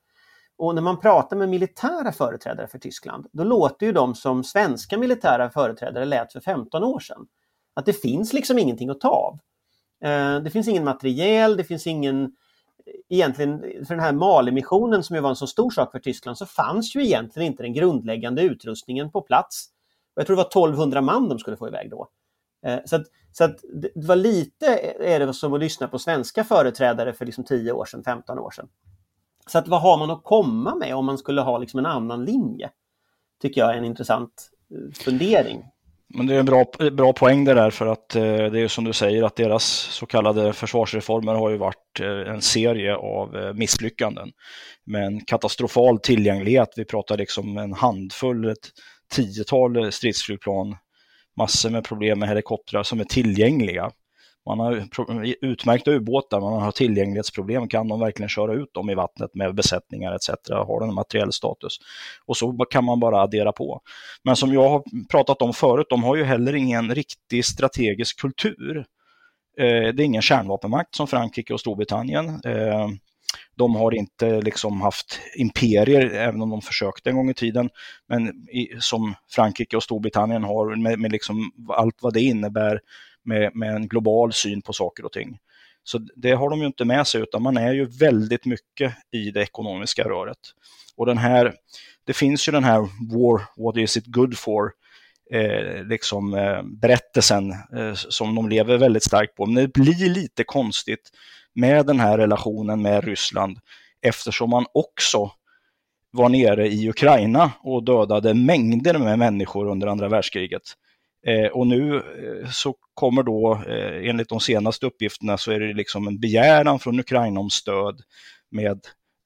Och 0.57 0.75
när 0.75 0.83
man 0.83 1.01
pratar 1.01 1.37
med 1.37 1.49
militära 1.49 2.13
företrädare 2.13 2.67
för 2.67 2.79
Tyskland, 2.79 3.27
då 3.33 3.45
låter 3.45 3.87
ju 3.87 3.93
de 3.93 4.15
som 4.15 4.45
svenska 4.45 4.99
militära 4.99 5.51
företrädare 5.51 6.05
lät 6.05 6.33
för 6.33 6.41
15 6.41 6.85
år 6.85 7.01
sedan. 7.01 7.27
Att 7.75 7.87
det 7.87 7.93
finns 7.93 8.33
liksom 8.33 8.59
ingenting 8.59 8.91
att 8.91 9.01
ta 9.01 9.09
av. 9.09 9.39
Eh, 10.05 10.41
det 10.41 10.51
finns 10.51 10.69
ingen 10.69 10.85
materiel, 10.85 11.57
det 11.57 11.65
finns 11.65 11.87
ingen 11.87 12.33
egentligen 13.09 13.61
för 13.61 13.95
den 13.95 14.05
här 14.05 14.13
Malimissionen 14.13 15.03
som 15.03 15.17
ju 15.17 15.23
var 15.23 15.31
en 15.31 15.37
så 15.37 15.47
stor 15.47 15.71
sak 15.71 15.93
för 15.93 15.99
Tyskland 15.99 16.39
så 16.39 16.47
fanns 16.47 16.97
ju 16.97 17.05
egentligen 17.05 17.47
inte 17.47 17.63
den 17.63 17.73
grundläggande 17.73 18.43
utrustningen 18.43 19.11
på 19.11 19.21
plats. 19.21 19.67
Jag 20.15 20.27
tror 20.27 20.37
det 20.37 20.43
var 20.43 20.49
1200 20.49 21.01
man 21.01 21.29
de 21.29 21.39
skulle 21.39 21.57
få 21.57 21.69
iväg 21.69 21.91
då. 21.91 22.09
Eh, 22.67 22.79
så, 22.85 22.97
att, 22.97 23.07
så 23.33 23.45
att 23.45 23.65
det 23.75 23.91
var 23.95 24.17
lite 24.17 24.67
eh, 24.77 25.13
är 25.13 25.27
det 25.27 25.35
som 25.35 25.53
att 25.53 25.61
lyssna 25.61 25.89
på 25.89 25.99
svenska 25.99 26.45
företrädare 26.45 27.13
för 27.13 27.27
liksom 27.27 27.45
10 27.45 27.73
år 27.73 27.85
sedan, 27.85 28.05
15 28.05 28.39
år 28.39 28.51
sedan. 28.51 28.69
Så 29.47 29.59
att 29.59 29.69
vad 29.69 29.81
har 29.81 29.99
man 29.99 30.11
att 30.11 30.25
komma 30.25 30.75
med 30.75 30.95
om 30.95 31.05
man 31.05 31.19
skulle 31.19 31.41
ha 31.41 31.59
liksom 31.59 31.79
en 31.79 31.87
annan 31.87 32.25
linje? 32.25 32.71
Tycker 33.43 33.61
jag 33.61 33.75
är 33.75 33.79
en 33.79 33.85
intressant 33.85 34.51
fundering. 34.95 35.65
Men 36.17 36.27
det 36.27 36.35
är 36.35 36.39
en 36.39 36.47
bra, 36.47 36.65
bra 36.93 37.13
poäng 37.13 37.45
det 37.45 37.55
där 37.55 37.71
för 37.71 37.87
att 37.87 38.17
eh, 38.17 38.23
det 38.23 38.61
är 38.61 38.69
som 38.69 38.85
du 38.85 38.93
säger 38.93 39.23
att 39.23 39.37
deras 39.37 39.65
så 39.65 40.07
kallade 40.07 40.53
försvarsreformer 40.53 41.35
har 41.35 41.51
ju 41.51 41.57
varit 41.57 42.01
eh, 42.01 42.35
en 42.35 42.43
serie 42.43 42.97
av 42.97 43.37
eh, 43.37 43.53
misslyckanden. 43.55 44.33
Med 44.87 45.07
en 45.07 45.25
katastrofal 45.25 45.99
tillgänglighet. 45.99 46.69
Vi 46.77 46.85
pratar 46.85 47.17
liksom 47.17 47.59
en 47.59 47.73
handfull, 47.73 48.45
ett 48.51 48.71
tiotal 49.11 49.93
stridsflygplan, 49.93 50.77
massor 51.37 51.71
med 51.71 51.85
problem 51.85 52.19
med 52.19 52.29
helikoptrar 52.29 52.83
som 52.83 53.01
är 53.01 53.05
tillgängliga 53.05 53.91
man 54.47 54.61
har 54.61 54.89
utmärkta 55.41 55.91
ubåtar, 55.91 56.41
man 56.41 56.63
har 56.63 56.73
tillgänglighetsproblem, 56.73 57.69
kan 57.69 57.89
de 57.89 58.01
verkligen 58.01 58.29
köra 58.29 58.55
ut 58.55 58.75
dem 58.75 58.91
i 58.91 58.95
vattnet 58.95 59.35
med 59.35 59.55
besättningar 59.55 60.13
etc. 60.15 60.29
Har 60.51 60.81
den 60.81 60.95
materiell 60.95 61.33
status? 61.33 61.79
Och 62.27 62.37
så 62.37 62.53
kan 62.53 62.85
man 62.85 63.01
bara 63.01 63.23
addera 63.23 63.53
på. 63.53 63.81
Men 64.23 64.37
som 64.37 64.53
jag 64.53 64.69
har 64.69 64.83
pratat 65.11 65.43
om 65.43 65.53
förut, 65.53 65.87
de 65.91 66.05
har 66.05 66.17
ju 66.17 66.25
heller 66.25 66.55
ingen 66.55 66.95
riktig 66.95 67.45
strategisk 67.45 68.21
kultur. 68.21 68.77
Eh, 69.59 69.95
det 69.95 70.03
är 70.03 70.05
ingen 70.05 70.23
kärnvapenmakt 70.23 70.95
som 70.95 71.07
Frankrike 71.07 71.55
och 71.55 71.61
Storbritannien. 71.61 72.29
Eh, 72.29 72.89
de 73.57 73.77
har 73.77 73.95
inte 73.95 74.41
liksom 74.41 74.81
haft 74.81 75.21
imperier, 75.37 76.11
även 76.11 76.43
om 76.43 76.51
de 76.51 76.63
försökte 76.63 77.11
en 77.11 77.17
gång 77.17 77.31
i 77.31 77.35
tiden, 77.35 77.71
men 78.09 78.29
i, 78.49 78.69
som 78.81 79.15
Frankrike 79.31 79.77
och 79.77 79.83
Storbritannien 79.83 80.45
har 80.45 80.77
med, 80.77 80.99
med 80.99 81.13
liksom 81.13 81.53
allt 81.69 81.97
vad 82.01 82.13
det 82.15 82.21
innebär 82.21 82.81
med, 83.25 83.57
med 83.57 83.75
en 83.75 83.89
global 83.89 84.33
syn 84.33 84.63
på 84.63 84.73
saker 84.73 85.05
och 85.05 85.13
ting. 85.13 85.39
Så 85.85 85.99
det 86.17 86.33
har 86.33 86.51
de 86.51 86.61
ju 86.61 86.67
inte 86.67 86.85
med 86.85 87.07
sig, 87.07 87.23
utan 87.23 87.43
man 87.43 87.57
är 87.57 87.73
ju 87.73 87.85
väldigt 87.85 88.45
mycket 88.45 88.95
i 89.13 89.31
det 89.31 89.43
ekonomiska 89.43 90.05
röret. 90.05 90.39
Och 90.97 91.07
den 91.07 91.19
här, 91.19 91.55
det 92.05 92.13
finns 92.13 92.49
ju 92.49 92.53
den 92.53 92.65
här 92.65 92.79
War, 93.13 93.65
what 93.65 93.77
is 93.77 93.97
it 93.97 94.07
good 94.07 94.39
for? 94.39 94.71
Eh, 95.31 95.85
liksom, 95.85 96.35
eh, 96.35 96.63
berättelsen 96.63 97.51
eh, 97.51 97.95
som 97.95 98.35
de 98.35 98.49
lever 98.49 98.79
väldigt 98.79 99.03
starkt 99.03 99.35
på. 99.35 99.47
Men 99.47 99.55
det 99.55 99.73
blir 99.73 100.09
lite 100.09 100.45
konstigt 100.45 101.11
med 101.55 101.87
den 101.87 102.01
här 102.01 102.19
relationen 102.19 102.83
med 102.83 103.05
Ryssland 103.05 103.59
eftersom 104.03 104.51
man 104.51 104.67
också 104.75 105.31
var 106.11 106.29
nere 106.29 106.69
i 106.69 106.89
Ukraina 106.89 107.53
och 107.63 107.85
dödade 107.85 108.35
mängder 108.35 108.99
med 108.99 109.19
människor 109.19 109.67
under 109.67 109.87
andra 109.87 110.09
världskriget. 110.09 110.63
Eh, 111.27 111.47
och 111.47 111.67
nu 111.67 111.97
eh, 111.97 112.51
så 112.51 112.75
kommer 112.95 113.23
då, 113.23 113.63
eh, 113.69 114.09
enligt 114.09 114.29
de 114.29 114.41
senaste 114.41 114.87
uppgifterna, 114.87 115.39
så 115.39 115.53
är 115.53 115.61
det 115.61 115.75
liksom 115.75 116.09
en 116.09 116.21
begäran 116.21 116.79
från 116.79 117.01
Ukraina 117.01 117.41
om 117.41 117.51
stöd 117.51 118.01
med 118.51 118.81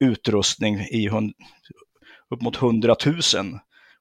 utrustning 0.04 0.80
i 0.80 1.10
upp 2.30 2.42
mot 2.42 2.56
100 2.56 2.96
000 3.06 3.14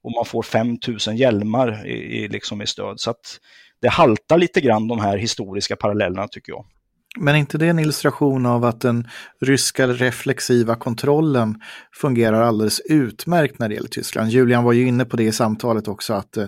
och 0.02 0.12
man 0.12 0.26
får 0.26 0.44
5 0.44 0.78
000 1.08 1.18
hjälmar 1.18 1.88
i, 1.88 2.24
i, 2.24 2.28
liksom 2.28 2.62
i 2.62 2.68
stöd. 2.68 3.00
Så 3.00 3.10
att 3.10 3.40
det 3.82 3.90
haltar 3.90 4.38
lite 4.38 4.62
grann 4.62 4.88
de 4.88 5.00
här 5.00 5.18
historiska 5.18 5.76
parallellerna 5.76 6.28
tycker 6.28 6.52
jag. 6.52 6.66
Men 7.20 7.36
är 7.36 7.40
inte 7.40 7.58
det 7.58 7.68
en 7.68 7.80
illustration 7.80 8.46
av 8.46 8.66
att 8.66 8.82
den 8.82 9.08
ryska 9.42 9.88
reflexiva 9.88 10.76
kontrollen 10.76 11.56
fungerar 11.94 12.42
alldeles 12.42 12.80
utmärkt 12.80 13.60
när 13.60 13.70
det 13.70 13.76
gäller 13.76 13.90
Tyskland? 13.90 14.30
Julian 14.30 14.64
var 14.64 14.74
ju 14.74 14.88
inne 14.88 15.06
på 15.06 15.18
det 15.18 15.24
i 15.24 15.32
samtalet 15.32 15.88
också, 15.88 16.14
att 16.14 16.38
eh, 16.38 16.48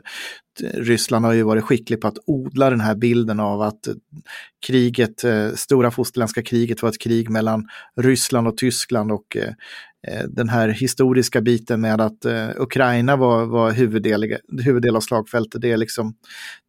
Ryssland 0.74 1.26
har 1.26 1.34
ju 1.34 1.44
varit 1.44 1.64
skicklig 1.64 2.02
på 2.02 2.08
att 2.08 2.18
odla 2.26 2.70
den 2.70 2.80
här 2.80 2.96
bilden 2.96 3.40
av 3.40 3.62
att 3.62 3.88
eh, 3.88 3.94
kriget, 4.68 5.24
eh, 5.24 5.50
stora 5.52 5.92
fosterländska 5.92 6.44
kriget 6.44 6.82
var 6.82 6.90
ett 6.90 7.02
krig 7.02 7.30
mellan 7.30 7.68
Ryssland 7.96 8.48
och 8.48 8.58
Tyskland 8.58 9.12
och 9.12 9.38
den 10.28 10.50
här 10.50 10.70
historiska 10.70 11.42
biten 11.42 11.82
med 11.82 12.02
att 12.02 12.26
Ukraina 12.58 13.16
var, 13.16 13.46
var 13.46 13.72
huvuddel, 13.72 14.38
huvuddel 14.64 14.96
av 14.96 15.02
slagfältet, 15.02 15.62
det 15.62 15.72
är 15.72 15.78
liksom 15.78 16.14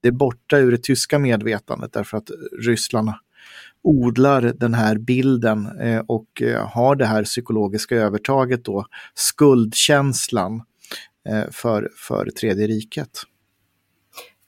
det 0.03 0.09
är 0.09 0.13
borta 0.13 0.59
ur 0.59 0.71
det 0.71 0.83
tyska 0.83 1.19
medvetandet 1.19 1.93
därför 1.93 2.17
att 2.17 2.31
Ryssland 2.63 3.11
odlar 3.83 4.41
den 4.41 4.75
här 4.75 4.95
bilden 4.99 5.81
eh, 5.81 6.03
och 6.09 6.43
eh, 6.43 6.69
har 6.69 6.97
det 6.97 7.07
här 7.07 7.25
psykologiska 7.25 7.97
övertaget 7.97 8.65
då, 8.65 8.87
skuldkänslan 9.15 10.63
eh, 11.29 11.51
för, 11.51 11.91
för 11.97 12.31
tredje 12.31 12.67
riket. 12.67 13.11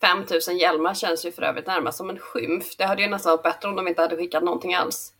5000 0.01 0.59
hjälmar 0.59 0.95
känns 0.95 1.26
ju 1.26 1.33
för 1.33 1.43
övrigt 1.43 1.66
närmast 1.66 1.99
som 1.99 2.11
en 2.11 2.18
skymf. 2.18 2.76
Det 2.78 2.85
hade 2.85 3.03
ju 3.03 3.09
nästan 3.09 3.30
varit 3.30 3.43
bättre 3.43 3.68
om 3.68 3.76
de 3.76 3.89
inte 3.89 4.03
hade 4.03 4.16
skickat 4.16 4.45
någonting 4.45 4.74
alls. 4.74 5.12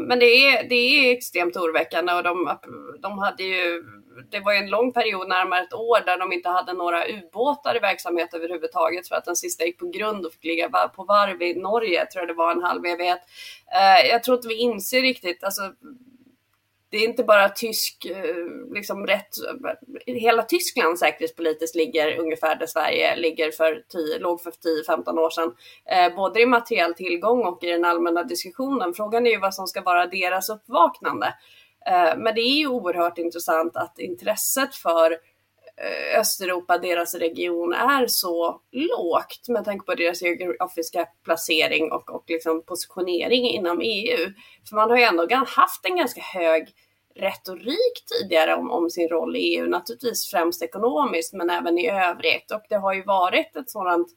Men 0.00 0.18
det 0.18 0.26
är, 0.26 0.68
det 0.68 0.74
är 0.74 1.12
extremt 1.12 1.56
oroväckande 1.56 2.12
och 2.12 2.22
de, 2.22 2.58
de 3.02 3.18
hade 3.18 3.42
ju 3.42 3.84
det 4.30 4.40
var 4.40 4.52
ju 4.52 4.58
en 4.58 4.70
lång 4.70 4.92
period, 4.92 5.28
närmare 5.28 5.62
ett 5.62 5.74
år, 5.74 6.04
där 6.06 6.18
de 6.18 6.32
inte 6.32 6.48
hade 6.48 6.72
några 6.72 7.08
ubåtar 7.08 7.76
i 7.76 7.78
verksamhet 7.78 8.34
överhuvudtaget 8.34 9.08
för 9.08 9.16
att 9.16 9.24
den 9.24 9.36
sista 9.36 9.64
gick 9.64 9.78
på 9.78 9.86
grund 9.86 10.26
och 10.26 10.32
fick 10.32 10.44
ligga 10.44 10.68
på 10.68 11.04
varv 11.04 11.42
i 11.42 11.54
Norge, 11.54 12.06
tror 12.06 12.22
jag 12.22 12.28
det 12.28 12.34
var 12.34 12.52
en 12.52 12.62
halv 12.62 12.84
evighet. 12.84 13.20
Eh, 13.74 14.08
jag 14.10 14.24
tror 14.24 14.36
inte 14.36 14.48
vi 14.48 14.58
inser 14.58 15.00
riktigt, 15.00 15.44
alltså 15.44 15.62
det 16.90 16.96
är 16.96 17.08
inte 17.08 17.24
bara 17.24 17.48
tysk, 17.48 18.04
eh, 18.04 18.74
liksom 18.74 19.06
rätt, 19.06 19.28
hela 20.06 20.42
Tyskland 20.42 20.98
säkerhetspolitiskt 20.98 21.76
ligger 21.76 22.18
ungefär 22.18 22.56
där 22.56 22.66
Sverige 22.66 23.16
ligger 23.16 23.50
för 23.50 23.82
10, 23.88 24.18
låg 24.18 24.42
för 24.42 24.50
10-15 24.50 25.18
år 25.18 25.30
sedan. 25.30 25.54
Eh, 25.90 26.16
både 26.16 26.40
i 26.40 26.46
materiell 26.46 26.94
tillgång 26.94 27.44
och 27.44 27.64
i 27.64 27.66
den 27.66 27.84
allmänna 27.84 28.22
diskussionen. 28.22 28.94
Frågan 28.94 29.26
är 29.26 29.30
ju 29.30 29.38
vad 29.38 29.54
som 29.54 29.66
ska 29.66 29.80
vara 29.80 30.06
deras 30.06 30.48
uppvaknande. 30.48 31.34
Eh, 31.86 32.16
men 32.16 32.34
det 32.34 32.40
är 32.40 32.58
ju 32.58 32.66
oerhört 32.66 33.18
intressant 33.18 33.76
att 33.76 33.98
intresset 33.98 34.74
för 34.74 35.12
eh, 35.12 36.20
Östeuropa, 36.20 36.78
deras 36.78 37.14
region, 37.14 37.72
är 37.72 38.06
så 38.06 38.60
lågt 38.72 39.48
med 39.48 39.64
tanke 39.64 39.86
på 39.86 39.94
deras 39.94 40.22
geografiska 40.22 41.06
placering 41.24 41.92
och, 41.92 42.10
och 42.10 42.24
liksom 42.28 42.62
positionering 42.62 43.50
inom 43.50 43.80
EU. 43.80 44.32
För 44.68 44.76
man 44.76 44.90
har 44.90 44.96
ju 44.96 45.02
ändå 45.02 45.26
haft 45.46 45.86
en 45.86 45.96
ganska 45.96 46.20
hög 46.20 46.74
retorik 47.14 48.04
tidigare 48.06 48.54
om, 48.54 48.70
om 48.70 48.90
sin 48.90 49.08
roll 49.08 49.36
i 49.36 49.40
EU, 49.40 49.66
naturligtvis 49.66 50.30
främst 50.30 50.62
ekonomiskt 50.62 51.32
men 51.32 51.50
även 51.50 51.78
i 51.78 51.90
övrigt. 51.90 52.50
Och 52.50 52.62
det 52.68 52.76
har 52.76 52.94
ju 52.94 53.02
varit 53.02 53.56
ett 53.56 53.70
sådant 53.70 54.08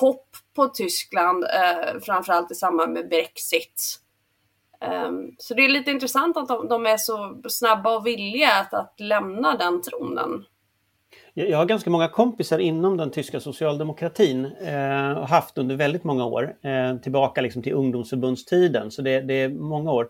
hopp 0.00 0.28
på 0.56 0.68
Tyskland, 0.68 1.44
eh, 1.44 2.00
framförallt 2.00 2.50
i 2.50 2.54
samband 2.54 2.92
med 2.92 3.08
Brexit. 3.08 3.98
Um, 4.90 5.34
så 5.38 5.54
det 5.54 5.64
är 5.64 5.68
lite 5.68 5.90
intressant 5.90 6.36
att 6.36 6.48
de, 6.48 6.68
de 6.68 6.86
är 6.86 6.96
så 6.96 7.42
snabba 7.48 7.96
och 7.96 8.06
villiga 8.06 8.52
att, 8.52 8.74
att 8.74 8.94
lämna 9.00 9.56
den 9.56 9.82
tronen. 9.82 10.44
Jag 11.34 11.58
har 11.58 11.66
ganska 11.66 11.90
många 11.90 12.08
kompisar 12.08 12.58
inom 12.58 12.96
den 12.96 13.10
tyska 13.10 13.40
socialdemokratin 13.40 14.44
eh, 14.44 15.12
och 15.12 15.28
haft 15.28 15.58
under 15.58 15.76
väldigt 15.76 16.04
många 16.04 16.24
år. 16.24 16.54
Eh, 16.62 16.96
tillbaka 16.96 17.40
liksom 17.40 17.62
till 17.62 17.72
ungdomsförbundstiden, 17.72 18.90
så 18.90 19.02
det, 19.02 19.20
det, 19.20 19.34
är 19.34 19.48
många 19.48 19.92
år. 19.92 20.08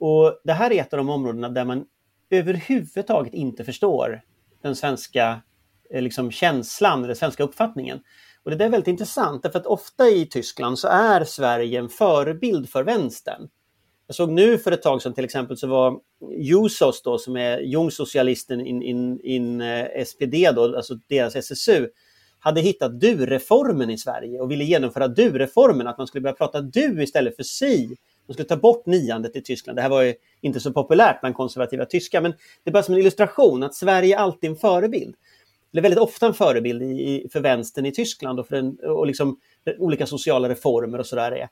Och 0.00 0.40
Det 0.44 0.52
här 0.52 0.72
är 0.72 0.80
ett 0.80 0.92
av 0.92 0.96
de 0.96 1.08
områdena 1.08 1.48
där 1.48 1.64
man 1.64 1.84
överhuvudtaget 2.30 3.34
inte 3.34 3.64
förstår 3.64 4.20
den 4.62 4.76
svenska 4.76 5.40
eh, 5.90 6.02
liksom 6.02 6.30
känslan, 6.30 7.02
den 7.02 7.16
svenska 7.16 7.42
uppfattningen. 7.42 8.00
Och 8.42 8.50
Det 8.50 8.64
är 8.64 8.68
väldigt 8.68 8.88
intressant, 8.88 9.42
därför 9.42 9.58
att 9.58 9.66
ofta 9.66 10.08
i 10.08 10.26
Tyskland 10.26 10.78
så 10.78 10.88
är 10.88 11.24
Sverige 11.24 11.78
en 11.78 11.88
förebild 11.88 12.68
för 12.68 12.84
vänstern. 12.84 13.48
Jag 14.10 14.14
såg 14.14 14.30
nu 14.30 14.58
för 14.58 14.72
ett 14.72 14.82
tag 14.82 15.02
sedan 15.02 15.14
till 15.14 15.24
exempel 15.24 15.56
så 15.56 15.66
var 15.66 16.00
Jusos 16.38 17.02
då 17.02 17.18
som 17.18 17.36
är 17.36 17.58
Jungsocialisten 17.58 18.60
in, 18.60 18.82
in, 18.82 19.20
in 19.20 19.60
eh, 19.60 20.04
SPD 20.04 20.34
då, 20.54 20.76
alltså 20.76 20.94
deras 21.08 21.36
SSU, 21.36 21.88
hade 22.38 22.60
hittat 22.60 23.00
du-reformen 23.00 23.90
i 23.90 23.98
Sverige 23.98 24.40
och 24.40 24.50
ville 24.50 24.64
genomföra 24.64 25.08
du-reformen, 25.08 25.86
att 25.86 25.98
man 25.98 26.06
skulle 26.06 26.22
börja 26.22 26.34
prata 26.34 26.60
du 26.60 27.02
istället 27.02 27.36
för 27.36 27.42
si. 27.42 27.96
Man 28.26 28.34
skulle 28.34 28.48
ta 28.48 28.56
bort 28.56 28.86
niandet 28.86 29.36
i 29.36 29.42
Tyskland. 29.42 29.78
Det 29.78 29.82
här 29.82 29.88
var 29.88 30.02
ju 30.02 30.14
inte 30.40 30.60
så 30.60 30.72
populärt 30.72 31.20
bland 31.20 31.34
konservativa 31.34 31.84
tyskar, 31.84 32.20
men 32.20 32.30
det 32.64 32.70
är 32.70 32.72
bara 32.72 32.82
som 32.82 32.94
en 32.94 33.00
illustration 33.00 33.62
att 33.62 33.74
Sverige 33.74 34.16
är 34.16 34.18
alltid 34.18 34.50
en 34.50 34.56
förebild. 34.56 35.14
Eller 35.72 35.82
väldigt 35.82 36.00
ofta 36.00 36.26
en 36.26 36.34
förebild 36.34 36.82
i, 36.82 37.28
för 37.32 37.40
vänstern 37.40 37.86
i 37.86 37.92
Tyskland 37.92 38.40
och 38.40 38.46
för 38.46 38.56
en, 38.56 38.78
och 38.78 39.06
liksom 39.06 39.40
olika 39.78 40.06
sociala 40.06 40.48
reformer 40.48 40.98
och 40.98 41.06
sådär. 41.06 41.48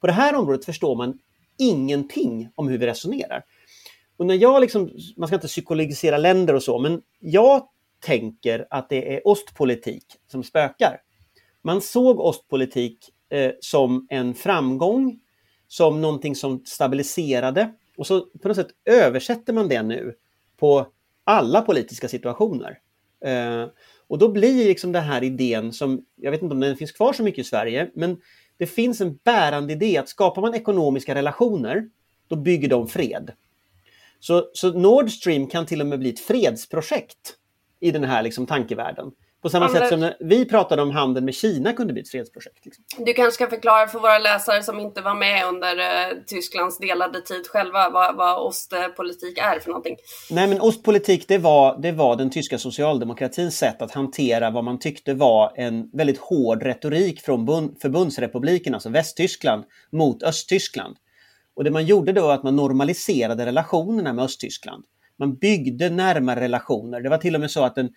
På 0.00 0.06
det 0.06 0.12
här 0.12 0.34
området 0.34 0.64
förstår 0.64 0.96
man 0.96 1.18
ingenting 1.58 2.48
om 2.54 2.68
hur 2.68 2.78
vi 2.78 2.86
resonerar. 2.86 3.44
Och 4.16 4.26
när 4.26 4.34
jag 4.34 4.60
liksom, 4.60 4.90
man 5.16 5.28
ska 5.28 5.34
inte 5.34 5.46
psykologisera 5.46 6.18
länder 6.18 6.54
och 6.54 6.62
så, 6.62 6.78
men 6.78 7.02
jag 7.20 7.68
tänker 8.00 8.66
att 8.70 8.88
det 8.88 9.14
är 9.14 9.28
ostpolitik 9.28 10.04
som 10.26 10.42
spökar. 10.42 11.00
Man 11.62 11.80
såg 11.80 12.20
ostpolitik 12.20 12.98
eh, 13.28 13.52
som 13.60 14.06
en 14.10 14.34
framgång, 14.34 15.20
som 15.68 16.00
någonting 16.00 16.34
som 16.34 16.64
stabiliserade 16.64 17.72
och 17.96 18.06
så 18.06 18.20
på 18.20 18.48
något 18.48 18.56
sätt 18.56 18.70
översätter 18.84 19.52
man 19.52 19.68
det 19.68 19.82
nu 19.82 20.14
på 20.56 20.86
alla 21.24 21.62
politiska 21.62 22.08
situationer. 22.08 22.78
Eh, 23.24 23.68
och 24.08 24.18
då 24.18 24.28
blir 24.28 24.64
liksom 24.64 24.92
den 24.92 25.02
här 25.02 25.24
idén 25.24 25.72
som, 25.72 26.04
jag 26.16 26.30
vet 26.30 26.42
inte 26.42 26.54
om 26.54 26.60
den 26.60 26.76
finns 26.76 26.92
kvar 26.92 27.12
så 27.12 27.22
mycket 27.22 27.46
i 27.46 27.48
Sverige, 27.48 27.90
men 27.94 28.20
det 28.58 28.66
finns 28.66 29.00
en 29.00 29.18
bärande 29.24 29.72
idé 29.72 29.96
att 29.96 30.08
skapar 30.08 30.42
man 30.42 30.54
ekonomiska 30.54 31.14
relationer, 31.14 31.88
då 32.28 32.36
bygger 32.36 32.68
de 32.68 32.88
fred. 32.88 33.32
Så, 34.20 34.50
så 34.52 34.72
Nord 34.72 35.10
Stream 35.10 35.46
kan 35.46 35.66
till 35.66 35.80
och 35.80 35.86
med 35.86 35.98
bli 35.98 36.08
ett 36.08 36.20
fredsprojekt 36.20 37.34
i 37.80 37.90
den 37.90 38.04
här 38.04 38.22
liksom 38.22 38.46
tankevärlden. 38.46 39.12
På 39.46 39.50
samma 39.50 39.68
sätt 39.68 39.88
som 39.88 40.00
när 40.00 40.16
vi 40.20 40.44
pratade 40.44 40.82
om 40.82 40.90
handeln 40.90 41.24
med 41.24 41.34
Kina 41.34 41.72
kunde 41.72 41.92
bli 41.92 42.02
ett 42.02 42.08
fredsprojekt. 42.08 42.64
Liksom. 42.64 42.84
Du 43.04 43.12
kanske 43.12 43.32
ska 43.32 43.50
förklara 43.50 43.88
för 43.88 43.98
våra 43.98 44.18
läsare 44.18 44.62
som 44.62 44.80
inte 44.80 45.00
var 45.00 45.14
med 45.14 45.46
under 45.46 45.78
uh, 45.78 46.18
Tysklands 46.26 46.78
delade 46.78 47.20
tid 47.20 47.46
själva 47.46 47.90
vad, 47.90 48.16
vad 48.16 48.46
ostpolitik 48.46 49.38
är 49.38 49.60
för 49.60 49.68
någonting. 49.68 49.96
Nej, 50.30 50.48
men 50.48 50.60
ostpolitik 50.60 51.28
det 51.28 51.38
var, 51.38 51.78
det 51.82 51.92
var 51.92 52.16
den 52.16 52.30
tyska 52.30 52.58
socialdemokratins 52.58 53.58
sätt 53.58 53.82
att 53.82 53.92
hantera 53.92 54.50
vad 54.50 54.64
man 54.64 54.78
tyckte 54.78 55.14
var 55.14 55.52
en 55.56 55.90
väldigt 55.92 56.18
hård 56.18 56.62
retorik 56.62 57.20
från 57.20 57.46
förbundsrepubliken, 57.82 58.74
alltså 58.74 58.88
Västtyskland, 58.88 59.64
mot 59.92 60.22
Östtyskland. 60.22 60.96
Och 61.56 61.64
det 61.64 61.70
man 61.70 61.86
gjorde 61.86 62.12
då 62.12 62.22
var 62.22 62.34
att 62.34 62.42
man 62.42 62.56
normaliserade 62.56 63.46
relationerna 63.46 64.12
med 64.12 64.24
Östtyskland. 64.24 64.84
Man 65.18 65.36
byggde 65.36 65.90
närmare 65.90 66.40
relationer. 66.40 67.00
Det 67.00 67.08
var 67.08 67.18
till 67.18 67.34
och 67.34 67.40
med 67.40 67.50
så 67.50 67.64
att 67.64 67.74
den, 67.74 67.90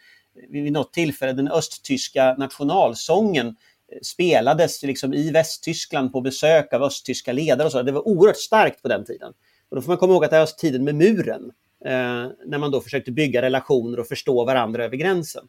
vid 0.49 0.71
något 0.71 0.93
tillfälle 0.93 1.33
den 1.33 1.47
östtyska 1.47 2.35
nationalsången 2.37 3.47
eh, 3.47 3.53
spelades 4.01 4.83
liksom 4.83 5.13
i 5.13 5.31
Västtyskland 5.31 6.11
på 6.11 6.21
besök 6.21 6.73
av 6.73 6.83
östtyska 6.83 7.33
ledare. 7.33 7.65
Och 7.65 7.71
så. 7.71 7.81
Det 7.81 7.91
var 7.91 8.07
oerhört 8.07 8.37
starkt 8.37 8.81
på 8.81 8.87
den 8.87 9.05
tiden. 9.05 9.33
Och 9.69 9.75
då 9.75 9.81
får 9.81 9.91
man 9.91 9.97
komma 9.97 10.13
ihåg 10.13 10.25
att 10.25 10.31
det 10.31 10.39
var 10.39 10.45
tiden 10.45 10.83
med 10.83 10.95
muren. 10.95 11.51
Eh, 11.85 12.27
när 12.45 12.57
man 12.57 12.71
då 12.71 12.81
försökte 12.81 13.11
bygga 13.11 13.41
relationer 13.41 13.99
och 13.99 14.07
förstå 14.07 14.45
varandra 14.45 14.85
över 14.85 14.97
gränsen. 14.97 15.47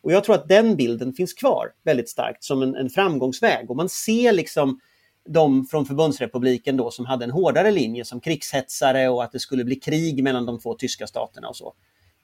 Och 0.00 0.12
jag 0.12 0.24
tror 0.24 0.34
att 0.34 0.48
den 0.48 0.76
bilden 0.76 1.12
finns 1.12 1.34
kvar 1.34 1.72
väldigt 1.84 2.08
starkt 2.08 2.44
som 2.44 2.62
en, 2.62 2.74
en 2.74 2.90
framgångsväg. 2.90 3.70
Och 3.70 3.76
man 3.76 3.88
ser 3.88 4.32
liksom 4.32 4.80
de 5.28 5.66
från 5.66 5.86
förbundsrepubliken 5.86 6.76
då 6.76 6.90
som 6.90 7.06
hade 7.06 7.24
en 7.24 7.30
hårdare 7.30 7.70
linje 7.70 8.04
som 8.04 8.20
krigshetsare 8.20 9.08
och 9.08 9.24
att 9.24 9.32
det 9.32 9.38
skulle 9.38 9.64
bli 9.64 9.76
krig 9.76 10.22
mellan 10.22 10.46
de 10.46 10.58
två 10.58 10.74
tyska 10.74 11.06
staterna 11.06 11.48
och 11.48 11.56
så. 11.56 11.74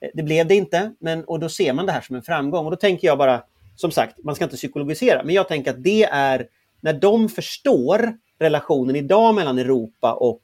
Eh, 0.03 0.09
det 0.14 0.22
blev 0.22 0.46
det 0.46 0.55
inte, 0.55 0.92
men, 0.98 1.24
och 1.24 1.40
då 1.40 1.48
ser 1.48 1.72
man 1.72 1.86
det 1.86 1.92
här 1.92 2.00
som 2.00 2.16
en 2.16 2.22
framgång. 2.22 2.64
Och 2.64 2.70
då 2.70 2.76
tänker 2.76 3.07
jag 3.07 3.18
bara, 3.18 3.42
som 3.76 3.90
sagt, 3.90 4.24
man 4.24 4.34
ska 4.34 4.44
inte 4.44 4.57
psykologisera, 4.57 5.22
men 5.24 5.34
jag 5.34 5.48
tänker 5.48 5.70
att 5.70 5.82
det 5.82 6.05
är 6.05 6.46
när 6.80 6.92
de 6.92 7.28
förstår 7.28 8.16
relationen 8.38 8.96
idag 8.96 9.34
mellan 9.34 9.59
Europa 9.59 10.12
och 10.12 10.42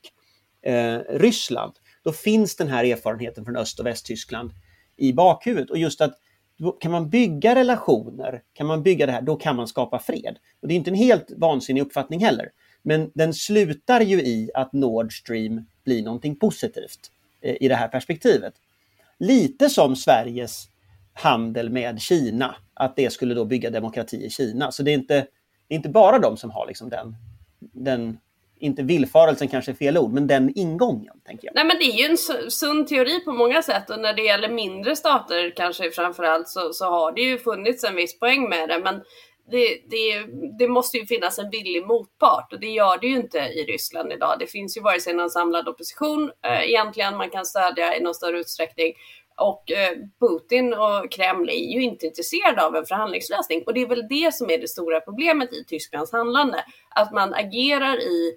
eh, 0.70 0.98
Ryssland, 1.08 1.72
då 2.02 2.12
finns 2.12 2.56
den 2.56 2.68
här 2.68 2.84
erfarenheten 2.84 3.44
från 3.44 3.56
Öst 3.56 3.80
och 3.80 3.86
Västtyskland 3.86 4.50
i 4.96 5.12
bakhuvudet. 5.12 5.70
Och 5.70 5.78
just 5.78 6.00
att 6.00 6.14
kan 6.80 6.92
man 6.92 7.10
bygga 7.10 7.54
relationer, 7.54 8.42
kan 8.52 8.66
man 8.66 8.82
bygga 8.82 9.06
det 9.06 9.12
här, 9.12 9.22
då 9.22 9.36
kan 9.36 9.56
man 9.56 9.68
skapa 9.68 9.98
fred. 9.98 10.38
Och 10.60 10.68
Det 10.68 10.74
är 10.74 10.76
inte 10.76 10.90
en 10.90 10.94
helt 10.94 11.30
vansinnig 11.36 11.82
uppfattning 11.82 12.20
heller. 12.20 12.50
Men 12.82 13.10
den 13.14 13.34
slutar 13.34 14.00
ju 14.00 14.20
i 14.20 14.50
att 14.54 14.72
Nord 14.72 15.18
Stream 15.18 15.66
blir 15.84 16.02
någonting 16.02 16.36
positivt 16.36 17.10
eh, 17.40 17.56
i 17.60 17.68
det 17.68 17.74
här 17.74 17.88
perspektivet. 17.88 18.54
Lite 19.18 19.70
som 19.70 19.96
Sveriges 19.96 20.68
handel 21.12 21.70
med 21.70 22.00
Kina, 22.00 22.56
att 22.74 22.96
det 22.96 23.12
skulle 23.12 23.34
då 23.34 23.44
bygga 23.44 23.70
demokrati 23.70 24.26
i 24.26 24.30
Kina. 24.30 24.72
Så 24.72 24.82
det 24.82 24.90
är 24.90 24.94
inte, 24.94 25.14
det 25.68 25.74
är 25.74 25.76
inte 25.76 25.88
bara 25.88 26.18
de 26.18 26.36
som 26.36 26.50
har 26.50 26.66
liksom 26.66 26.88
den, 26.88 27.16
den 27.60 28.18
inte 28.60 28.82
villfarelsen 28.82 29.48
kanske 29.48 29.70
är 29.70 29.74
fel 29.74 29.98
ord, 29.98 30.12
men 30.12 30.26
den 30.26 30.52
ingången. 30.58 31.20
tänker 31.26 31.46
jag. 31.46 31.54
Nej 31.54 31.64
men 31.64 31.78
det 31.78 31.84
är 31.84 31.98
ju 31.98 32.04
en 32.04 32.50
sund 32.50 32.88
teori 32.88 33.20
på 33.24 33.32
många 33.32 33.62
sätt 33.62 33.90
och 33.90 34.00
när 34.00 34.14
det 34.14 34.22
gäller 34.22 34.48
mindre 34.48 34.96
stater 34.96 35.52
kanske 35.56 35.90
framförallt 35.90 36.48
så, 36.48 36.72
så 36.72 36.84
har 36.84 37.12
det 37.12 37.20
ju 37.20 37.38
funnits 37.38 37.84
en 37.84 37.96
viss 37.96 38.18
poäng 38.18 38.48
med 38.48 38.68
det. 38.68 38.78
Men 38.78 39.02
det, 39.50 39.80
det, 39.90 40.26
det, 40.58 40.68
måste 40.68 40.96
ju 40.96 41.06
finnas 41.06 41.38
en 41.38 41.50
villig 41.50 41.86
motpart 41.86 42.52
och 42.52 42.60
det 42.60 42.66
gör 42.66 42.98
det 42.98 43.06
ju 43.06 43.16
inte 43.16 43.38
i 43.38 43.64
Ryssland 43.64 44.12
idag. 44.12 44.36
Det 44.38 44.46
finns 44.46 44.76
ju 44.76 44.80
vare 44.80 45.00
sig 45.00 45.14
någon 45.14 45.30
samlad 45.30 45.68
opposition 45.68 46.30
eh, 46.44 46.68
egentligen 46.68 47.16
man 47.16 47.30
kan 47.30 47.46
stödja 47.46 47.96
i 47.96 48.00
någon 48.00 48.14
större 48.14 48.38
utsträckning 48.38 48.94
och 49.36 49.70
eh, 49.70 49.96
Putin 50.20 50.74
och 50.74 51.12
Kreml 51.12 51.48
är 51.48 51.74
ju 51.74 51.82
inte 51.82 52.06
intresserade 52.06 52.66
av 52.66 52.76
en 52.76 52.86
förhandlingslösning 52.86 53.62
och 53.66 53.74
det 53.74 53.82
är 53.82 53.86
väl 53.86 54.08
det 54.08 54.34
som 54.34 54.50
är 54.50 54.58
det 54.58 54.68
stora 54.68 55.00
problemet 55.00 55.52
i 55.52 55.64
Tysklands 55.64 56.12
handlande. 56.12 56.64
Att 56.88 57.12
man 57.12 57.34
agerar 57.34 58.00
i 58.00 58.34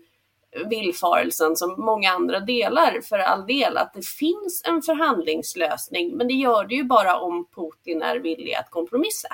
villfarelsen 0.70 1.56
som 1.56 1.86
många 1.86 2.12
andra 2.12 2.40
delar 2.40 3.02
för 3.02 3.20
all 3.20 3.46
del 3.48 3.78
att 3.78 3.94
det 3.94 4.06
finns 4.06 4.64
en 4.68 4.82
förhandlingslösning 4.82 6.18
men 6.18 6.28
det 6.28 6.34
gör 6.34 6.66
det 6.66 6.76
ju 6.76 6.84
bara 6.84 7.20
om 7.20 7.48
Putin 7.56 8.02
är 8.02 8.18
villig 8.18 8.54
att 8.54 8.70
kompromissa. 8.70 9.28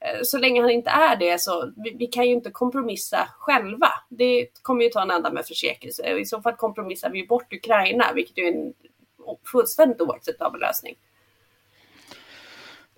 Eh, 0.00 0.20
så 0.22 0.38
länge 0.38 0.60
han 0.60 0.70
inte 0.70 0.90
är 0.90 1.16
det 1.16 1.40
så 1.40 1.72
vi, 1.76 1.96
vi 1.98 2.06
kan 2.06 2.26
ju 2.26 2.32
inte 2.32 2.50
kompromissa 2.50 3.28
själva. 3.38 3.88
Det 4.08 4.48
kommer 4.62 4.84
ju 4.84 4.90
ta 4.90 5.02
en 5.02 5.10
ända 5.10 5.32
med 5.32 5.46
försäkring. 5.46 6.18
I 6.20 6.24
så 6.24 6.42
fall 6.42 6.56
kompromissar 6.56 7.10
vi 7.10 7.26
bort 7.26 7.52
Ukraina 7.52 8.12
vilket 8.14 8.38
är 8.38 8.48
en 8.48 8.72
fullständigt 9.52 10.00
oacceptabel 10.00 10.60
lösning. 10.60 10.94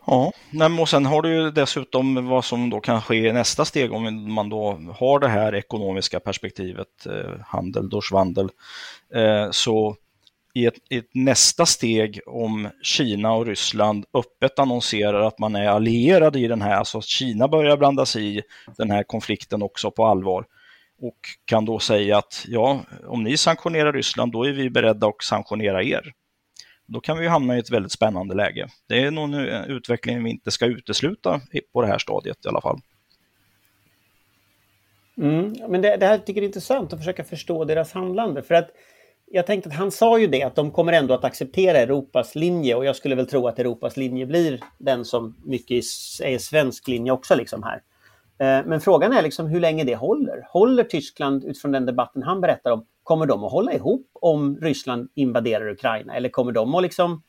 Ja, 0.07 0.33
och 0.81 0.89
sen 0.89 1.07
har 1.07 1.23
du 1.23 1.35
ju 1.35 1.51
dessutom 1.51 2.29
vad 2.29 2.45
som 2.45 2.71
då 2.71 2.81
kan 2.81 3.03
ske 3.03 3.29
i 3.29 3.33
nästa 3.33 3.65
steg 3.65 3.93
om 3.93 4.33
man 4.33 4.49
då 4.49 4.81
har 4.99 5.19
det 5.19 5.29
här 5.29 5.55
ekonomiska 5.55 6.21
perspektivet, 6.21 7.07
eh, 7.07 7.41
handel, 7.47 7.89
dorsvandel. 7.89 8.49
Eh, 9.15 9.51
så 9.51 9.97
i 10.55 10.67
ett, 10.67 10.75
i 10.91 10.97
ett, 10.97 11.09
nästa 11.15 11.67
steg 11.67 12.21
om 12.27 12.69
Kina 12.83 13.33
och 13.33 13.47
Ryssland 13.47 14.05
öppet 14.15 14.59
annonserar 14.59 15.21
att 15.21 15.39
man 15.39 15.57
är 15.57 15.69
allierade 15.69 16.39
i 16.39 16.49
den 16.49 16.63
här, 16.63 16.75
alltså 16.75 17.01
Kina 17.01 17.49
börjar 17.49 17.77
blanda 17.77 18.07
sig 18.07 18.39
i 18.39 18.43
den 18.77 18.91
här 18.91 19.03
konflikten 19.03 19.63
också 19.63 19.91
på 19.91 20.07
allvar 20.07 20.47
och 21.03 21.19
kan 21.45 21.65
då 21.65 21.79
säga 21.79 22.19
att 22.19 22.45
ja, 22.49 22.81
om 23.07 23.23
ni 23.23 23.37
sanktionerar 23.37 23.93
Ryssland, 23.93 24.33
då 24.33 24.45
är 24.45 24.53
vi 24.53 24.71
beredda 24.71 25.07
att 25.07 25.23
sanktionera 25.23 25.83
er 25.83 26.13
då 26.93 27.01
kan 27.01 27.19
vi 27.19 27.29
hamna 27.29 27.57
i 27.57 27.59
ett 27.59 27.71
väldigt 27.71 27.93
spännande 27.93 28.35
läge. 28.35 28.69
Det 28.89 29.03
är 29.03 29.11
nog 29.11 29.35
en 29.35 29.65
utveckling 29.65 30.25
vi 30.25 30.31
inte 30.31 30.51
ska 30.51 30.67
utesluta 30.67 31.41
på 31.73 31.83
det 31.83 31.89
här 31.89 31.99
stadiet 31.99 32.45
i 32.45 32.49
alla 32.49 32.61
fall. 32.61 32.81
Mm, 35.17 35.57
men 35.69 35.83
det, 35.83 35.97
det, 35.97 36.07
här 36.07 36.19
tycker 36.19 36.41
jag 36.41 36.45
är 36.45 36.47
intressant 36.47 36.93
att 36.93 36.99
försöka 36.99 37.25
förstå 37.25 37.65
deras 37.65 37.93
handlande. 37.93 38.43
För 38.43 38.55
att 38.55 38.71
jag 39.33 39.47
tänkte 39.47 39.69
att 39.69 39.77
han 39.77 39.91
sa 39.91 40.19
ju 40.19 40.27
det 40.27 40.43
att 40.43 40.55
de 40.55 40.71
kommer 40.71 40.93
ändå 40.93 41.15
att 41.15 41.25
acceptera 41.25 41.79
Europas 41.79 42.35
linje 42.35 42.75
och 42.75 42.85
jag 42.85 42.97
skulle 42.97 43.15
väl 43.15 43.27
tro 43.27 43.47
att 43.49 43.59
Europas 43.59 43.97
linje 43.97 44.27
blir 44.27 44.61
den 44.79 45.05
som 45.05 45.37
mycket 45.45 45.77
är 46.23 46.39
svensk 46.39 46.89
linje 46.89 47.13
också 47.13 47.35
liksom 47.35 47.63
här. 47.63 47.83
Eh, 48.39 48.67
men 48.67 48.81
frågan 48.81 49.13
är 49.13 49.23
liksom 49.23 49.47
hur 49.47 49.61
länge 49.61 49.85
det 49.85 49.97
håller. 49.97 50.47
Håller 50.49 50.85
Tyskland 50.85 51.45
utifrån 51.45 51.73
den 51.73 51.87
debatten 51.87 52.23
han 52.23 52.41
berättar 52.41 52.71
om 52.71 52.87
Kommer 53.03 53.27
de 53.27 53.45
att 53.45 53.53
hålla 53.53 53.73
ihop 53.73 54.11
om 54.13 54.57
Ryssland 54.61 55.09
invaderar 55.15 55.69
Ukraina 55.69 56.15
eller 56.15 56.29
kommer 56.29 56.53
de 56.53 56.75
att 56.75 56.83
liksom 56.83 57.23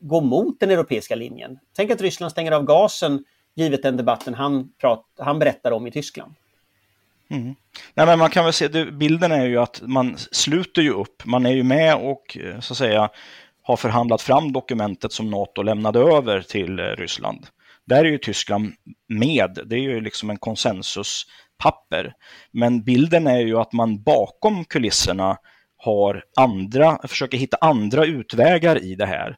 gå 0.00 0.20
mot 0.20 0.60
den 0.60 0.70
europeiska 0.70 1.14
linjen? 1.14 1.58
Tänk 1.76 1.90
att 1.90 2.00
Ryssland 2.00 2.32
stänger 2.32 2.52
av 2.52 2.64
gasen 2.64 3.24
givet 3.54 3.82
den 3.82 3.96
debatten 3.96 4.34
han, 4.34 4.72
prat, 4.80 5.06
han 5.18 5.38
berättar 5.38 5.70
om 5.72 5.86
i 5.86 5.90
Tyskland. 5.90 6.34
Mm. 7.30 7.54
Nej, 7.94 8.06
men 8.06 8.18
man 8.18 8.30
kan 8.30 8.44
väl 8.44 8.52
se, 8.52 8.68
det, 8.68 8.92
bilden 8.92 9.32
är 9.32 9.46
ju 9.46 9.58
att 9.58 9.82
man 9.82 10.16
sluter 10.16 10.82
ju 10.82 10.90
upp, 10.90 11.24
man 11.24 11.46
är 11.46 11.52
ju 11.52 11.62
med 11.62 11.94
och 11.94 12.38
eh, 12.40 12.60
så 12.60 12.72
att 12.72 12.78
säga 12.78 13.10
har 13.62 13.76
förhandlat 13.76 14.22
fram 14.22 14.52
dokumentet 14.52 15.12
som 15.12 15.30
NATO 15.30 15.62
lämnade 15.62 16.00
över 16.00 16.40
till 16.40 16.78
eh, 16.78 16.82
Ryssland. 16.82 17.46
Där 17.86 18.04
är 18.04 18.08
ju 18.08 18.18
Tyskland 18.18 18.72
med, 19.08 19.58
det 19.66 19.76
är 19.76 19.80
ju 19.80 20.00
liksom 20.00 20.30
en 20.30 20.36
konsensuspapper. 20.36 22.12
Men 22.52 22.82
bilden 22.82 23.26
är 23.26 23.40
ju 23.40 23.58
att 23.58 23.72
man 23.72 24.02
bakom 24.02 24.64
kulisserna 24.64 25.36
har 25.76 26.24
andra, 26.36 26.98
försöker 27.08 27.38
hitta 27.38 27.56
andra 27.60 28.04
utvägar 28.04 28.84
i 28.84 28.94
det 28.94 29.06
här. 29.06 29.36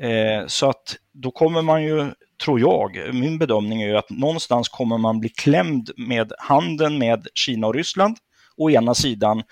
Eh, 0.00 0.46
så 0.46 0.70
att 0.70 0.96
då 1.12 1.30
kommer 1.30 1.62
man 1.62 1.84
ju, 1.84 2.12
tror 2.38 2.60
jag, 2.60 3.14
min 3.14 3.38
bedömning 3.38 3.82
är 3.82 3.86
ju 3.86 3.96
att 3.96 4.10
någonstans 4.10 4.68
kommer 4.68 4.98
man 4.98 5.20
bli 5.20 5.28
klämd 5.28 5.90
med 5.96 6.32
handeln 6.38 6.98
med 6.98 7.28
Kina 7.34 7.66
och 7.66 7.74
Ryssland 7.74 8.16
å 8.56 8.70
ena 8.70 8.94
sidan 8.94 9.42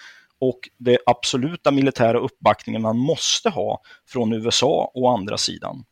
och 0.40 0.58
det 0.78 0.98
absoluta 1.06 1.70
militära 1.70 2.18
uppbackningen 2.18 2.82
man 2.82 2.98
måste 2.98 3.50
ha 3.50 3.80
från 4.08 4.32
USA 4.32 4.90
å 4.94 5.08
andra 5.08 5.38
sidan. 5.38 5.84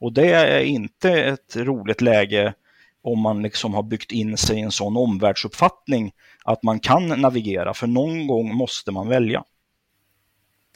Och 0.00 0.12
det 0.12 0.32
är 0.32 0.60
inte 0.60 1.10
ett 1.10 1.56
roligt 1.56 2.00
läge 2.00 2.54
om 3.02 3.20
man 3.20 3.42
liksom 3.42 3.74
har 3.74 3.82
byggt 3.82 4.12
in 4.12 4.36
sig 4.36 4.56
i 4.56 4.60
en 4.60 4.72
sån 4.72 4.96
omvärldsuppfattning 4.96 6.12
att 6.44 6.62
man 6.62 6.80
kan 6.80 7.08
navigera, 7.08 7.74
för 7.74 7.86
någon 7.86 8.26
gång 8.26 8.54
måste 8.54 8.92
man 8.92 9.08
välja. 9.08 9.44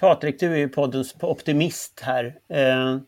Patrik, 0.01 0.40
du 0.40 0.53
är 0.53 0.57
ju 0.57 0.68
poddens 0.68 1.14
optimist 1.20 2.01
här. 2.03 2.24
Eh, 2.53 2.98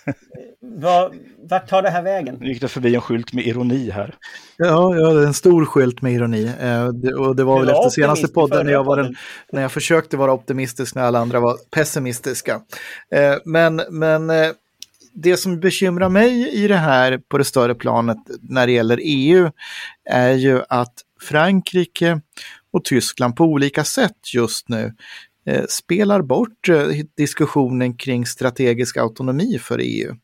vad, 0.60 1.14
vart 1.50 1.68
tar 1.68 1.82
det 1.82 1.90
här 1.90 2.02
vägen? 2.02 2.36
Nu 2.40 2.48
gick 2.48 2.60
det 2.60 2.68
förbi 2.68 2.94
en 2.94 3.00
skylt 3.00 3.32
med 3.32 3.46
ironi 3.46 3.90
här. 3.90 4.14
Ja, 4.56 4.96
ja 4.96 5.26
en 5.26 5.34
stor 5.34 5.64
skylt 5.64 6.02
med 6.02 6.12
ironi. 6.12 6.44
Eh, 6.60 6.88
det, 6.88 7.14
och 7.14 7.36
det 7.36 7.44
var 7.44 7.60
väl 7.60 7.68
efter 7.68 7.90
senaste 7.90 8.28
podden 8.28 8.66
när 8.66 8.72
jag, 8.72 8.84
var 8.84 8.96
den, 8.96 9.16
när 9.52 9.62
jag 9.62 9.72
försökte 9.72 10.16
vara 10.16 10.32
optimistisk 10.32 10.94
när 10.94 11.02
alla 11.02 11.18
andra 11.18 11.40
var 11.40 11.56
pessimistiska. 11.70 12.60
Eh, 13.14 13.34
men 13.44 13.82
men 13.90 14.30
eh, 14.30 14.50
det 15.12 15.36
som 15.36 15.60
bekymrar 15.60 16.08
mig 16.08 16.48
i 16.64 16.68
det 16.68 16.76
här 16.76 17.20
på 17.28 17.38
det 17.38 17.44
större 17.44 17.74
planet 17.74 18.18
när 18.40 18.66
det 18.66 18.72
gäller 18.72 19.00
EU 19.02 19.50
är 20.10 20.32
ju 20.32 20.62
att 20.68 20.94
Frankrike 21.20 22.20
och 22.72 22.84
Tyskland 22.84 23.36
på 23.36 23.44
olika 23.44 23.84
sätt 23.84 24.34
just 24.34 24.68
nu 24.68 24.94
Eh, 25.48 25.64
spelar 25.68 26.22
bort 26.22 26.68
eh, 26.68 26.88
diskussionen 27.16 27.96
kring 27.96 28.26
strategisk 28.26 28.96
autonomi 28.96 29.58
för 29.58 29.78
EU. 29.82 30.14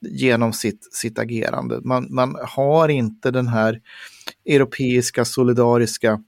genom 0.00 0.52
sitt, 0.52 0.94
sitt 0.94 1.18
agerande. 1.18 1.80
Man, 1.84 2.06
man 2.10 2.36
har 2.42 2.88
inte 2.88 3.30
den 3.30 3.48
här 3.48 3.80
europeiska 4.44 5.24
solidariska 5.24 6.20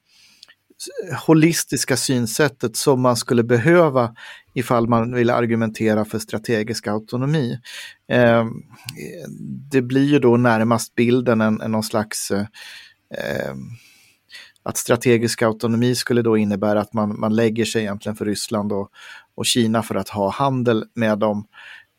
holistiska 1.26 1.96
synsättet 1.96 2.76
som 2.76 3.00
man 3.00 3.16
skulle 3.16 3.42
behöva 3.42 4.14
ifall 4.54 4.88
man 4.88 5.14
vill 5.14 5.30
argumentera 5.30 6.04
för 6.04 6.18
strategisk 6.18 6.86
autonomi. 6.86 7.58
Eh, 8.08 8.46
det 9.70 9.82
blir 9.82 10.04
ju 10.04 10.18
då 10.18 10.36
närmast 10.36 10.94
bilden 10.94 11.40
en, 11.40 11.60
en 11.60 11.72
någon 11.72 11.82
slags 11.82 12.30
eh, 12.30 12.46
eh 13.10 13.54
att 14.62 14.76
strategisk 14.76 15.42
autonomi 15.42 15.94
skulle 15.94 16.22
då 16.22 16.36
innebära 16.36 16.80
att 16.80 16.94
man, 16.94 17.20
man 17.20 17.36
lägger 17.36 17.64
sig 17.64 17.82
egentligen 17.82 18.16
för 18.16 18.24
Ryssland 18.24 18.72
och, 18.72 18.90
och 19.34 19.46
Kina 19.46 19.82
för 19.82 19.94
att 19.94 20.08
ha 20.08 20.30
handel 20.30 20.84
med 20.94 21.18
dem 21.18 21.46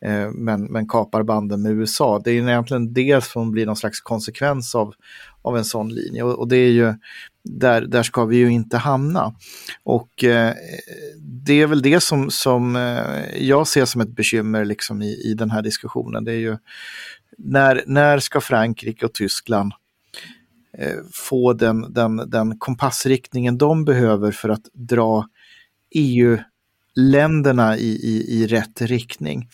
eh, 0.04 0.30
men, 0.30 0.64
men 0.64 0.88
kapar 0.88 1.22
banden 1.22 1.62
med 1.62 1.72
USA. 1.72 2.20
Det 2.24 2.30
är 2.30 2.34
egentligen 2.34 2.92
det 2.92 3.24
som 3.24 3.50
blir 3.50 3.66
någon 3.66 3.76
slags 3.76 4.00
konsekvens 4.00 4.74
av, 4.74 4.94
av 5.42 5.56
en 5.56 5.64
sån 5.64 5.88
linje 5.94 6.22
och, 6.22 6.38
och 6.38 6.48
det 6.48 6.56
är 6.56 6.70
ju 6.70 6.94
där, 7.44 7.80
där 7.82 8.02
ska 8.02 8.24
vi 8.24 8.36
ju 8.36 8.52
inte 8.52 8.76
hamna. 8.76 9.34
Och 9.82 10.24
eh, 10.24 10.54
det 11.18 11.62
är 11.62 11.66
väl 11.66 11.82
det 11.82 12.00
som, 12.00 12.30
som 12.30 12.76
eh, 12.76 13.42
jag 13.46 13.66
ser 13.66 13.84
som 13.84 14.00
ett 14.00 14.16
bekymmer 14.16 14.64
liksom 14.64 15.02
i, 15.02 15.30
i 15.30 15.34
den 15.34 15.50
här 15.50 15.62
diskussionen. 15.62 16.24
Det 16.24 16.32
är 16.32 16.38
ju 16.38 16.56
när, 17.38 17.82
när 17.86 18.18
ska 18.18 18.40
Frankrike 18.40 19.06
och 19.06 19.14
Tyskland 19.14 19.72
Eh, 20.78 20.96
få 21.12 21.52
den, 21.52 21.92
den, 21.92 22.16
den 22.16 22.58
kompassriktningen 22.58 23.58
de 23.58 23.84
behöver 23.84 24.32
för 24.32 24.48
att 24.48 24.64
dra 24.72 25.26
EU 25.94 26.38
länderna 26.94 27.76
i, 27.76 27.88
i, 27.88 28.42
i 28.42 28.46
rätt 28.46 28.82
riktning. 28.82 29.48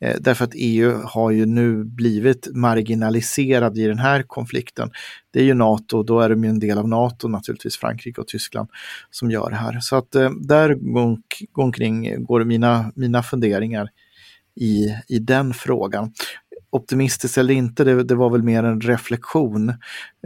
Eh, 0.00 0.16
därför 0.20 0.44
att 0.44 0.52
EU 0.54 1.02
har 1.04 1.30
ju 1.30 1.46
nu 1.46 1.84
blivit 1.84 2.48
marginaliserad 2.54 3.78
i 3.78 3.86
den 3.86 3.98
här 3.98 4.22
konflikten. 4.22 4.90
Det 5.30 5.40
är 5.40 5.44
ju 5.44 5.54
NATO, 5.54 6.02
då 6.02 6.20
är 6.20 6.28
de 6.28 6.44
ju 6.44 6.50
en 6.50 6.58
del 6.58 6.78
av 6.78 6.88
NATO 6.88 7.28
naturligtvis, 7.28 7.76
Frankrike 7.76 8.20
och 8.20 8.28
Tyskland, 8.28 8.68
som 9.10 9.30
gör 9.30 9.50
det 9.50 9.56
här. 9.56 9.80
Så 9.80 9.96
att 9.96 10.14
eh, 10.14 10.30
där 10.30 10.76
omkring 11.52 12.24
går 12.24 12.44
mina, 12.44 12.92
mina 12.94 13.22
funderingar 13.22 13.88
i, 14.54 14.96
i 15.08 15.18
den 15.18 15.54
frågan. 15.54 16.12
Optimistiskt 16.72 17.38
eller 17.38 17.54
inte, 17.54 17.84
det, 17.84 18.04
det 18.04 18.14
var 18.14 18.30
väl 18.30 18.42
mer 18.42 18.62
en 18.62 18.80
reflektion. 18.80 19.68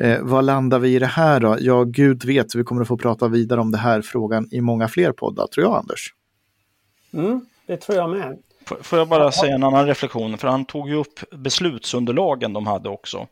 Eh, 0.00 0.18
vad 0.22 0.44
landar 0.44 0.78
vi 0.78 0.94
i 0.94 0.98
det 0.98 1.06
här 1.06 1.40
då? 1.40 1.56
Ja, 1.60 1.84
gud 1.84 2.24
vet, 2.24 2.54
vi 2.54 2.64
kommer 2.64 2.82
att 2.82 2.88
få 2.88 2.96
prata 2.96 3.28
vidare 3.28 3.60
om 3.60 3.70
det 3.70 3.78
här 3.78 4.02
frågan 4.02 4.48
i 4.50 4.60
många 4.60 4.88
fler 4.88 5.12
poddar, 5.12 5.46
tror 5.46 5.66
jag 5.66 5.76
Anders. 5.76 6.14
Mm, 7.12 7.46
det 7.66 7.76
tror 7.76 7.98
jag 7.98 8.10
med. 8.10 8.38
Får 8.80 8.98
jag 8.98 9.08
bara 9.08 9.32
säga 9.32 9.54
en 9.54 9.64
annan 9.64 9.86
reflektion, 9.86 10.38
för 10.38 10.48
han 10.48 10.64
tog 10.64 10.88
ju 10.88 10.94
upp 10.94 11.30
beslutsunderlagen 11.30 12.52
de 12.52 12.66
hade 12.66 12.88
också. 12.88 13.26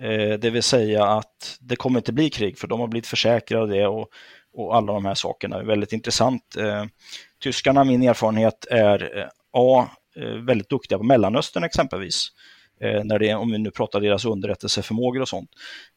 Eh, 0.00 0.38
det 0.38 0.50
vill 0.50 0.62
säga 0.62 1.04
att 1.04 1.58
det 1.60 1.76
kommer 1.76 2.00
inte 2.00 2.12
bli 2.12 2.30
krig, 2.30 2.58
för 2.58 2.68
de 2.68 2.80
har 2.80 2.86
blivit 2.86 3.06
försäkrade 3.06 3.76
det 3.76 3.86
och, 3.86 4.08
och 4.54 4.76
alla 4.76 4.92
de 4.92 5.04
här 5.04 5.14
sakerna 5.14 5.56
är 5.56 5.64
väldigt 5.64 5.92
intressant. 5.92 6.56
Eh, 6.58 6.84
tyskarna, 7.42 7.84
min 7.84 8.02
erfarenhet, 8.02 8.66
är 8.70 9.18
eh, 9.18 9.26
A, 9.52 9.88
Eh, 10.16 10.44
väldigt 10.44 10.68
duktiga 10.68 10.98
på 10.98 11.04
Mellanöstern 11.04 11.64
exempelvis. 11.64 12.28
Eh, 12.80 13.04
när 13.04 13.18
det, 13.18 13.34
om 13.34 13.50
vi 13.50 13.58
nu 13.58 13.70
pratar 13.70 14.00
deras 14.00 14.24
underrättelseförmågor 14.24 15.20
och 15.20 15.28
sånt. 15.28 15.50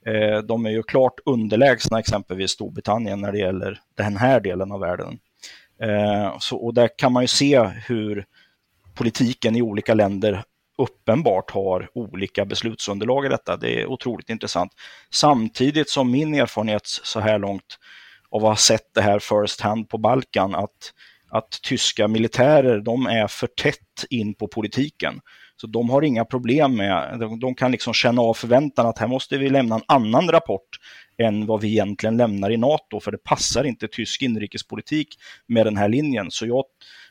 Eh, 0.05 0.38
de 0.38 0.66
är 0.66 0.70
ju 0.70 0.84
klart 0.84 1.20
underlägsna 1.26 1.99
exempelvis 1.99 2.51
Storbritannien 2.51 3.22
när 3.22 3.32
det 3.32 3.39
gäller 3.39 3.80
den 3.95 4.18
här 4.18 4.39
delen 4.39 4.72
av 4.72 4.80
världen. 4.80 5.20
Så, 6.39 6.57
och 6.57 6.74
där 6.74 6.89
kan 6.97 7.11
man 7.14 7.24
ju 7.24 7.28
se 7.28 7.64
hur 7.64 8.26
politiken 8.95 9.55
i 9.55 9.61
olika 9.61 9.93
länder 9.93 10.43
uppenbart 10.78 11.51
har 11.51 11.89
olika 11.93 12.45
beslutsunderlag 12.45 13.26
i 13.26 13.30
detta. 13.30 13.57
Det 13.57 13.82
är 13.82 13.86
otroligt 13.86 14.30
intressant. 14.30 14.72
Samtidigt 15.11 15.89
som 15.89 16.11
min 16.11 16.36
erfarenhet 16.36 16.86
så 16.86 17.20
här 17.20 17.39
långt 17.39 17.80
av 18.30 18.45
att 18.45 18.51
ha 18.51 18.55
sett 18.55 18.93
det 18.93 19.01
här 19.01 19.20
first 19.20 19.61
hand 19.61 19.89
på 19.89 19.97
Balkan, 19.97 20.55
att, 20.55 20.93
att 21.34 21.61
tyska 21.63 22.07
militärer, 22.07 22.79
de 22.79 23.05
är 23.05 23.27
för 23.27 23.47
tätt 23.47 24.05
in 24.09 24.34
på 24.34 24.47
politiken. 24.47 25.19
Så 25.55 25.67
de 25.67 25.89
har 25.89 26.01
inga 26.01 26.25
problem 26.25 26.75
med, 26.75 27.19
de, 27.19 27.39
de 27.39 27.55
kan 27.55 27.71
liksom 27.71 27.93
känna 27.93 28.21
av 28.21 28.34
förväntan 28.34 28.88
att 28.88 28.97
här 28.97 29.07
måste 29.07 29.38
vi 29.38 29.49
lämna 29.49 29.75
en 29.75 29.81
annan 29.88 30.27
rapport 30.27 30.69
än 31.17 31.45
vad 31.45 31.61
vi 31.61 31.67
egentligen 31.67 32.17
lämnar 32.17 32.51
i 32.51 32.57
NATO, 32.57 32.99
för 32.99 33.11
det 33.11 33.23
passar 33.23 33.63
inte 33.63 33.88
tysk 33.88 34.21
inrikespolitik 34.21 35.07
med 35.47 35.65
den 35.65 35.77
här 35.77 35.89
linjen. 35.89 36.31
Så 36.31 36.45
jag, 36.45 36.63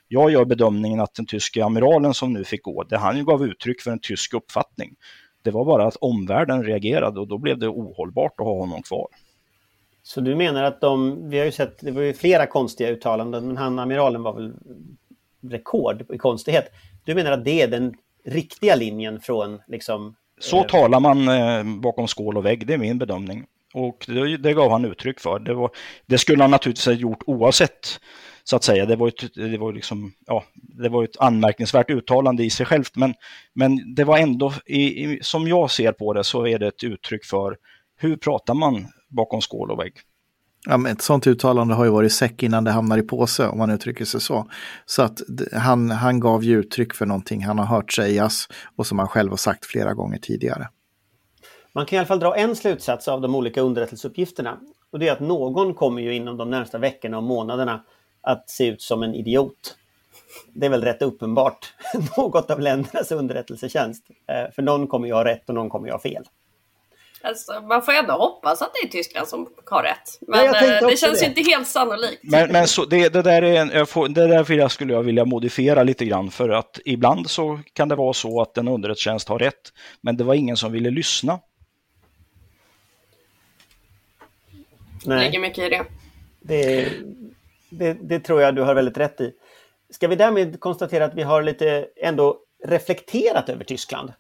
jag 0.08 0.30
gör 0.30 0.44
bedömningen 0.44 1.00
att 1.00 1.14
den 1.14 1.26
tyska 1.26 1.64
amiralen 1.64 2.14
som 2.14 2.32
nu 2.32 2.44
fick 2.44 2.62
gå, 2.62 2.82
det 2.82 2.98
han 2.98 3.24
gav 3.24 3.44
uttryck 3.44 3.80
för 3.82 3.90
en 3.90 4.00
tysk 4.00 4.34
uppfattning. 4.34 4.94
Det 5.44 5.50
var 5.50 5.64
bara 5.64 5.86
att 5.86 5.96
omvärlden 5.96 6.64
reagerade 6.64 7.20
och 7.20 7.28
då 7.28 7.38
blev 7.38 7.58
det 7.58 7.68
ohållbart 7.68 8.34
att 8.38 8.46
ha 8.46 8.58
honom 8.58 8.82
kvar. 8.82 9.06
Så 10.14 10.20
du 10.20 10.34
menar 10.34 10.62
att 10.62 10.80
de, 10.80 11.20
vi 11.30 11.38
har 11.38 11.44
ju 11.44 11.52
sett, 11.52 11.78
det 11.80 11.90
var 11.90 12.02
ju 12.02 12.14
flera 12.14 12.46
konstiga 12.46 12.90
uttalanden, 12.90 13.46
men 13.46 13.56
han 13.56 13.78
amiralen 13.78 14.22
var 14.22 14.32
väl 14.32 14.52
rekord 15.50 16.04
i 16.14 16.18
konstighet. 16.18 16.72
Du 17.04 17.14
menar 17.14 17.32
att 17.32 17.44
det 17.44 17.62
är 17.62 17.68
den 17.68 17.94
riktiga 18.24 18.74
linjen 18.74 19.20
från 19.20 19.60
liksom... 19.66 20.14
Så 20.40 20.56
eh... 20.56 20.66
talar 20.66 21.00
man 21.00 21.28
eh, 21.28 21.80
bakom 21.80 22.08
skål 22.08 22.36
och 22.36 22.46
vägg, 22.46 22.66
det 22.66 22.74
är 22.74 22.78
min 22.78 22.98
bedömning. 22.98 23.44
Och 23.74 24.04
det, 24.08 24.36
det, 24.36 24.52
gav 24.52 24.70
han 24.70 24.84
uttryck 24.84 25.20
för. 25.20 25.38
Det, 25.38 25.54
var, 25.54 25.70
det 26.06 26.18
skulle 26.18 26.42
han 26.42 26.50
naturligtvis 26.50 26.86
ha 26.86 26.92
gjort 26.92 27.22
oavsett, 27.26 28.00
så 28.44 28.56
att 28.56 28.64
säga. 28.64 28.86
Det 28.86 28.96
var, 28.96 29.08
ett, 29.08 29.34
det 29.34 29.58
var, 29.58 29.72
liksom, 29.72 30.12
ja, 30.26 30.44
det 30.54 30.88
var 30.88 31.04
ett 31.04 31.20
anmärkningsvärt 31.20 31.90
uttalande 31.90 32.44
i 32.44 32.50
sig 32.50 32.66
självt, 32.66 32.96
men, 32.96 33.14
men 33.54 33.94
det 33.94 34.04
var 34.04 34.18
ändå, 34.18 34.52
i, 34.66 35.04
i, 35.04 35.18
som 35.22 35.48
jag 35.48 35.70
ser 35.70 35.92
på 35.92 36.12
det, 36.12 36.24
så 36.24 36.46
är 36.46 36.58
det 36.58 36.66
ett 36.66 36.84
uttryck 36.84 37.24
för 37.24 37.56
hur 37.96 38.16
pratar 38.16 38.54
man 38.54 38.86
bakom 39.12 39.40
skål 39.40 39.70
och 39.70 39.78
vägg. 39.78 39.92
Ja, 40.68 40.76
men 40.76 40.92
ett 40.92 41.02
sånt 41.02 41.26
uttalande 41.26 41.74
har 41.74 41.84
ju 41.84 41.90
varit 41.90 42.12
säck 42.12 42.42
innan 42.42 42.64
det 42.64 42.70
hamnar 42.70 42.98
i 42.98 43.02
påse, 43.02 43.48
om 43.48 43.58
man 43.58 43.70
uttrycker 43.70 44.04
sig 44.04 44.20
så. 44.20 44.46
Så 44.86 45.02
att 45.02 45.20
han, 45.52 45.90
han 45.90 46.20
gav 46.20 46.44
ju 46.44 46.58
uttryck 46.58 46.94
för 46.94 47.06
någonting 47.06 47.44
han 47.44 47.58
har 47.58 47.66
hört 47.66 47.92
sägas 47.92 48.48
och 48.76 48.86
som 48.86 48.98
han 48.98 49.08
själv 49.08 49.30
har 49.30 49.36
sagt 49.36 49.66
flera 49.66 49.94
gånger 49.94 50.18
tidigare. 50.18 50.68
Man 51.74 51.86
kan 51.86 51.96
i 51.96 51.98
alla 51.98 52.06
fall 52.06 52.20
dra 52.20 52.36
en 52.36 52.56
slutsats 52.56 53.08
av 53.08 53.20
de 53.20 53.34
olika 53.34 53.60
underrättelseuppgifterna. 53.60 54.58
Och 54.90 54.98
det 54.98 55.08
är 55.08 55.12
att 55.12 55.20
någon 55.20 55.74
kommer 55.74 56.02
ju 56.02 56.14
inom 56.14 56.36
de 56.36 56.50
närmsta 56.50 56.78
veckorna 56.78 57.16
och 57.16 57.22
månaderna 57.22 57.84
att 58.22 58.50
se 58.50 58.66
ut 58.66 58.82
som 58.82 59.02
en 59.02 59.14
idiot. 59.14 59.76
Det 60.54 60.66
är 60.66 60.70
väl 60.70 60.82
rätt 60.82 61.02
uppenbart. 61.02 61.74
Något 62.16 62.50
av 62.50 62.60
ländernas 62.60 63.12
underrättelsetjänst. 63.12 64.06
Eh, 64.10 64.52
för 64.54 64.62
någon 64.62 64.86
kommer 64.86 65.06
ju 65.06 65.14
ha 65.14 65.24
rätt 65.24 65.48
och 65.48 65.54
någon 65.54 65.70
kommer 65.70 65.86
ju 65.86 65.92
ha 65.92 66.00
fel. 66.00 66.24
Alltså, 67.24 67.60
man 67.60 67.82
får 67.82 67.92
ändå 67.92 68.12
hoppas 68.12 68.62
att 68.62 68.70
det 68.72 68.88
är 68.88 68.90
Tyskland 68.90 69.28
som 69.28 69.48
har 69.66 69.82
rätt. 69.82 70.18
Men 70.20 70.44
ja, 70.44 70.64
eh, 70.64 70.88
det 70.88 70.96
känns 70.96 71.18
det. 71.18 71.24
ju 71.24 71.28
inte 71.28 71.42
helt 71.50 71.68
sannolikt. 71.68 72.20
Men, 72.22 72.52
men 72.52 72.68
så, 72.68 72.84
det, 72.84 73.08
det, 73.08 73.22
där 73.22 73.42
är 73.42 73.60
en, 73.60 73.70
jag 73.70 73.88
får, 73.88 74.08
det 74.08 74.26
där 74.26 74.52
jag 74.52 74.70
skulle 74.70 74.92
jag 74.92 75.02
vilja 75.02 75.24
modifiera 75.24 75.82
lite 75.82 76.04
grann 76.04 76.30
för 76.30 76.48
att 76.48 76.80
ibland 76.84 77.30
så 77.30 77.60
kan 77.72 77.88
det 77.88 77.94
vara 77.94 78.12
så 78.12 78.40
att 78.42 78.58
en 78.58 78.68
underrättelsetjänst 78.68 79.28
har 79.28 79.38
rätt. 79.38 79.72
Men 80.00 80.16
det 80.16 80.24
var 80.24 80.34
ingen 80.34 80.56
som 80.56 80.72
ville 80.72 80.90
lyssna. 80.90 81.40
Nej. 85.04 85.18
Det 85.18 85.24
ligger 85.24 85.40
mycket 85.40 85.64
i 85.64 85.68
det. 85.68 85.84
Det, 86.40 86.88
det. 87.70 87.96
det 88.00 88.20
tror 88.20 88.42
jag 88.42 88.54
du 88.54 88.62
har 88.62 88.74
väldigt 88.74 88.96
rätt 88.96 89.20
i. 89.20 89.32
Ska 89.90 90.08
vi 90.08 90.16
därmed 90.16 90.60
konstatera 90.60 91.04
att 91.04 91.14
vi 91.14 91.22
har 91.22 91.42
lite 91.42 91.86
ändå 92.02 92.38
reflekterat 92.64 93.48
över 93.48 93.64
Tyskland? 93.64 94.12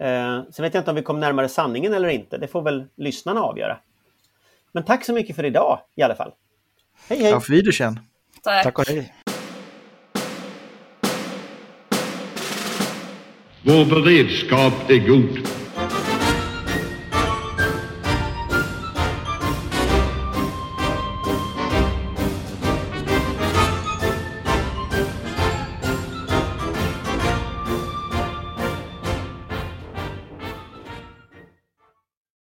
Eh, 0.00 0.42
sen 0.50 0.62
vet 0.62 0.74
jag 0.74 0.80
inte 0.80 0.90
om 0.90 0.96
vi 0.96 1.02
kom 1.02 1.20
närmare 1.20 1.48
sanningen 1.48 1.94
eller 1.94 2.08
inte. 2.08 2.38
Det 2.38 2.48
får 2.48 2.62
väl 2.62 2.86
lyssnarna 2.96 3.42
avgöra. 3.42 3.78
Men 4.72 4.84
tack 4.84 5.04
så 5.04 5.12
mycket 5.12 5.36
för 5.36 5.44
idag 5.44 5.80
i 5.94 6.02
alla 6.02 6.14
fall. 6.14 6.32
Hej 7.08 7.22
hej! 7.22 7.32
Auf 7.32 7.50
Wiedersehen! 7.50 8.00
Tack. 8.42 8.64
tack 8.64 8.78
och 8.78 8.88
hej! 8.88 9.14
Vår 13.62 13.84
beredskap 13.84 14.90
är 14.90 15.08
god. 15.08 15.59